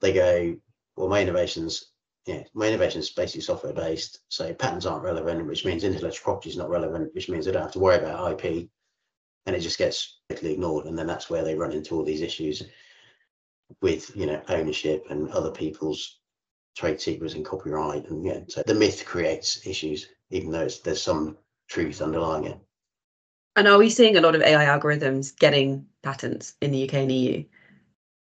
They 0.00 0.14
go, 0.14 0.56
well, 0.96 1.08
my 1.08 1.20
innovations 1.20 1.92
yeah, 2.24 2.42
my 2.52 2.68
innovation 2.68 3.00
is 3.00 3.10
basically 3.10 3.40
software 3.40 3.72
based. 3.72 4.20
So 4.28 4.52
patents 4.52 4.84
aren't 4.84 5.04
relevant, 5.04 5.46
which 5.46 5.64
means 5.64 5.82
intellectual 5.82 6.24
property 6.24 6.50
is 6.50 6.58
not 6.58 6.68
relevant, 6.68 7.14
which 7.14 7.30
means 7.30 7.48
I 7.48 7.52
don't 7.52 7.62
have 7.62 7.72
to 7.72 7.78
worry 7.78 7.96
about 7.96 8.44
IP 8.44 8.68
and 9.46 9.56
it 9.56 9.60
just 9.60 9.78
gets 9.78 10.18
totally 10.28 10.52
ignored 10.52 10.84
and 10.86 10.98
then 10.98 11.06
that's 11.06 11.30
where 11.30 11.42
they 11.42 11.54
run 11.54 11.72
into 11.72 11.94
all 11.94 12.04
these 12.04 12.20
issues 12.20 12.62
with 13.80 14.14
you 14.16 14.26
know 14.26 14.40
ownership 14.48 15.04
and 15.10 15.28
other 15.30 15.50
people's 15.50 16.18
trade 16.76 17.00
secrets 17.00 17.34
and 17.34 17.44
copyright 17.44 18.08
and 18.08 18.24
yeah 18.24 18.40
so 18.48 18.62
the 18.66 18.74
myth 18.74 19.04
creates 19.04 19.66
issues 19.66 20.08
even 20.30 20.50
though 20.50 20.68
there's 20.84 21.02
some 21.02 21.36
truth 21.68 22.00
underlying 22.00 22.44
it. 22.44 22.58
And 23.56 23.66
are 23.66 23.78
we 23.78 23.90
seeing 23.90 24.16
a 24.16 24.20
lot 24.20 24.34
of 24.34 24.42
ai 24.42 24.64
algorithms 24.64 25.36
getting 25.38 25.86
patents 26.02 26.54
in 26.60 26.70
the 26.70 26.88
uk 26.88 26.94
and 26.94 27.12
eu 27.12 27.44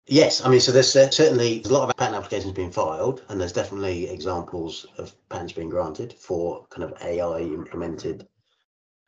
Yes, 0.07 0.45
I 0.45 0.49
mean, 0.49 0.59
so 0.59 0.73
there's 0.73 0.97
uh, 0.97 1.09
certainly 1.11 1.59
there's 1.61 1.71
a 1.71 1.73
lot 1.73 1.89
of 1.89 1.97
patent 1.97 2.17
applications 2.17 2.53
being 2.53 2.73
filed, 2.73 3.23
and 3.29 3.41
there's 3.41 3.53
definitely 3.53 4.09
examples 4.09 4.85
of 4.99 5.15
patents 5.29 5.53
being 5.53 5.69
granted 5.69 6.15
for 6.15 6.67
kind 6.69 6.83
of 6.83 7.01
AI 7.01 7.43
implemented 7.43 8.27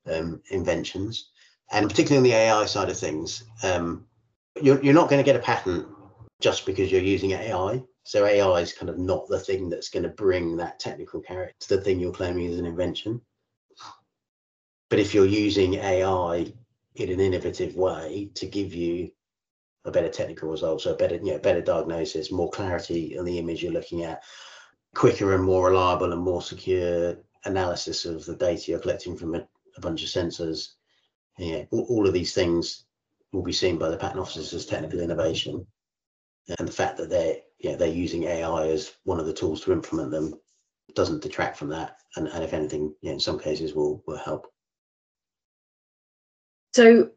um, 0.07 0.41
inventions. 0.51 1.31
And 1.73 1.91
particularly 1.91 2.19
on 2.19 2.31
the 2.31 2.39
AI 2.39 2.67
side 2.67 2.89
of 2.89 2.97
things, 2.97 3.43
um, 3.65 4.07
you're, 4.61 4.81
you're 4.81 4.95
not 4.95 5.09
going 5.09 5.19
to 5.19 5.25
get 5.25 5.35
a 5.35 5.41
patent 5.41 5.89
just 6.43 6.67
because 6.67 6.91
you're 6.91 7.01
using 7.01 7.31
AI. 7.31 7.83
So 8.03 8.27
AI 8.27 8.61
is 8.61 8.73
kind 8.73 8.91
of 8.91 8.99
not 8.99 9.29
the 9.29 9.39
thing 9.39 9.71
that's 9.71 9.89
going 9.89 10.03
to 10.03 10.09
bring 10.09 10.57
that 10.57 10.81
technical 10.81 11.21
character 11.21 11.55
to 11.61 11.77
the 11.77 11.83
thing 11.83 12.01
you're 12.01 12.13
claiming 12.13 12.47
is 12.47 12.59
an 12.59 12.67
invention. 12.67 13.21
But 14.91 14.99
if 14.99 15.15
you're 15.15 15.25
using 15.25 15.75
AI 15.75 16.53
in 16.97 17.11
an 17.11 17.21
innovative 17.21 17.77
way 17.77 18.31
to 18.35 18.47
give 18.47 18.75
you 18.75 19.11
a 19.85 19.91
better 19.91 20.09
technical 20.09 20.51
result, 20.51 20.83
so 20.83 20.93
a 20.93 20.97
better, 20.97 21.15
you 21.15 21.33
know, 21.33 21.39
better 21.39 21.63
diagnosis, 21.63 22.33
more 22.33 22.51
clarity 22.51 23.17
on 23.17 23.25
the 23.25 23.39
image 23.39 23.63
you're 23.63 23.73
looking 23.73 24.03
at, 24.03 24.23
quicker 24.95 25.35
and 25.35 25.45
more 25.45 25.69
reliable 25.71 26.13
and 26.13 26.21
more 26.21 26.43
secure 26.43 27.17
analysis 27.45 28.05
of 28.05 28.25
the 28.27 28.37
data 28.37 28.73
you're 28.73 28.81
collecting 28.81 29.17
from 29.17 29.35
a, 29.37 29.47
a 29.77 29.81
bunch 29.81 30.03
of 30.03 30.09
sensors, 30.09 30.73
yeah, 31.39 31.65
all, 31.71 31.87
all 31.89 32.07
of 32.07 32.13
these 32.13 32.35
things 32.35 32.85
will 33.33 33.43
be 33.43 33.53
seen 33.53 33.79
by 33.79 33.89
the 33.89 33.97
patent 33.97 34.21
officers 34.21 34.53
as 34.53 34.67
technical 34.67 35.01
innovation, 35.01 35.67
and 36.59 36.69
the 36.69 36.73
fact 36.73 36.97
that 36.97 37.11
they're 37.11 37.37
yeah 37.59 37.77
they're 37.77 37.89
using 37.89 38.25
AI 38.25 38.69
as 38.69 38.93
one 39.05 39.21
of 39.21 39.27
the 39.27 39.33
tools 39.33 39.61
to 39.63 39.73
implement 39.73 40.11
them 40.11 40.35
doesn't 40.95 41.23
detract 41.23 41.57
from 41.57 41.69
that, 41.69 41.99
and, 42.17 42.29
and 42.29 42.45
if 42.45 42.53
anything, 42.53 42.95
yeah, 43.01 43.13
in 43.13 43.21
some 43.21 43.39
cases 43.39 43.75
will 43.75 44.03
will 44.07 44.19
help. 44.19 44.53
So, 46.75 47.11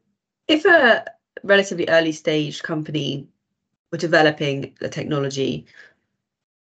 if 0.48 0.66
a 0.66 1.06
relatively 1.44 1.88
early 1.90 2.12
stage 2.12 2.64
company 2.64 3.28
were 3.92 3.98
developing 3.98 4.76
the 4.80 4.90
technology 4.90 5.66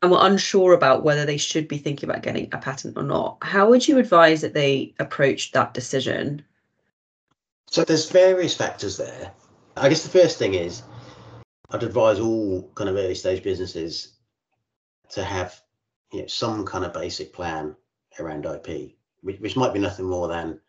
and 0.01 0.11
were 0.11 0.19
unsure 0.21 0.73
about 0.73 1.03
whether 1.03 1.25
they 1.25 1.37
should 1.37 1.67
be 1.67 1.77
thinking 1.77 2.09
about 2.09 2.21
getting 2.21 2.49
a 2.51 2.57
patent 2.57 2.97
or 2.97 3.03
not, 3.03 3.37
how 3.41 3.69
would 3.69 3.87
you 3.87 3.97
advise 3.97 4.41
that 4.41 4.53
they 4.53 4.93
approach 4.99 5.51
that 5.51 5.73
decision? 5.73 6.43
So 7.69 7.83
there's 7.83 8.09
various 8.09 8.55
factors 8.55 8.97
there. 8.97 9.31
I 9.75 9.89
guess 9.89 10.03
the 10.03 10.09
first 10.09 10.37
thing 10.37 10.53
is 10.53 10.83
I'd 11.69 11.83
advise 11.83 12.19
all 12.19 12.71
kind 12.75 12.89
of 12.89 12.95
early 12.95 13.15
stage 13.15 13.43
businesses 13.43 14.13
to 15.09 15.23
have 15.23 15.61
you 16.11 16.21
know 16.21 16.27
some 16.27 16.65
kind 16.65 16.85
of 16.85 16.93
basic 16.93 17.33
plan 17.33 17.75
around 18.19 18.45
IP, 18.45 18.95
which, 19.21 19.39
which 19.39 19.57
might 19.57 19.73
be 19.73 19.79
nothing 19.79 20.05
more 20.05 20.27
than 20.27 20.59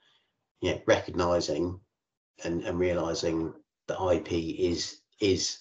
you 0.61 0.73
know 0.73 0.83
recognizing 0.87 1.81
and, 2.45 2.63
and 2.65 2.79
realizing 2.79 3.55
that 3.87 4.01
IP 4.01 4.33
is 4.33 5.01
is 5.21 5.59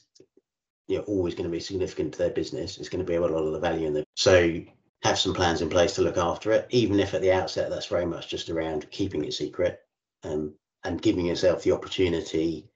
you 0.87 0.97
know 0.97 1.03
always 1.03 1.35
going 1.35 1.49
to 1.49 1.55
be 1.55 1.59
significant 1.59 2.13
to 2.13 2.19
their 2.19 2.31
business. 2.31 2.77
It's 2.77 2.89
going 2.89 3.05
to 3.05 3.09
be 3.09 3.15
a 3.15 3.21
lot 3.21 3.33
of 3.33 3.53
the 3.53 3.59
value 3.59 3.87
in 3.87 3.93
them. 3.93 4.05
So 4.15 4.61
have 5.03 5.19
some 5.19 5.33
plans 5.33 5.61
in 5.61 5.69
place 5.69 5.93
to 5.95 6.01
look 6.01 6.17
after 6.17 6.51
it, 6.51 6.67
even 6.71 6.99
if 6.99 7.13
at 7.13 7.21
the 7.21 7.31
outset 7.31 7.69
that's 7.69 7.85
very 7.85 8.05
much 8.05 8.27
just 8.27 8.49
around 8.49 8.89
keeping 8.89 9.23
it 9.23 9.33
secret 9.33 9.81
and 10.23 10.53
and 10.83 11.01
giving 11.01 11.25
yourself 11.27 11.63
the 11.63 11.71
opportunity 11.71 12.69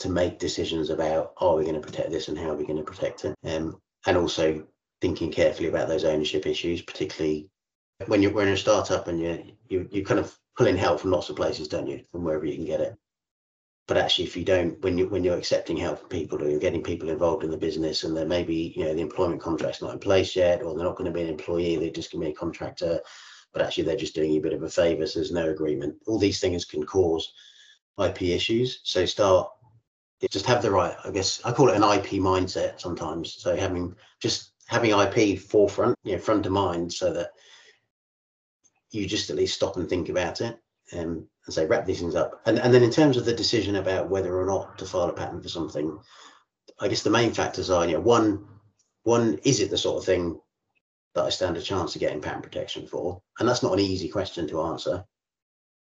to 0.00 0.08
make 0.08 0.38
decisions 0.38 0.90
about 0.90 1.32
are 1.38 1.56
we 1.56 1.64
going 1.64 1.74
to 1.74 1.80
protect 1.80 2.10
this 2.10 2.28
and 2.28 2.38
how 2.38 2.50
are 2.50 2.56
we 2.56 2.66
going 2.66 2.78
to 2.78 2.82
protect 2.82 3.24
it? 3.24 3.34
Um, 3.44 3.80
and 4.06 4.16
also 4.16 4.66
thinking 5.00 5.30
carefully 5.30 5.68
about 5.68 5.88
those 5.88 6.04
ownership 6.04 6.46
issues 6.46 6.82
particularly 6.82 7.48
when 8.06 8.22
you're, 8.22 8.32
you're 8.32 8.52
a 8.52 8.56
startup 8.56 9.08
and 9.08 9.20
you 9.20 9.44
you 9.68 9.88
you 9.90 10.04
kind 10.04 10.20
of 10.20 10.36
pulling 10.56 10.76
help 10.76 11.00
from 11.00 11.10
lots 11.10 11.28
of 11.28 11.36
places 11.36 11.68
don't 11.68 11.86
you? 11.86 12.02
From 12.10 12.24
wherever 12.24 12.46
you 12.46 12.56
can 12.56 12.64
get 12.64 12.80
it. 12.80 12.96
But 13.86 13.98
actually 13.98 14.24
if 14.24 14.36
you 14.36 14.44
don't 14.44 14.80
when 14.82 14.96
you 14.98 15.08
when 15.08 15.22
you're 15.22 15.38
accepting 15.38 15.76
help 15.76 16.00
from 16.00 16.08
people 16.08 16.42
or 16.42 16.48
you're 16.48 16.58
getting 16.58 16.82
people 16.82 17.10
involved 17.10 17.44
in 17.44 17.50
the 17.50 17.56
business 17.56 18.04
and 18.04 18.16
there 18.16 18.26
maybe 18.26 18.74
you 18.76 18.84
know 18.84 18.94
the 18.94 19.00
employment 19.02 19.40
contract's 19.40 19.82
not 19.82 19.92
in 19.92 19.98
place 19.98 20.34
yet 20.34 20.62
or 20.62 20.74
they're 20.74 20.84
not 20.84 20.96
going 20.96 21.12
to 21.12 21.16
be 21.16 21.22
an 21.22 21.28
employee 21.28 21.76
they're 21.76 21.90
just 21.90 22.12
going 22.12 22.22
to 22.22 22.26
be 22.26 22.32
a 22.32 22.36
contractor 22.36 23.00
but 23.52 23.62
actually 23.62 23.84
they're 23.84 23.96
just 23.96 24.14
doing 24.14 24.32
you 24.32 24.40
a 24.40 24.42
bit 24.42 24.52
of 24.52 24.62
a 24.62 24.68
favor 24.68 25.06
so 25.06 25.18
there's 25.18 25.32
no 25.32 25.50
agreement. 25.50 25.96
All 26.06 26.18
these 26.18 26.40
things 26.40 26.64
can 26.64 26.84
cause 26.84 27.32
IP 27.98 28.22
issues. 28.22 28.80
So 28.84 29.04
start 29.04 29.50
just 30.28 30.46
have 30.46 30.62
the 30.62 30.70
right, 30.70 30.94
I 31.04 31.10
guess 31.10 31.40
I 31.44 31.52
call 31.52 31.70
it 31.70 31.76
an 31.76 31.82
IP 31.82 32.20
mindset 32.20 32.80
sometimes. 32.80 33.34
So 33.34 33.56
having 33.56 33.94
just 34.20 34.52
having 34.66 34.90
IP 34.90 35.38
forefront, 35.38 35.96
you 36.04 36.12
know, 36.12 36.18
front 36.18 36.46
of 36.46 36.52
mind 36.52 36.92
so 36.92 37.12
that 37.12 37.30
you 38.90 39.06
just 39.06 39.30
at 39.30 39.36
least 39.36 39.54
stop 39.54 39.76
and 39.76 39.88
think 39.88 40.08
about 40.08 40.40
it 40.40 40.58
and, 40.92 41.24
and 41.46 41.54
say 41.54 41.66
wrap 41.66 41.86
these 41.86 42.00
things 42.00 42.14
up. 42.14 42.42
And, 42.46 42.58
and 42.58 42.72
then 42.72 42.82
in 42.82 42.90
terms 42.90 43.16
of 43.16 43.24
the 43.24 43.32
decision 43.32 43.76
about 43.76 44.10
whether 44.10 44.38
or 44.38 44.46
not 44.46 44.78
to 44.78 44.84
file 44.84 45.08
a 45.08 45.12
patent 45.12 45.42
for 45.42 45.48
something, 45.48 45.98
I 46.78 46.88
guess 46.88 47.02
the 47.02 47.10
main 47.10 47.32
factors 47.32 47.70
are, 47.70 47.86
you 47.86 47.94
know, 47.94 48.00
one, 48.00 48.46
one, 49.04 49.38
is 49.44 49.60
it 49.60 49.70
the 49.70 49.78
sort 49.78 49.98
of 49.98 50.04
thing 50.04 50.38
that 51.14 51.24
I 51.24 51.30
stand 51.30 51.56
a 51.56 51.62
chance 51.62 51.94
of 51.94 52.00
getting 52.00 52.20
patent 52.20 52.42
protection 52.42 52.86
for? 52.86 53.22
And 53.38 53.48
that's 53.48 53.62
not 53.62 53.72
an 53.72 53.80
easy 53.80 54.08
question 54.08 54.46
to 54.48 54.62
answer, 54.62 55.04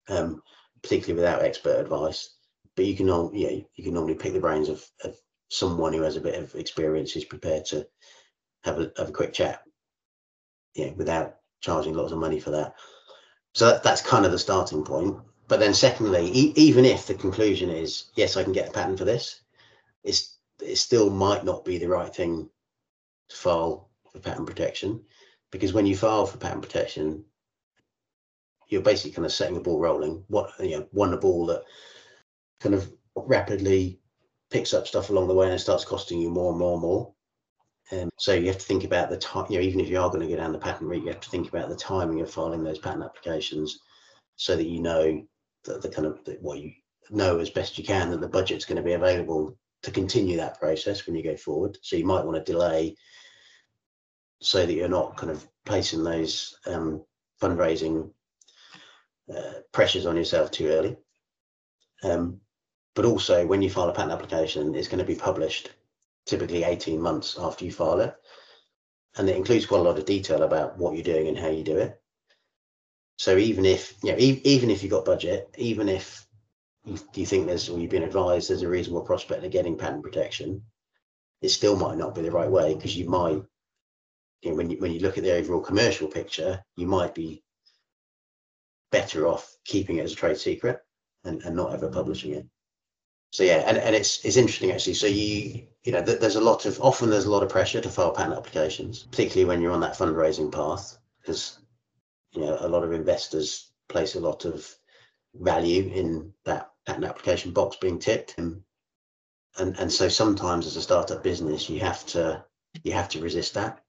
um, 0.08 0.42
particularly 0.82 1.20
without 1.20 1.42
expert 1.42 1.78
advice 1.78 2.33
but 2.76 2.84
you 2.84 2.96
can 2.96 3.06
yeah 3.34 3.50
you 3.74 3.84
can 3.84 3.94
normally 3.94 4.14
pick 4.14 4.32
the 4.32 4.40
brains 4.40 4.68
of, 4.68 4.84
of 5.04 5.16
someone 5.48 5.92
who 5.92 6.02
has 6.02 6.16
a 6.16 6.20
bit 6.20 6.34
of 6.34 6.54
experience 6.54 7.12
who's 7.12 7.24
prepared 7.24 7.64
to 7.66 7.86
have 8.64 8.78
a 8.78 8.92
have 8.96 9.08
a 9.08 9.12
quick 9.12 9.32
chat. 9.32 9.62
Yeah 10.74 10.90
without 10.92 11.36
charging 11.60 11.94
lots 11.94 12.12
of 12.12 12.18
money 12.18 12.40
for 12.40 12.50
that. 12.50 12.74
So 13.54 13.66
that, 13.66 13.82
that's 13.82 14.02
kind 14.02 14.26
of 14.26 14.32
the 14.32 14.38
starting 14.38 14.84
point. 14.84 15.16
But 15.48 15.60
then 15.60 15.74
secondly 15.74 16.30
e- 16.32 16.52
even 16.56 16.84
if 16.84 17.06
the 17.06 17.14
conclusion 17.14 17.70
is 17.70 18.06
yes 18.16 18.36
i 18.36 18.42
can 18.42 18.52
get 18.52 18.68
a 18.68 18.72
patent 18.72 18.98
for 18.98 19.04
this 19.04 19.40
it's 20.02 20.38
it 20.62 20.76
still 20.76 21.10
might 21.10 21.44
not 21.44 21.64
be 21.64 21.78
the 21.78 21.88
right 21.88 22.14
thing 22.14 22.48
to 23.28 23.36
file 23.36 23.90
for 24.12 24.20
patent 24.20 24.46
protection. 24.46 25.02
Because 25.50 25.72
when 25.72 25.86
you 25.86 25.96
file 25.96 26.26
for 26.26 26.38
patent 26.38 26.62
protection 26.62 27.24
you're 28.68 28.82
basically 28.82 29.12
kind 29.12 29.26
of 29.26 29.32
setting 29.32 29.56
a 29.56 29.60
ball 29.60 29.80
rolling. 29.80 30.24
What 30.28 30.50
you 30.60 30.78
know 30.78 30.86
one 30.92 31.12
a 31.14 31.16
ball 31.16 31.46
that 31.46 31.62
kind 32.60 32.74
of 32.74 32.90
rapidly 33.16 34.00
picks 34.50 34.74
up 34.74 34.86
stuff 34.86 35.10
along 35.10 35.28
the 35.28 35.34
way 35.34 35.46
and 35.46 35.54
it 35.54 35.58
starts 35.58 35.84
costing 35.84 36.20
you 36.20 36.30
more 36.30 36.50
and 36.50 36.58
more 36.58 36.72
and 36.74 36.82
more. 36.82 37.14
Um, 37.92 38.10
so 38.18 38.32
you 38.32 38.46
have 38.46 38.58
to 38.58 38.64
think 38.64 38.84
about 38.84 39.10
the 39.10 39.18
time, 39.18 39.46
you 39.50 39.58
know, 39.58 39.64
even 39.64 39.80
if 39.80 39.88
you 39.88 40.00
are 40.00 40.08
going 40.08 40.20
to 40.20 40.28
go 40.28 40.36
down 40.36 40.52
the 40.52 40.58
patent 40.58 40.88
route, 40.88 41.02
you 41.02 41.08
have 41.08 41.20
to 41.20 41.30
think 41.30 41.48
about 41.48 41.68
the 41.68 41.76
timing 41.76 42.20
of 42.20 42.30
filing 42.30 42.62
those 42.62 42.78
patent 42.78 43.04
applications 43.04 43.78
so 44.36 44.56
that 44.56 44.66
you 44.66 44.80
know 44.80 45.22
that 45.64 45.82
the 45.82 45.88
kind 45.88 46.06
of 46.06 46.18
what 46.40 46.58
you 46.58 46.72
know 47.10 47.38
as 47.38 47.50
best 47.50 47.76
you 47.76 47.84
can 47.84 48.10
that 48.10 48.20
the 48.20 48.28
budget's 48.28 48.64
going 48.64 48.76
to 48.76 48.82
be 48.82 48.94
available 48.94 49.56
to 49.82 49.90
continue 49.90 50.36
that 50.36 50.58
process 50.58 51.06
when 51.06 51.14
you 51.14 51.22
go 51.22 51.36
forward. 51.36 51.76
So 51.82 51.96
you 51.96 52.06
might 52.06 52.24
want 52.24 52.36
to 52.36 52.52
delay 52.52 52.96
so 54.40 54.64
that 54.64 54.72
you're 54.72 54.88
not 54.88 55.16
kind 55.16 55.30
of 55.30 55.46
placing 55.66 56.02
those 56.02 56.56
um, 56.66 57.04
fundraising 57.40 58.10
uh, 59.34 59.60
pressures 59.72 60.06
on 60.06 60.16
yourself 60.16 60.50
too 60.50 60.68
early. 60.68 60.96
Um, 62.02 62.40
but 62.94 63.04
also 63.04 63.46
when 63.46 63.62
you 63.62 63.70
file 63.70 63.88
a 63.88 63.92
patent 63.92 64.12
application, 64.12 64.74
it's 64.74 64.88
going 64.88 65.00
to 65.00 65.04
be 65.04 65.16
published 65.16 65.70
typically 66.26 66.64
18 66.64 67.00
months 67.00 67.36
after 67.38 67.64
you 67.64 67.72
file 67.72 68.00
it. 68.00 68.14
And 69.16 69.28
it 69.28 69.36
includes 69.36 69.66
quite 69.66 69.80
a 69.80 69.82
lot 69.82 69.98
of 69.98 70.06
detail 70.06 70.42
about 70.42 70.78
what 70.78 70.94
you're 70.94 71.02
doing 71.02 71.28
and 71.28 71.38
how 71.38 71.48
you 71.48 71.64
do 71.64 71.76
it. 71.76 72.00
So 73.16 73.36
even 73.36 73.64
if, 73.64 73.94
you 74.02 74.12
know, 74.12 74.18
e- 74.18 74.40
even 74.44 74.70
if 74.70 74.82
you've 74.82 74.90
got 74.92 75.04
budget, 75.04 75.54
even 75.56 75.88
if 75.88 76.26
you, 76.84 76.98
you 77.14 77.26
think 77.26 77.46
there's, 77.46 77.68
or 77.68 77.78
you've 77.78 77.90
been 77.90 78.02
advised 78.02 78.50
there's 78.50 78.62
a 78.62 78.68
reasonable 78.68 79.02
prospect 79.02 79.44
of 79.44 79.52
getting 79.52 79.76
patent 79.78 80.02
protection, 80.02 80.62
it 81.42 81.50
still 81.50 81.76
might 81.76 81.98
not 81.98 82.14
be 82.14 82.22
the 82.22 82.30
right 82.30 82.50
way 82.50 82.74
because 82.74 82.96
you 82.96 83.08
might, 83.08 83.42
you 84.42 84.50
know, 84.50 84.56
when 84.56 84.70
you, 84.70 84.78
when 84.78 84.92
you 84.92 85.00
look 85.00 85.16
at 85.16 85.24
the 85.24 85.34
overall 85.34 85.60
commercial 85.60 86.08
picture, 86.08 86.64
you 86.76 86.86
might 86.86 87.14
be 87.14 87.44
better 88.90 89.26
off 89.26 89.56
keeping 89.64 89.98
it 89.98 90.04
as 90.04 90.12
a 90.12 90.16
trade 90.16 90.38
secret 90.38 90.80
and, 91.24 91.42
and 91.42 91.54
not 91.54 91.72
ever 91.72 91.88
publishing 91.88 92.34
it 92.34 92.46
so 93.34 93.42
yeah, 93.42 93.64
and, 93.66 93.78
and 93.78 93.96
it's 93.96 94.24
it's 94.24 94.36
interesting 94.36 94.70
actually. 94.70 94.94
So 94.94 95.08
you 95.08 95.66
you 95.82 95.90
know 95.90 96.00
there's 96.00 96.36
a 96.36 96.40
lot 96.40 96.66
of 96.66 96.80
often 96.80 97.10
there's 97.10 97.24
a 97.24 97.30
lot 97.32 97.42
of 97.42 97.48
pressure 97.48 97.80
to 97.80 97.88
file 97.88 98.12
patent 98.12 98.36
applications, 98.36 99.02
particularly 99.10 99.44
when 99.44 99.60
you're 99.60 99.72
on 99.72 99.80
that 99.80 99.98
fundraising 99.98 100.52
path, 100.52 100.96
because 101.20 101.58
you 102.30 102.42
know 102.42 102.56
a 102.60 102.68
lot 102.68 102.84
of 102.84 102.92
investors 102.92 103.72
place 103.88 104.14
a 104.14 104.20
lot 104.20 104.44
of 104.44 104.72
value 105.34 105.90
in 105.92 106.32
that 106.44 106.70
patent 106.86 107.06
application 107.06 107.50
box 107.50 107.76
being 107.80 107.98
ticked, 107.98 108.38
and 108.38 108.62
and 109.58 109.76
and 109.80 109.92
so 109.92 110.08
sometimes 110.08 110.64
as 110.64 110.76
a 110.76 110.82
startup 110.82 111.24
business 111.24 111.68
you 111.68 111.80
have 111.80 112.06
to 112.06 112.44
you 112.84 112.92
have 112.92 113.08
to 113.08 113.20
resist 113.20 113.54
that, 113.54 113.82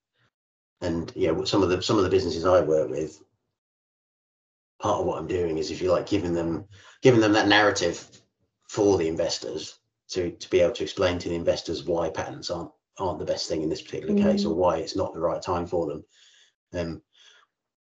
and 0.81 1.13
you 1.15 1.31
know 1.31 1.45
some 1.45 1.61
of 1.61 1.69
the 1.69 1.83
some 1.83 1.99
of 1.99 2.03
the 2.03 2.09
businesses 2.09 2.45
I 2.45 2.61
work 2.61 2.89
with, 2.89 3.21
part 4.81 5.01
of 5.01 5.05
what 5.05 5.19
I'm 5.19 5.27
doing 5.27 5.59
is 5.59 5.69
if 5.69 5.83
you 5.83 5.91
like 5.91 6.07
giving 6.09 6.33
them 6.33 6.65
giving 7.03 7.21
them 7.21 7.33
that 7.33 7.47
narrative 7.47 8.09
for 8.68 8.97
the 8.97 9.07
investors 9.07 9.80
to 10.09 10.32
to 10.32 10.49
be 10.49 10.59
able 10.59 10.74
to 10.74 10.84
explain 10.84 11.20
to 11.20 11.30
the 11.30 11.36
investors 11.36 11.84
why 11.84 12.09
patents 12.09 12.49
aren't 12.49 12.72
aren't 12.97 13.20
the 13.20 13.26
best 13.26 13.49
thing 13.49 13.61
in 13.61 13.70
this 13.70 13.82
particular 13.82 14.13
mm. 14.13 14.24
case 14.24 14.45
or 14.45 14.55
why 14.55 14.78
it's 14.78 14.95
not 14.95 15.13
the 15.13 15.20
right 15.20 15.41
time 15.41 15.66
for 15.66 15.86
them. 15.88 16.05
Um, 16.74 17.01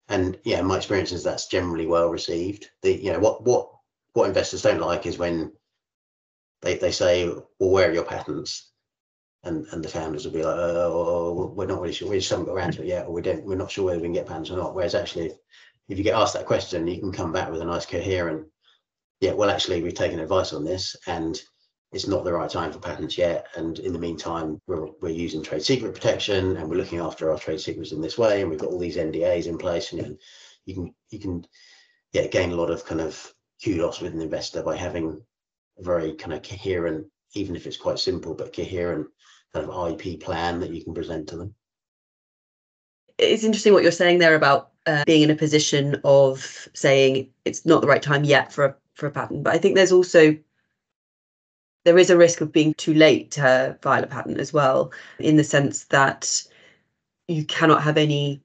and 0.10 0.38
yeah, 0.44 0.62
my 0.62 0.78
experience 0.78 1.12
is 1.12 1.24
that's 1.24 1.48
generally 1.48 1.86
well 1.86 2.10
received. 2.10 2.70
The 2.82 2.94
you 2.94 3.14
know 3.14 3.20
what 3.20 3.44
what 3.44 3.70
what 4.14 4.28
investors 4.28 4.64
don't 4.64 4.82
like 4.82 5.06
is 5.06 5.18
when 5.18 5.52
they, 6.62 6.76
they 6.78 6.92
say, 6.92 7.28
well, 7.28 7.70
where 7.70 7.90
are 7.90 7.94
your 7.94 8.04
patents? 8.04 8.72
And 9.44 9.66
and 9.72 9.84
the 9.84 9.88
founders 9.88 10.26
will 10.26 10.34
be 10.34 10.44
like, 10.44 10.58
oh, 10.58 11.54
we're 11.56 11.66
not 11.66 11.80
really 11.80 11.94
sure. 11.94 12.10
We 12.10 12.18
just 12.18 12.30
haven't 12.30 12.46
got 12.46 12.56
around 12.56 12.74
to 12.74 12.82
it 12.82 12.88
yet, 12.88 13.06
or 13.06 13.14
we 13.14 13.22
don't. 13.22 13.46
We're 13.46 13.56
not 13.56 13.72
sure 13.72 13.86
whether 13.86 14.00
we 14.00 14.08
can 14.08 14.14
get 14.14 14.26
patents 14.28 14.50
or 14.50 14.58
not. 14.58 14.76
Whereas 14.76 14.96
actually, 14.96 15.28
if, 15.28 15.34
if 15.88 15.98
you 15.98 16.04
get 16.04 16.16
asked 16.16 16.34
that 16.34 16.46
question, 16.46 16.88
you 16.88 17.00
can 17.00 17.14
come 17.14 17.32
back 17.32 17.50
with 17.50 17.62
a 17.62 17.66
nice 17.66 17.86
coherent 17.86 18.48
yeah, 19.20 19.34
well, 19.34 19.50
actually, 19.50 19.84
we've 19.84 19.94
taken 19.94 20.20
advice 20.20 20.54
on 20.54 20.64
this 20.64 20.96
and 21.08 21.40
it's 21.92 22.08
not 22.08 22.24
the 22.24 22.34
right 22.34 22.50
time 22.50 22.72
for 22.72 22.80
patents 22.80 23.18
yet. 23.18 23.48
And 23.56 23.80
in 23.80 23.94
the 23.94 24.00
meantime, 24.00 24.62
we're, 24.68 24.88
we're 25.02 25.10
using 25.10 25.44
trade 25.44 25.64
secret 25.64 25.94
protection 25.94 26.56
and 26.58 26.70
we're 26.70 26.78
looking 26.78 27.00
after 27.00 27.32
our 27.32 27.40
trade 27.40 27.60
secrets 27.60 27.92
in 27.92 28.02
this 28.02 28.18
way. 28.18 28.42
And 28.42 28.50
we've 28.50 28.60
got 28.60 28.70
all 28.70 28.80
these 28.80 28.98
NDAs 28.98 29.48
in 29.48 29.58
place 29.58 29.92
and 29.92 30.18
you 30.66 30.76
can, 30.76 30.96
you 31.10 31.20
can, 31.20 31.46
yeah, 32.14 32.28
gain 32.28 32.52
a 32.52 32.56
lot 32.56 32.70
of 32.70 32.86
kind 32.86 33.02
of 33.02 33.34
kudos 33.64 34.00
with 34.00 34.14
an 34.14 34.22
investor 34.22 34.64
by 34.64 34.78
having 34.78 35.22
a 35.78 35.84
very 35.84 36.14
kind 36.14 36.34
of 36.34 36.44
coherent, 36.44 37.08
even 37.34 37.56
if 37.56 37.66
it's 37.66 37.78
quite 37.78 38.00
simple, 38.00 38.36
but 38.36 38.56
coherent 38.56 39.08
kind 39.54 39.68
of 39.68 39.92
IP 39.92 40.22
plan 40.22 40.60
that 40.60 40.72
you 40.72 40.84
can 40.84 40.94
present 40.94 41.28
to 41.30 41.38
them. 41.38 41.54
It's 43.18 43.44
interesting 43.44 43.74
what 43.74 43.84
you're 43.84 43.92
saying 43.92 44.20
there 44.20 44.36
about 44.36 44.70
uh, 44.86 45.04
being 45.06 45.24
in 45.24 45.30
a 45.30 45.36
position 45.36 46.00
of 46.06 46.70
saying 46.74 47.30
it's 47.44 47.66
not 47.66 47.82
the 47.82 47.88
right 47.88 48.02
time 48.02 48.24
yet 48.24 48.54
for 48.54 48.66
a 48.66 48.76
for 49.00 49.08
a 49.08 49.12
patent. 49.12 49.44
But 49.44 49.56
I 49.56 49.58
think 49.58 49.76
there's 49.76 49.92
also 49.92 50.38
there 51.86 51.98
is 51.98 52.10
a 52.10 52.18
risk 52.18 52.42
of 52.42 52.52
being 52.52 52.74
too 52.76 52.94
late 52.94 53.32
to 53.32 53.78
file 53.82 54.04
a 54.04 54.08
patent 54.08 54.40
as 54.40 54.54
well, 54.54 54.92
in 55.18 55.38
the 55.38 55.44
sense 55.44 55.86
that 55.86 56.44
you 57.28 57.46
cannot 57.46 57.82
have 57.82 57.98
any 57.98 58.42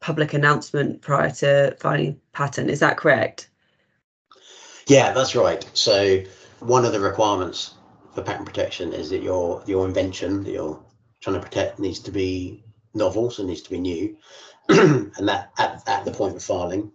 public 0.00 0.34
announcement 0.34 1.00
prior 1.00 1.30
to 1.30 1.76
filing 1.78 2.20
patent. 2.32 2.70
Is 2.70 2.80
that 2.80 2.96
correct? 2.96 3.48
Yeah, 4.88 5.12
that's 5.12 5.36
right. 5.36 5.64
So 5.74 6.22
one 6.58 6.84
of 6.84 6.92
the 6.92 7.00
requirements 7.00 7.74
for 8.14 8.22
patent 8.22 8.46
protection 8.46 8.92
is 8.92 9.10
that 9.10 9.22
your 9.22 9.62
your 9.66 9.86
invention 9.86 10.42
that 10.44 10.52
you're 10.52 10.82
trying 11.20 11.40
to 11.40 11.42
protect 11.42 11.78
needs 11.78 12.00
to 12.00 12.10
be 12.10 12.64
novel, 12.94 13.30
so 13.30 13.44
needs 13.44 13.62
to 13.62 13.70
be 13.70 13.78
new, 13.78 14.16
and 14.68 15.28
that 15.28 15.52
at, 15.58 15.82
at 15.86 16.04
the 16.04 16.10
point 16.10 16.36
of 16.36 16.42
filing. 16.42 16.90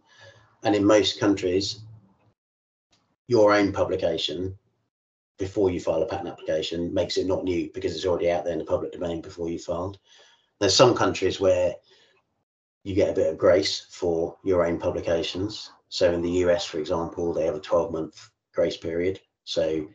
And 0.63 0.75
in 0.75 0.83
most 0.83 1.19
countries, 1.19 1.79
your 3.27 3.53
own 3.53 3.71
publication 3.71 4.57
before 5.37 5.69
you 5.69 5.79
file 5.79 6.01
a 6.01 6.05
patent 6.05 6.29
application 6.29 6.93
makes 6.93 7.17
it 7.17 7.27
not 7.27 7.43
new 7.43 7.69
because 7.73 7.95
it's 7.95 8.05
already 8.05 8.31
out 8.31 8.43
there 8.43 8.53
in 8.53 8.59
the 8.59 8.65
public 8.65 8.91
domain 8.91 9.21
before 9.21 9.49
you 9.49 9.59
filed. 9.59 9.99
There's 10.59 10.75
some 10.75 10.95
countries 10.95 11.39
where 11.39 11.75
you 12.83 12.95
get 12.95 13.09
a 13.09 13.13
bit 13.13 13.29
of 13.29 13.37
grace 13.37 13.85
for 13.91 14.37
your 14.43 14.65
own 14.65 14.79
publications. 14.79 15.71
So 15.89 16.11
in 16.13 16.21
the 16.21 16.31
US, 16.45 16.65
for 16.65 16.79
example, 16.79 17.33
they 17.33 17.45
have 17.45 17.55
a 17.55 17.59
12 17.59 17.91
month 17.91 18.29
grace 18.53 18.77
period. 18.77 19.19
So 19.43 19.87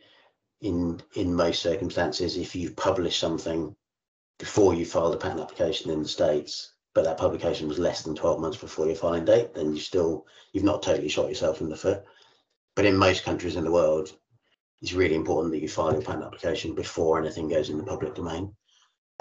in 0.61 1.01
in 1.17 1.35
most 1.35 1.63
circumstances, 1.63 2.37
if 2.37 2.55
you've 2.55 2.77
published 2.77 3.19
something 3.19 3.75
before 4.39 4.75
you 4.75 4.85
filed 4.85 5.15
a 5.15 5.19
patent 5.19 5.41
application 5.41 5.91
in 5.91 6.03
the 6.03 6.09
States, 6.09 6.73
but 6.95 7.05
that 7.05 7.19
publication 7.19 7.67
was 7.67 7.79
less 7.79 8.03
than 8.03 8.15
12 8.15 8.41
months 8.41 8.59
before 8.59 8.87
your 8.87 8.95
filing 8.95 9.25
date, 9.25 9.55
then 9.55 9.75
you 9.75 9.81
still 9.81 10.27
you've 10.53 10.65
not 10.65 10.83
totally 10.83 11.09
shot 11.09 11.29
yourself 11.29 11.61
in 11.61 11.69
the 11.69 11.77
foot. 11.77 12.05
But 12.75 12.87
in 12.87 12.97
most 12.97 13.25
countries 13.25 13.57
in 13.57 13.65
the 13.65 13.71
world, 13.71 14.13
it's 14.81 14.93
really 14.93 15.15
important 15.15 15.53
that 15.53 15.61
you 15.61 15.69
file 15.69 15.93
your 15.93 16.03
patent 16.03 16.25
application 16.25 16.75
before 16.75 17.21
anything 17.21 17.49
goes 17.49 17.71
in 17.71 17.79
the 17.79 17.85
public 17.85 18.15
domain. 18.15 18.55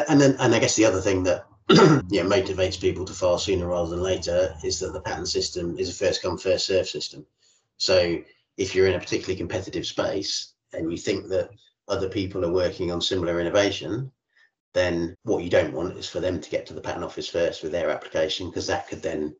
And 0.07 0.19
then, 0.19 0.35
and 0.39 0.55
I 0.55 0.59
guess 0.59 0.75
the 0.75 0.85
other 0.85 1.01
thing 1.01 1.23
that 1.23 1.45
yeah 2.09 2.23
motivates 2.23 2.79
people 2.79 3.05
to 3.05 3.13
file 3.13 3.37
sooner 3.37 3.67
rather 3.67 3.89
than 3.89 4.01
later 4.01 4.55
is 4.63 4.79
that 4.79 4.93
the 4.93 5.01
patent 5.01 5.29
system 5.29 5.77
is 5.77 5.89
a 5.89 5.93
first 5.93 6.21
come 6.21 6.37
first 6.37 6.65
serve 6.65 6.87
system. 6.87 7.25
So 7.77 8.21
if 8.57 8.73
you're 8.73 8.87
in 8.87 8.95
a 8.95 8.99
particularly 8.99 9.37
competitive 9.37 9.85
space 9.85 10.53
and 10.73 10.91
you 10.91 10.97
think 10.97 11.27
that 11.27 11.49
other 11.87 12.09
people 12.09 12.43
are 12.45 12.51
working 12.51 12.91
on 12.91 13.01
similar 13.01 13.39
innovation, 13.39 14.11
then 14.73 15.15
what 15.23 15.43
you 15.43 15.49
don't 15.49 15.73
want 15.73 15.97
is 15.97 16.09
for 16.09 16.19
them 16.19 16.39
to 16.39 16.49
get 16.49 16.65
to 16.65 16.73
the 16.73 16.81
patent 16.81 17.03
office 17.03 17.27
first 17.27 17.61
with 17.61 17.71
their 17.71 17.89
application 17.89 18.49
because 18.49 18.67
that 18.67 18.87
could 18.87 19.01
then 19.01 19.35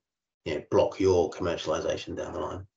you 0.45 0.55
know 0.55 0.64
block 0.70 0.99
your 0.99 1.30
commercialization 1.32 2.16
down 2.16 2.34
the 2.34 2.39
line 2.39 2.68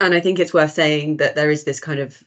and 0.00 0.14
I 0.14 0.20
think 0.20 0.38
it's 0.38 0.54
worth 0.54 0.72
saying 0.72 1.18
that 1.18 1.34
there 1.34 1.50
is 1.50 1.64
this 1.64 1.80
kind 1.80 2.00
of 2.00 2.22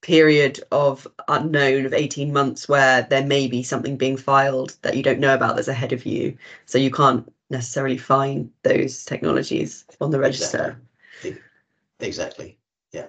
period 0.00 0.60
of 0.70 1.06
unknown 1.26 1.84
of 1.84 1.92
18 1.92 2.32
months 2.32 2.68
where 2.68 3.02
there 3.02 3.26
may 3.26 3.48
be 3.48 3.62
something 3.62 3.96
being 3.96 4.16
filed 4.16 4.76
that 4.82 4.96
you 4.96 5.02
don't 5.02 5.18
know 5.18 5.34
about 5.34 5.56
that's 5.56 5.68
ahead 5.68 5.92
of 5.92 6.06
you. 6.06 6.36
So 6.66 6.78
you 6.78 6.90
can't 6.90 7.30
necessarily 7.50 7.98
find 7.98 8.50
those 8.62 9.04
technologies 9.04 9.84
on 10.00 10.10
the 10.10 10.20
register. 10.20 10.80
Exactly. 11.22 11.42
exactly. 12.00 12.58
Yeah. 12.92 13.06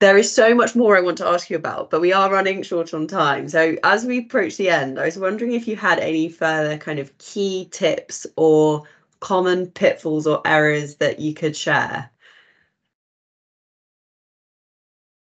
There 0.00 0.16
is 0.16 0.32
so 0.32 0.54
much 0.54 0.74
more 0.74 0.96
I 0.96 1.02
want 1.02 1.18
to 1.18 1.26
ask 1.26 1.50
you 1.50 1.56
about, 1.56 1.90
but 1.90 2.00
we 2.00 2.12
are 2.12 2.32
running 2.32 2.62
short 2.62 2.94
on 2.94 3.06
time. 3.06 3.48
So 3.48 3.76
as 3.84 4.06
we 4.06 4.20
approach 4.20 4.56
the 4.56 4.70
end, 4.70 4.98
I 4.98 5.04
was 5.04 5.18
wondering 5.18 5.52
if 5.52 5.68
you 5.68 5.76
had 5.76 5.98
any 5.98 6.28
further 6.28 6.78
kind 6.78 6.98
of 6.98 7.16
key 7.18 7.68
tips 7.70 8.26
or 8.36 8.84
common 9.20 9.66
pitfalls 9.70 10.26
or 10.26 10.40
errors 10.44 10.96
that 10.96 11.18
you 11.18 11.34
could 11.34 11.56
share. 11.56 12.10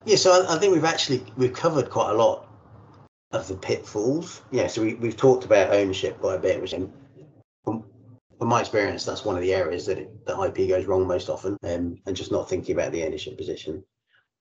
Yeah, 0.06 0.16
so 0.16 0.32
I, 0.32 0.56
I, 0.56 0.60
think 0.60 0.74
we've 0.74 0.86
actually 0.86 1.24
we've 1.36 1.54
covered 1.54 1.90
quite 1.90 2.12
a 2.12 2.14
lot 2.14 2.48
of 3.32 3.48
the 3.48 3.56
pitfalls. 3.56 4.42
Yeah, 4.52 4.68
so 4.68 4.82
we, 4.82 4.96
we've 4.96 5.18
talked 5.18 5.46
about 5.46 5.74
ownership 5.74 6.20
quite 6.20 6.36
a 6.36 6.40
bit, 6.40 6.62
which 6.62 6.74
from, 7.64 7.84
from 8.38 8.48
my 8.48 8.62
experience, 8.62 9.04
that's 9.06 9.26
one 9.26 9.36
of 9.36 9.42
the 9.42 9.54
areas 9.54 9.86
that 9.86 10.00
it, 10.00 10.26
the 10.26 10.42
IP 10.42 10.70
goes 10.70 10.86
wrong 10.86 11.06
most 11.06 11.30
often, 11.30 11.58
um, 11.64 11.98
and 12.06 12.16
just 12.16 12.32
not 12.32 12.50
thinking 12.50 12.76
about 12.76 12.92
the 12.92 13.04
ownership 13.04 13.38
position. 13.38 13.84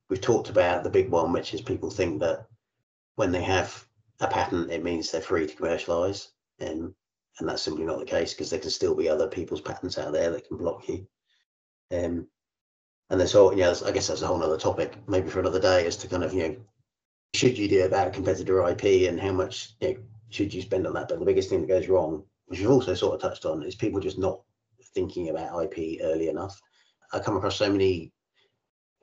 We've 0.09 0.20
talked 0.20 0.49
about 0.49 0.84
the 0.84 0.90
big 0.90 1.11
one, 1.11 1.32
which 1.32 1.53
is 1.53 1.61
people 1.61 1.90
think 1.90 2.20
that 2.20 2.46
when 3.16 3.32
they 3.32 3.42
have 3.42 3.84
a 4.20 4.28
patent, 4.28 4.70
it 4.70 4.84
means 4.84 5.11
they're 5.11 5.20
free 5.20 5.46
to 5.46 5.55
commercialize, 5.55 6.30
um, 6.61 6.94
and 7.39 7.49
that's 7.49 7.62
simply 7.62 7.84
not 7.84 7.99
the 7.99 8.05
case 8.05 8.34
because 8.34 8.51
there 8.51 8.59
can 8.59 8.70
still 8.70 8.95
be 8.95 9.09
other 9.09 9.28
people's 9.28 9.61
patents 9.61 9.99
out 9.99 10.12
there 10.12 10.30
that 10.30 10.47
can 10.47 10.57
block 10.57 10.89
you. 10.89 11.07
Um, 11.93 12.26
and 13.11 13.18
there's 13.18 13.34
all, 13.34 13.57
yeah, 13.57 13.74
I 13.86 13.91
guess 13.91 14.09
that's 14.09 14.22
a 14.22 14.26
whole 14.26 14.43
other 14.43 14.59
topic, 14.59 14.97
maybe 15.09 15.30
for 15.30 15.41
another 15.41 15.61
day, 15.61 15.86
as 15.86 15.97
to 15.99 16.09
kind 16.09 16.24
of, 16.24 16.34
you 16.34 16.49
know, 16.49 16.57
should 17.34 17.57
you 17.57 17.68
do 17.68 17.84
about 17.84 18.12
competitor 18.12 18.66
IP 18.68 19.09
and 19.09 19.20
how 19.20 19.32
much 19.32 19.74
you 19.80 19.89
know, 19.89 19.97
should 20.30 20.53
you 20.53 20.62
spend 20.62 20.86
on 20.86 20.95
that? 20.95 21.09
But 21.09 21.18
the 21.18 21.24
biggest 21.24 21.49
thing 21.49 21.61
that 21.61 21.68
goes 21.68 21.89
wrong, 21.89 22.24
which 22.47 22.61
you've 22.61 22.70
also 22.70 22.95
sort 22.95 23.14
of 23.14 23.20
touched 23.20 23.45
on, 23.45 23.62
is 23.62 23.74
people 23.74 24.01
just 24.01 24.18
not 24.18 24.43
thinking 24.95 25.30
about 25.30 25.62
IP 25.62 26.01
early 26.03 26.28
enough. 26.28 26.61
I 27.12 27.18
come 27.18 27.36
across 27.36 27.57
so 27.57 27.70
many 27.70 28.12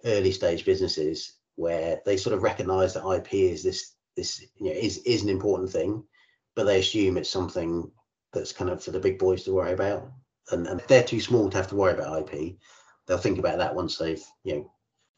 early 0.04 0.32
stage 0.32 0.66
businesses 0.66 1.38
where 1.56 2.02
they 2.06 2.18
sort 2.18 2.36
of 2.36 2.44
recognize 2.44 2.94
that 2.94 3.08
IP 3.08 3.34
is 3.34 3.64
this 3.64 3.96
this 4.16 4.46
you 4.58 4.68
know 4.68 4.72
is 4.72 5.00
is 5.00 5.24
an 5.24 5.30
important 5.30 5.72
thing, 5.72 6.04
but 6.56 6.66
they 6.66 6.80
assume 6.80 7.18
it's 7.18 7.30
something 7.30 7.90
that's 8.36 8.52
kind 8.52 8.70
of 8.70 8.84
for 8.84 8.92
the 8.92 9.00
big 9.00 9.18
boys 9.18 9.44
to 9.44 9.54
worry 9.54 9.74
about. 9.74 10.08
And, 10.52 10.68
and 10.68 10.80
they're 10.88 11.04
too 11.04 11.20
small 11.20 11.50
to 11.50 11.58
have 11.58 11.70
to 11.70 11.76
worry 11.76 11.94
about 11.94 12.32
IP 12.32 12.58
they'll 13.08 13.18
think 13.18 13.40
about 13.40 13.58
that 13.58 13.76
once 13.76 13.98
they've 13.98 14.24
you 14.44 14.56
know 14.56 14.72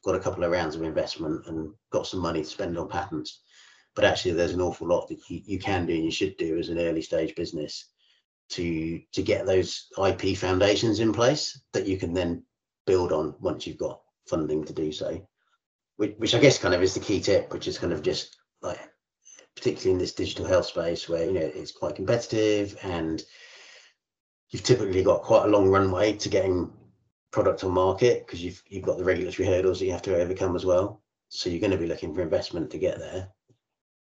got 0.03 0.15
a 0.15 0.19
couple 0.19 0.43
of 0.43 0.51
rounds 0.51 0.75
of 0.75 0.83
investment 0.83 1.45
and 1.47 1.73
got 1.91 2.07
some 2.07 2.19
money 2.19 2.41
to 2.41 2.49
spend 2.49 2.77
on 2.77 2.87
patents. 2.87 3.41
But 3.95 4.05
actually, 4.05 4.33
there's 4.33 4.53
an 4.53 4.61
awful 4.61 4.87
lot 4.87 5.07
that 5.07 5.19
you, 5.27 5.41
you 5.43 5.59
can 5.59 5.85
do 5.85 5.93
and 5.93 6.05
you 6.05 6.11
should 6.11 6.37
do 6.37 6.57
as 6.57 6.69
an 6.69 6.79
early 6.79 7.01
stage 7.01 7.35
business 7.35 7.89
to 8.49 9.01
to 9.11 9.23
get 9.23 9.45
those 9.45 9.87
IP 9.97 10.37
foundations 10.37 10.99
in 10.99 11.11
place 11.11 11.59
that 11.73 11.87
you 11.87 11.97
can 11.97 12.13
then 12.13 12.43
build 12.85 13.11
on 13.11 13.35
once 13.39 13.65
you've 13.65 13.77
got 13.77 14.01
funding 14.27 14.63
to 14.65 14.73
do 14.73 14.91
so. 14.91 15.27
Which, 15.97 16.13
which 16.17 16.35
I 16.35 16.39
guess 16.39 16.59
kind 16.59 16.75
of 16.75 16.83
is 16.83 16.93
the 16.93 16.99
key 16.99 17.19
tip, 17.19 17.51
which 17.51 17.67
is 17.67 17.79
kind 17.79 17.91
of 17.91 18.03
just 18.03 18.37
like 18.61 18.79
particularly 19.57 19.93
in 19.93 19.97
this 19.97 20.13
digital 20.13 20.45
health 20.45 20.67
space 20.67 21.09
where 21.09 21.25
you 21.25 21.33
know 21.33 21.41
it's 21.41 21.71
quite 21.71 21.95
competitive 21.95 22.77
and 22.83 23.23
you've 24.49 24.63
typically 24.63 25.03
got 25.03 25.23
quite 25.23 25.45
a 25.45 25.49
long 25.49 25.67
runway 25.67 26.13
to 26.13 26.29
getting 26.29 26.71
product 27.31 27.63
on 27.63 27.71
market 27.71 28.25
because 28.25 28.43
you've 28.43 28.61
you've 28.67 28.85
got 28.85 28.97
the 28.97 29.03
regulatory 29.03 29.47
hurdles 29.47 29.79
that 29.79 29.85
you 29.85 29.91
have 29.91 30.01
to 30.01 30.15
overcome 30.15 30.55
as 30.55 30.65
well. 30.65 31.01
So 31.29 31.49
you're 31.49 31.59
going 31.59 31.71
to 31.71 31.77
be 31.77 31.87
looking 31.87 32.13
for 32.13 32.21
investment 32.21 32.69
to 32.71 32.77
get 32.77 32.99
there. 32.99 33.29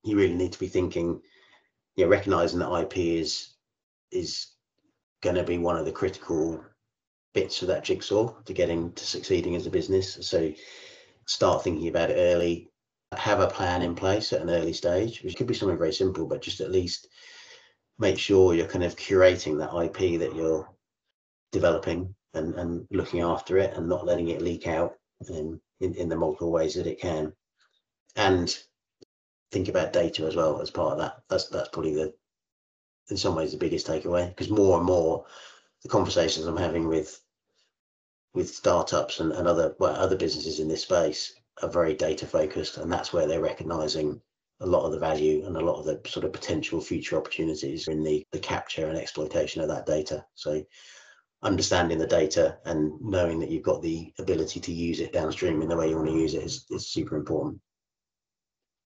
You 0.04 0.16
really 0.16 0.36
need 0.36 0.52
to 0.54 0.60
be 0.60 0.68
thinking, 0.68 1.22
you 1.96 2.06
know, 2.06 2.10
recognizing 2.10 2.60
that 2.60 2.82
IP 2.84 2.98
is 2.98 3.56
is 4.12 4.48
going 5.22 5.36
to 5.36 5.44
be 5.44 5.58
one 5.58 5.78
of 5.78 5.86
the 5.86 5.92
critical 5.92 6.64
bits 7.34 7.62
of 7.62 7.68
that 7.68 7.84
jigsaw 7.84 8.34
to 8.44 8.54
getting 8.54 8.92
to 8.94 9.06
succeeding 9.06 9.56
as 9.56 9.66
a 9.66 9.72
business. 9.72 10.18
So 10.22 10.52
start 11.26 11.64
thinking 11.64 11.88
about 11.88 12.10
it 12.12 12.16
early, 12.16 12.69
have 13.18 13.40
a 13.40 13.48
plan 13.48 13.82
in 13.82 13.96
place 13.96 14.34
at 14.34 14.42
an 14.42 14.50
early 14.50 14.74
stage, 14.74 15.24
which 15.24 15.36
could 15.36 15.48
be 15.48 15.54
something 15.54 15.78
very 15.78 15.94
simple, 15.94 16.26
but 16.26 16.42
just 16.42 16.62
at 16.62 16.72
least 16.72 17.08
make 17.98 18.20
sure 18.20 18.54
you're 18.54 18.68
kind 18.68 18.84
of 18.84 18.96
curating 18.96 19.58
that 19.58 19.76
IP 19.76 20.20
that 20.20 20.36
you're 20.36 20.70
developing 21.52 22.14
and, 22.34 22.54
and 22.56 22.88
looking 22.92 23.22
after 23.22 23.58
it 23.58 23.74
and 23.76 23.90
not 23.90 24.06
letting 24.06 24.30
it 24.30 24.42
leak 24.42 24.68
out 24.68 24.94
in, 25.28 25.60
in, 25.80 25.96
in 25.96 26.10
the 26.10 26.16
multiple 26.16 26.52
ways 26.52 26.76
that 26.76 26.88
it 26.88 27.02
can. 27.02 27.34
And 28.16 28.56
think 29.52 29.68
about 29.68 29.94
data 29.94 30.26
as 30.26 30.36
well 30.36 30.62
as 30.62 30.70
part 30.70 30.94
of 30.94 31.00
that. 31.00 31.18
That's 31.30 31.48
that's 31.48 31.70
probably 31.70 31.96
the 31.96 32.14
in 33.10 33.18
some 33.18 33.36
ways 33.36 33.52
the 33.52 33.58
biggest 33.58 33.88
takeaway 33.88 34.30
because 34.30 34.50
more 34.50 34.78
and 34.78 34.86
more 34.86 35.26
the 35.82 35.90
conversations 35.90 36.46
I'm 36.46 36.58
having 36.58 36.88
with 36.88 37.20
with 38.34 38.54
startups 38.54 39.20
and, 39.20 39.32
and 39.32 39.48
other 39.48 39.76
well, 39.80 39.96
other 39.96 40.16
businesses 40.16 40.60
in 40.60 40.68
this 40.68 40.84
space 40.84 41.34
are 41.62 41.70
very 41.70 41.94
data 41.94 42.26
focused 42.26 42.78
and 42.78 42.92
that's 42.92 43.14
where 43.14 43.28
they're 43.28 43.42
recognizing 43.42 44.22
a 44.62 44.66
lot 44.66 44.86
of 44.86 44.92
the 44.92 45.00
value 45.00 45.46
and 45.46 45.56
a 45.56 45.62
lot 45.62 45.80
of 45.80 45.86
the 45.86 46.02
sort 46.10 46.26
of 46.26 46.34
potential 46.34 46.82
future 46.82 47.18
opportunities 47.18 47.88
in 47.88 48.04
the, 48.04 48.26
the 48.32 48.40
capture 48.40 48.88
and 48.88 48.98
exploitation 48.98 49.62
of 49.62 49.70
that 49.70 49.86
data. 49.86 50.26
So 50.36 50.64
understanding 51.42 51.98
the 51.98 52.08
data 52.08 52.58
and 52.66 53.00
knowing 53.02 53.40
that 53.40 53.50
you've 53.50 53.64
got 53.64 53.82
the 53.82 54.14
ability 54.20 54.60
to 54.60 54.74
use 54.74 55.00
it 55.00 55.14
downstream 55.14 55.62
in 55.62 55.70
the 55.70 55.78
way 55.78 55.90
you 55.90 55.96
want 55.96 56.10
to 56.10 56.14
use 56.14 56.34
it 56.34 56.44
is, 56.44 56.66
is 56.70 56.88
super 56.88 57.16
important. 57.16 57.62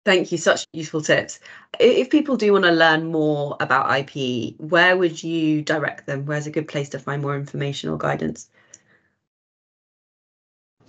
Thank 0.07 0.33
you, 0.33 0.39
such 0.39 0.65
useful 0.73 1.03
tips. 1.03 1.41
If 1.79 2.09
people 2.09 2.39
do 2.39 2.53
want 2.53 2.65
to 2.65 2.71
learn 2.71 3.13
more 3.13 3.59
about 3.61 3.95
IP, 3.99 4.55
where 4.59 4.97
would 4.97 5.23
you 5.23 5.61
direct 5.61 6.07
them? 6.07 6.25
Where's 6.25 6.47
a 6.47 6.51
good 6.51 6.69
place 6.69 6.89
to 6.91 6.99
find 6.99 7.21
more 7.21 7.37
information 7.37 7.91
or 7.91 7.99
guidance? 7.99 8.49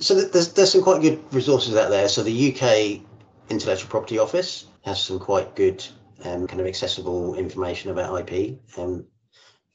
So 0.01 0.15
there's 0.15 0.53
there's 0.53 0.71
some 0.71 0.81
quite 0.81 1.01
good 1.01 1.21
resources 1.31 1.75
out 1.75 1.91
there. 1.91 2.09
So 2.09 2.23
the 2.23 2.51
UK 2.51 3.01
Intellectual 3.49 3.89
Property 3.89 4.17
Office 4.17 4.65
has 4.83 5.01
some 5.01 5.19
quite 5.19 5.55
good 5.55 5.85
um, 6.23 6.47
kind 6.47 6.59
of 6.59 6.67
accessible 6.67 7.35
information 7.35 7.91
about 7.91 8.31
IP. 8.31 8.59
Um, 8.77 9.05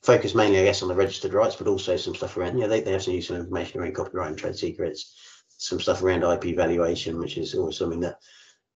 focus 0.02 0.34
mainly, 0.34 0.60
I 0.60 0.64
guess, 0.64 0.82
on 0.82 0.88
the 0.88 0.94
registered 0.94 1.32
rights, 1.32 1.56
but 1.56 1.68
also 1.68 1.96
some 1.96 2.14
stuff 2.14 2.36
around, 2.36 2.56
you 2.56 2.62
know, 2.62 2.68
they, 2.68 2.80
they 2.80 2.92
have 2.92 3.02
some 3.02 3.14
useful 3.14 3.36
information 3.36 3.80
around 3.80 3.94
copyright 3.94 4.28
and 4.28 4.38
trade 4.38 4.56
secrets, 4.56 5.14
some 5.58 5.80
stuff 5.80 6.02
around 6.02 6.22
IP 6.22 6.56
valuation, 6.56 7.18
which 7.18 7.38
is 7.38 7.54
always 7.54 7.76
something 7.76 8.00
that 8.00 8.18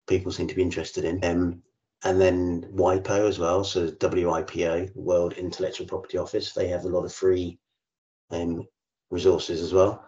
people 0.07 0.31
seem 0.31 0.47
to 0.47 0.55
be 0.55 0.61
interested 0.61 1.03
in. 1.03 1.23
Um, 1.23 1.61
and 2.03 2.21
then 2.21 2.63
WIPO 2.73 3.27
as 3.27 3.39
well, 3.39 3.63
so 3.63 3.89
WIPO, 3.89 4.95
World 4.95 5.33
Intellectual 5.33 5.87
Property 5.87 6.17
Office, 6.17 6.53
they 6.53 6.67
have 6.69 6.85
a 6.85 6.89
lot 6.89 7.05
of 7.05 7.13
free 7.13 7.59
um, 8.31 8.67
resources 9.09 9.61
as 9.61 9.73
well. 9.73 10.06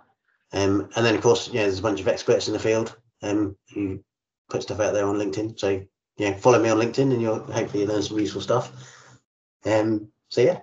Um, 0.51 0.89
and 0.95 1.05
then, 1.05 1.15
of 1.15 1.21
course, 1.21 1.49
yeah, 1.49 1.63
there's 1.63 1.79
a 1.79 1.83
bunch 1.83 1.99
of 1.99 2.07
experts 2.07 2.47
in 2.47 2.53
the 2.53 2.59
field 2.59 2.97
um, 3.21 3.55
who 3.73 4.03
put 4.49 4.63
stuff 4.63 4.79
out 4.79 4.93
there 4.93 5.05
on 5.05 5.17
LinkedIn. 5.17 5.59
So, 5.59 5.85
yeah, 6.17 6.35
follow 6.37 6.61
me 6.61 6.69
on 6.69 6.77
LinkedIn 6.77 7.11
and 7.13 7.21
you'll 7.21 7.39
hopefully 7.51 7.85
learn 7.85 8.01
some 8.01 8.19
useful 8.19 8.41
stuff. 8.41 8.71
Um, 9.65 10.09
so, 10.29 10.41
yeah, 10.41 10.59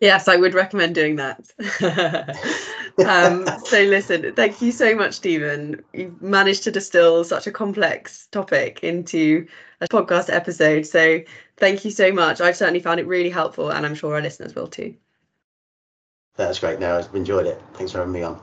Yes, 0.00 0.28
I 0.28 0.36
would 0.36 0.54
recommend 0.54 0.94
doing 0.94 1.16
that. 1.16 1.40
um, 3.06 3.46
so, 3.66 3.82
listen, 3.82 4.34
thank 4.34 4.62
you 4.62 4.72
so 4.72 4.94
much, 4.94 5.14
Stephen. 5.14 5.82
You've 5.92 6.20
managed 6.22 6.62
to 6.64 6.70
distill 6.70 7.22
such 7.22 7.46
a 7.46 7.52
complex 7.52 8.26
topic 8.28 8.82
into 8.82 9.46
a 9.82 9.86
podcast 9.88 10.32
episode. 10.32 10.86
So, 10.86 11.20
thank 11.58 11.84
you 11.84 11.90
so 11.90 12.12
much. 12.12 12.40
I've 12.40 12.56
certainly 12.56 12.80
found 12.80 12.98
it 12.98 13.06
really 13.06 13.28
helpful, 13.28 13.70
and 13.70 13.84
I'm 13.84 13.94
sure 13.94 14.14
our 14.14 14.22
listeners 14.22 14.54
will 14.54 14.68
too. 14.68 14.94
That's 16.36 16.58
great. 16.58 16.80
No, 16.80 16.96
I've 16.96 17.14
enjoyed 17.14 17.46
it. 17.46 17.60
Thanks 17.74 17.92
for 17.92 17.98
having 17.98 18.14
me 18.14 18.22
on. 18.22 18.38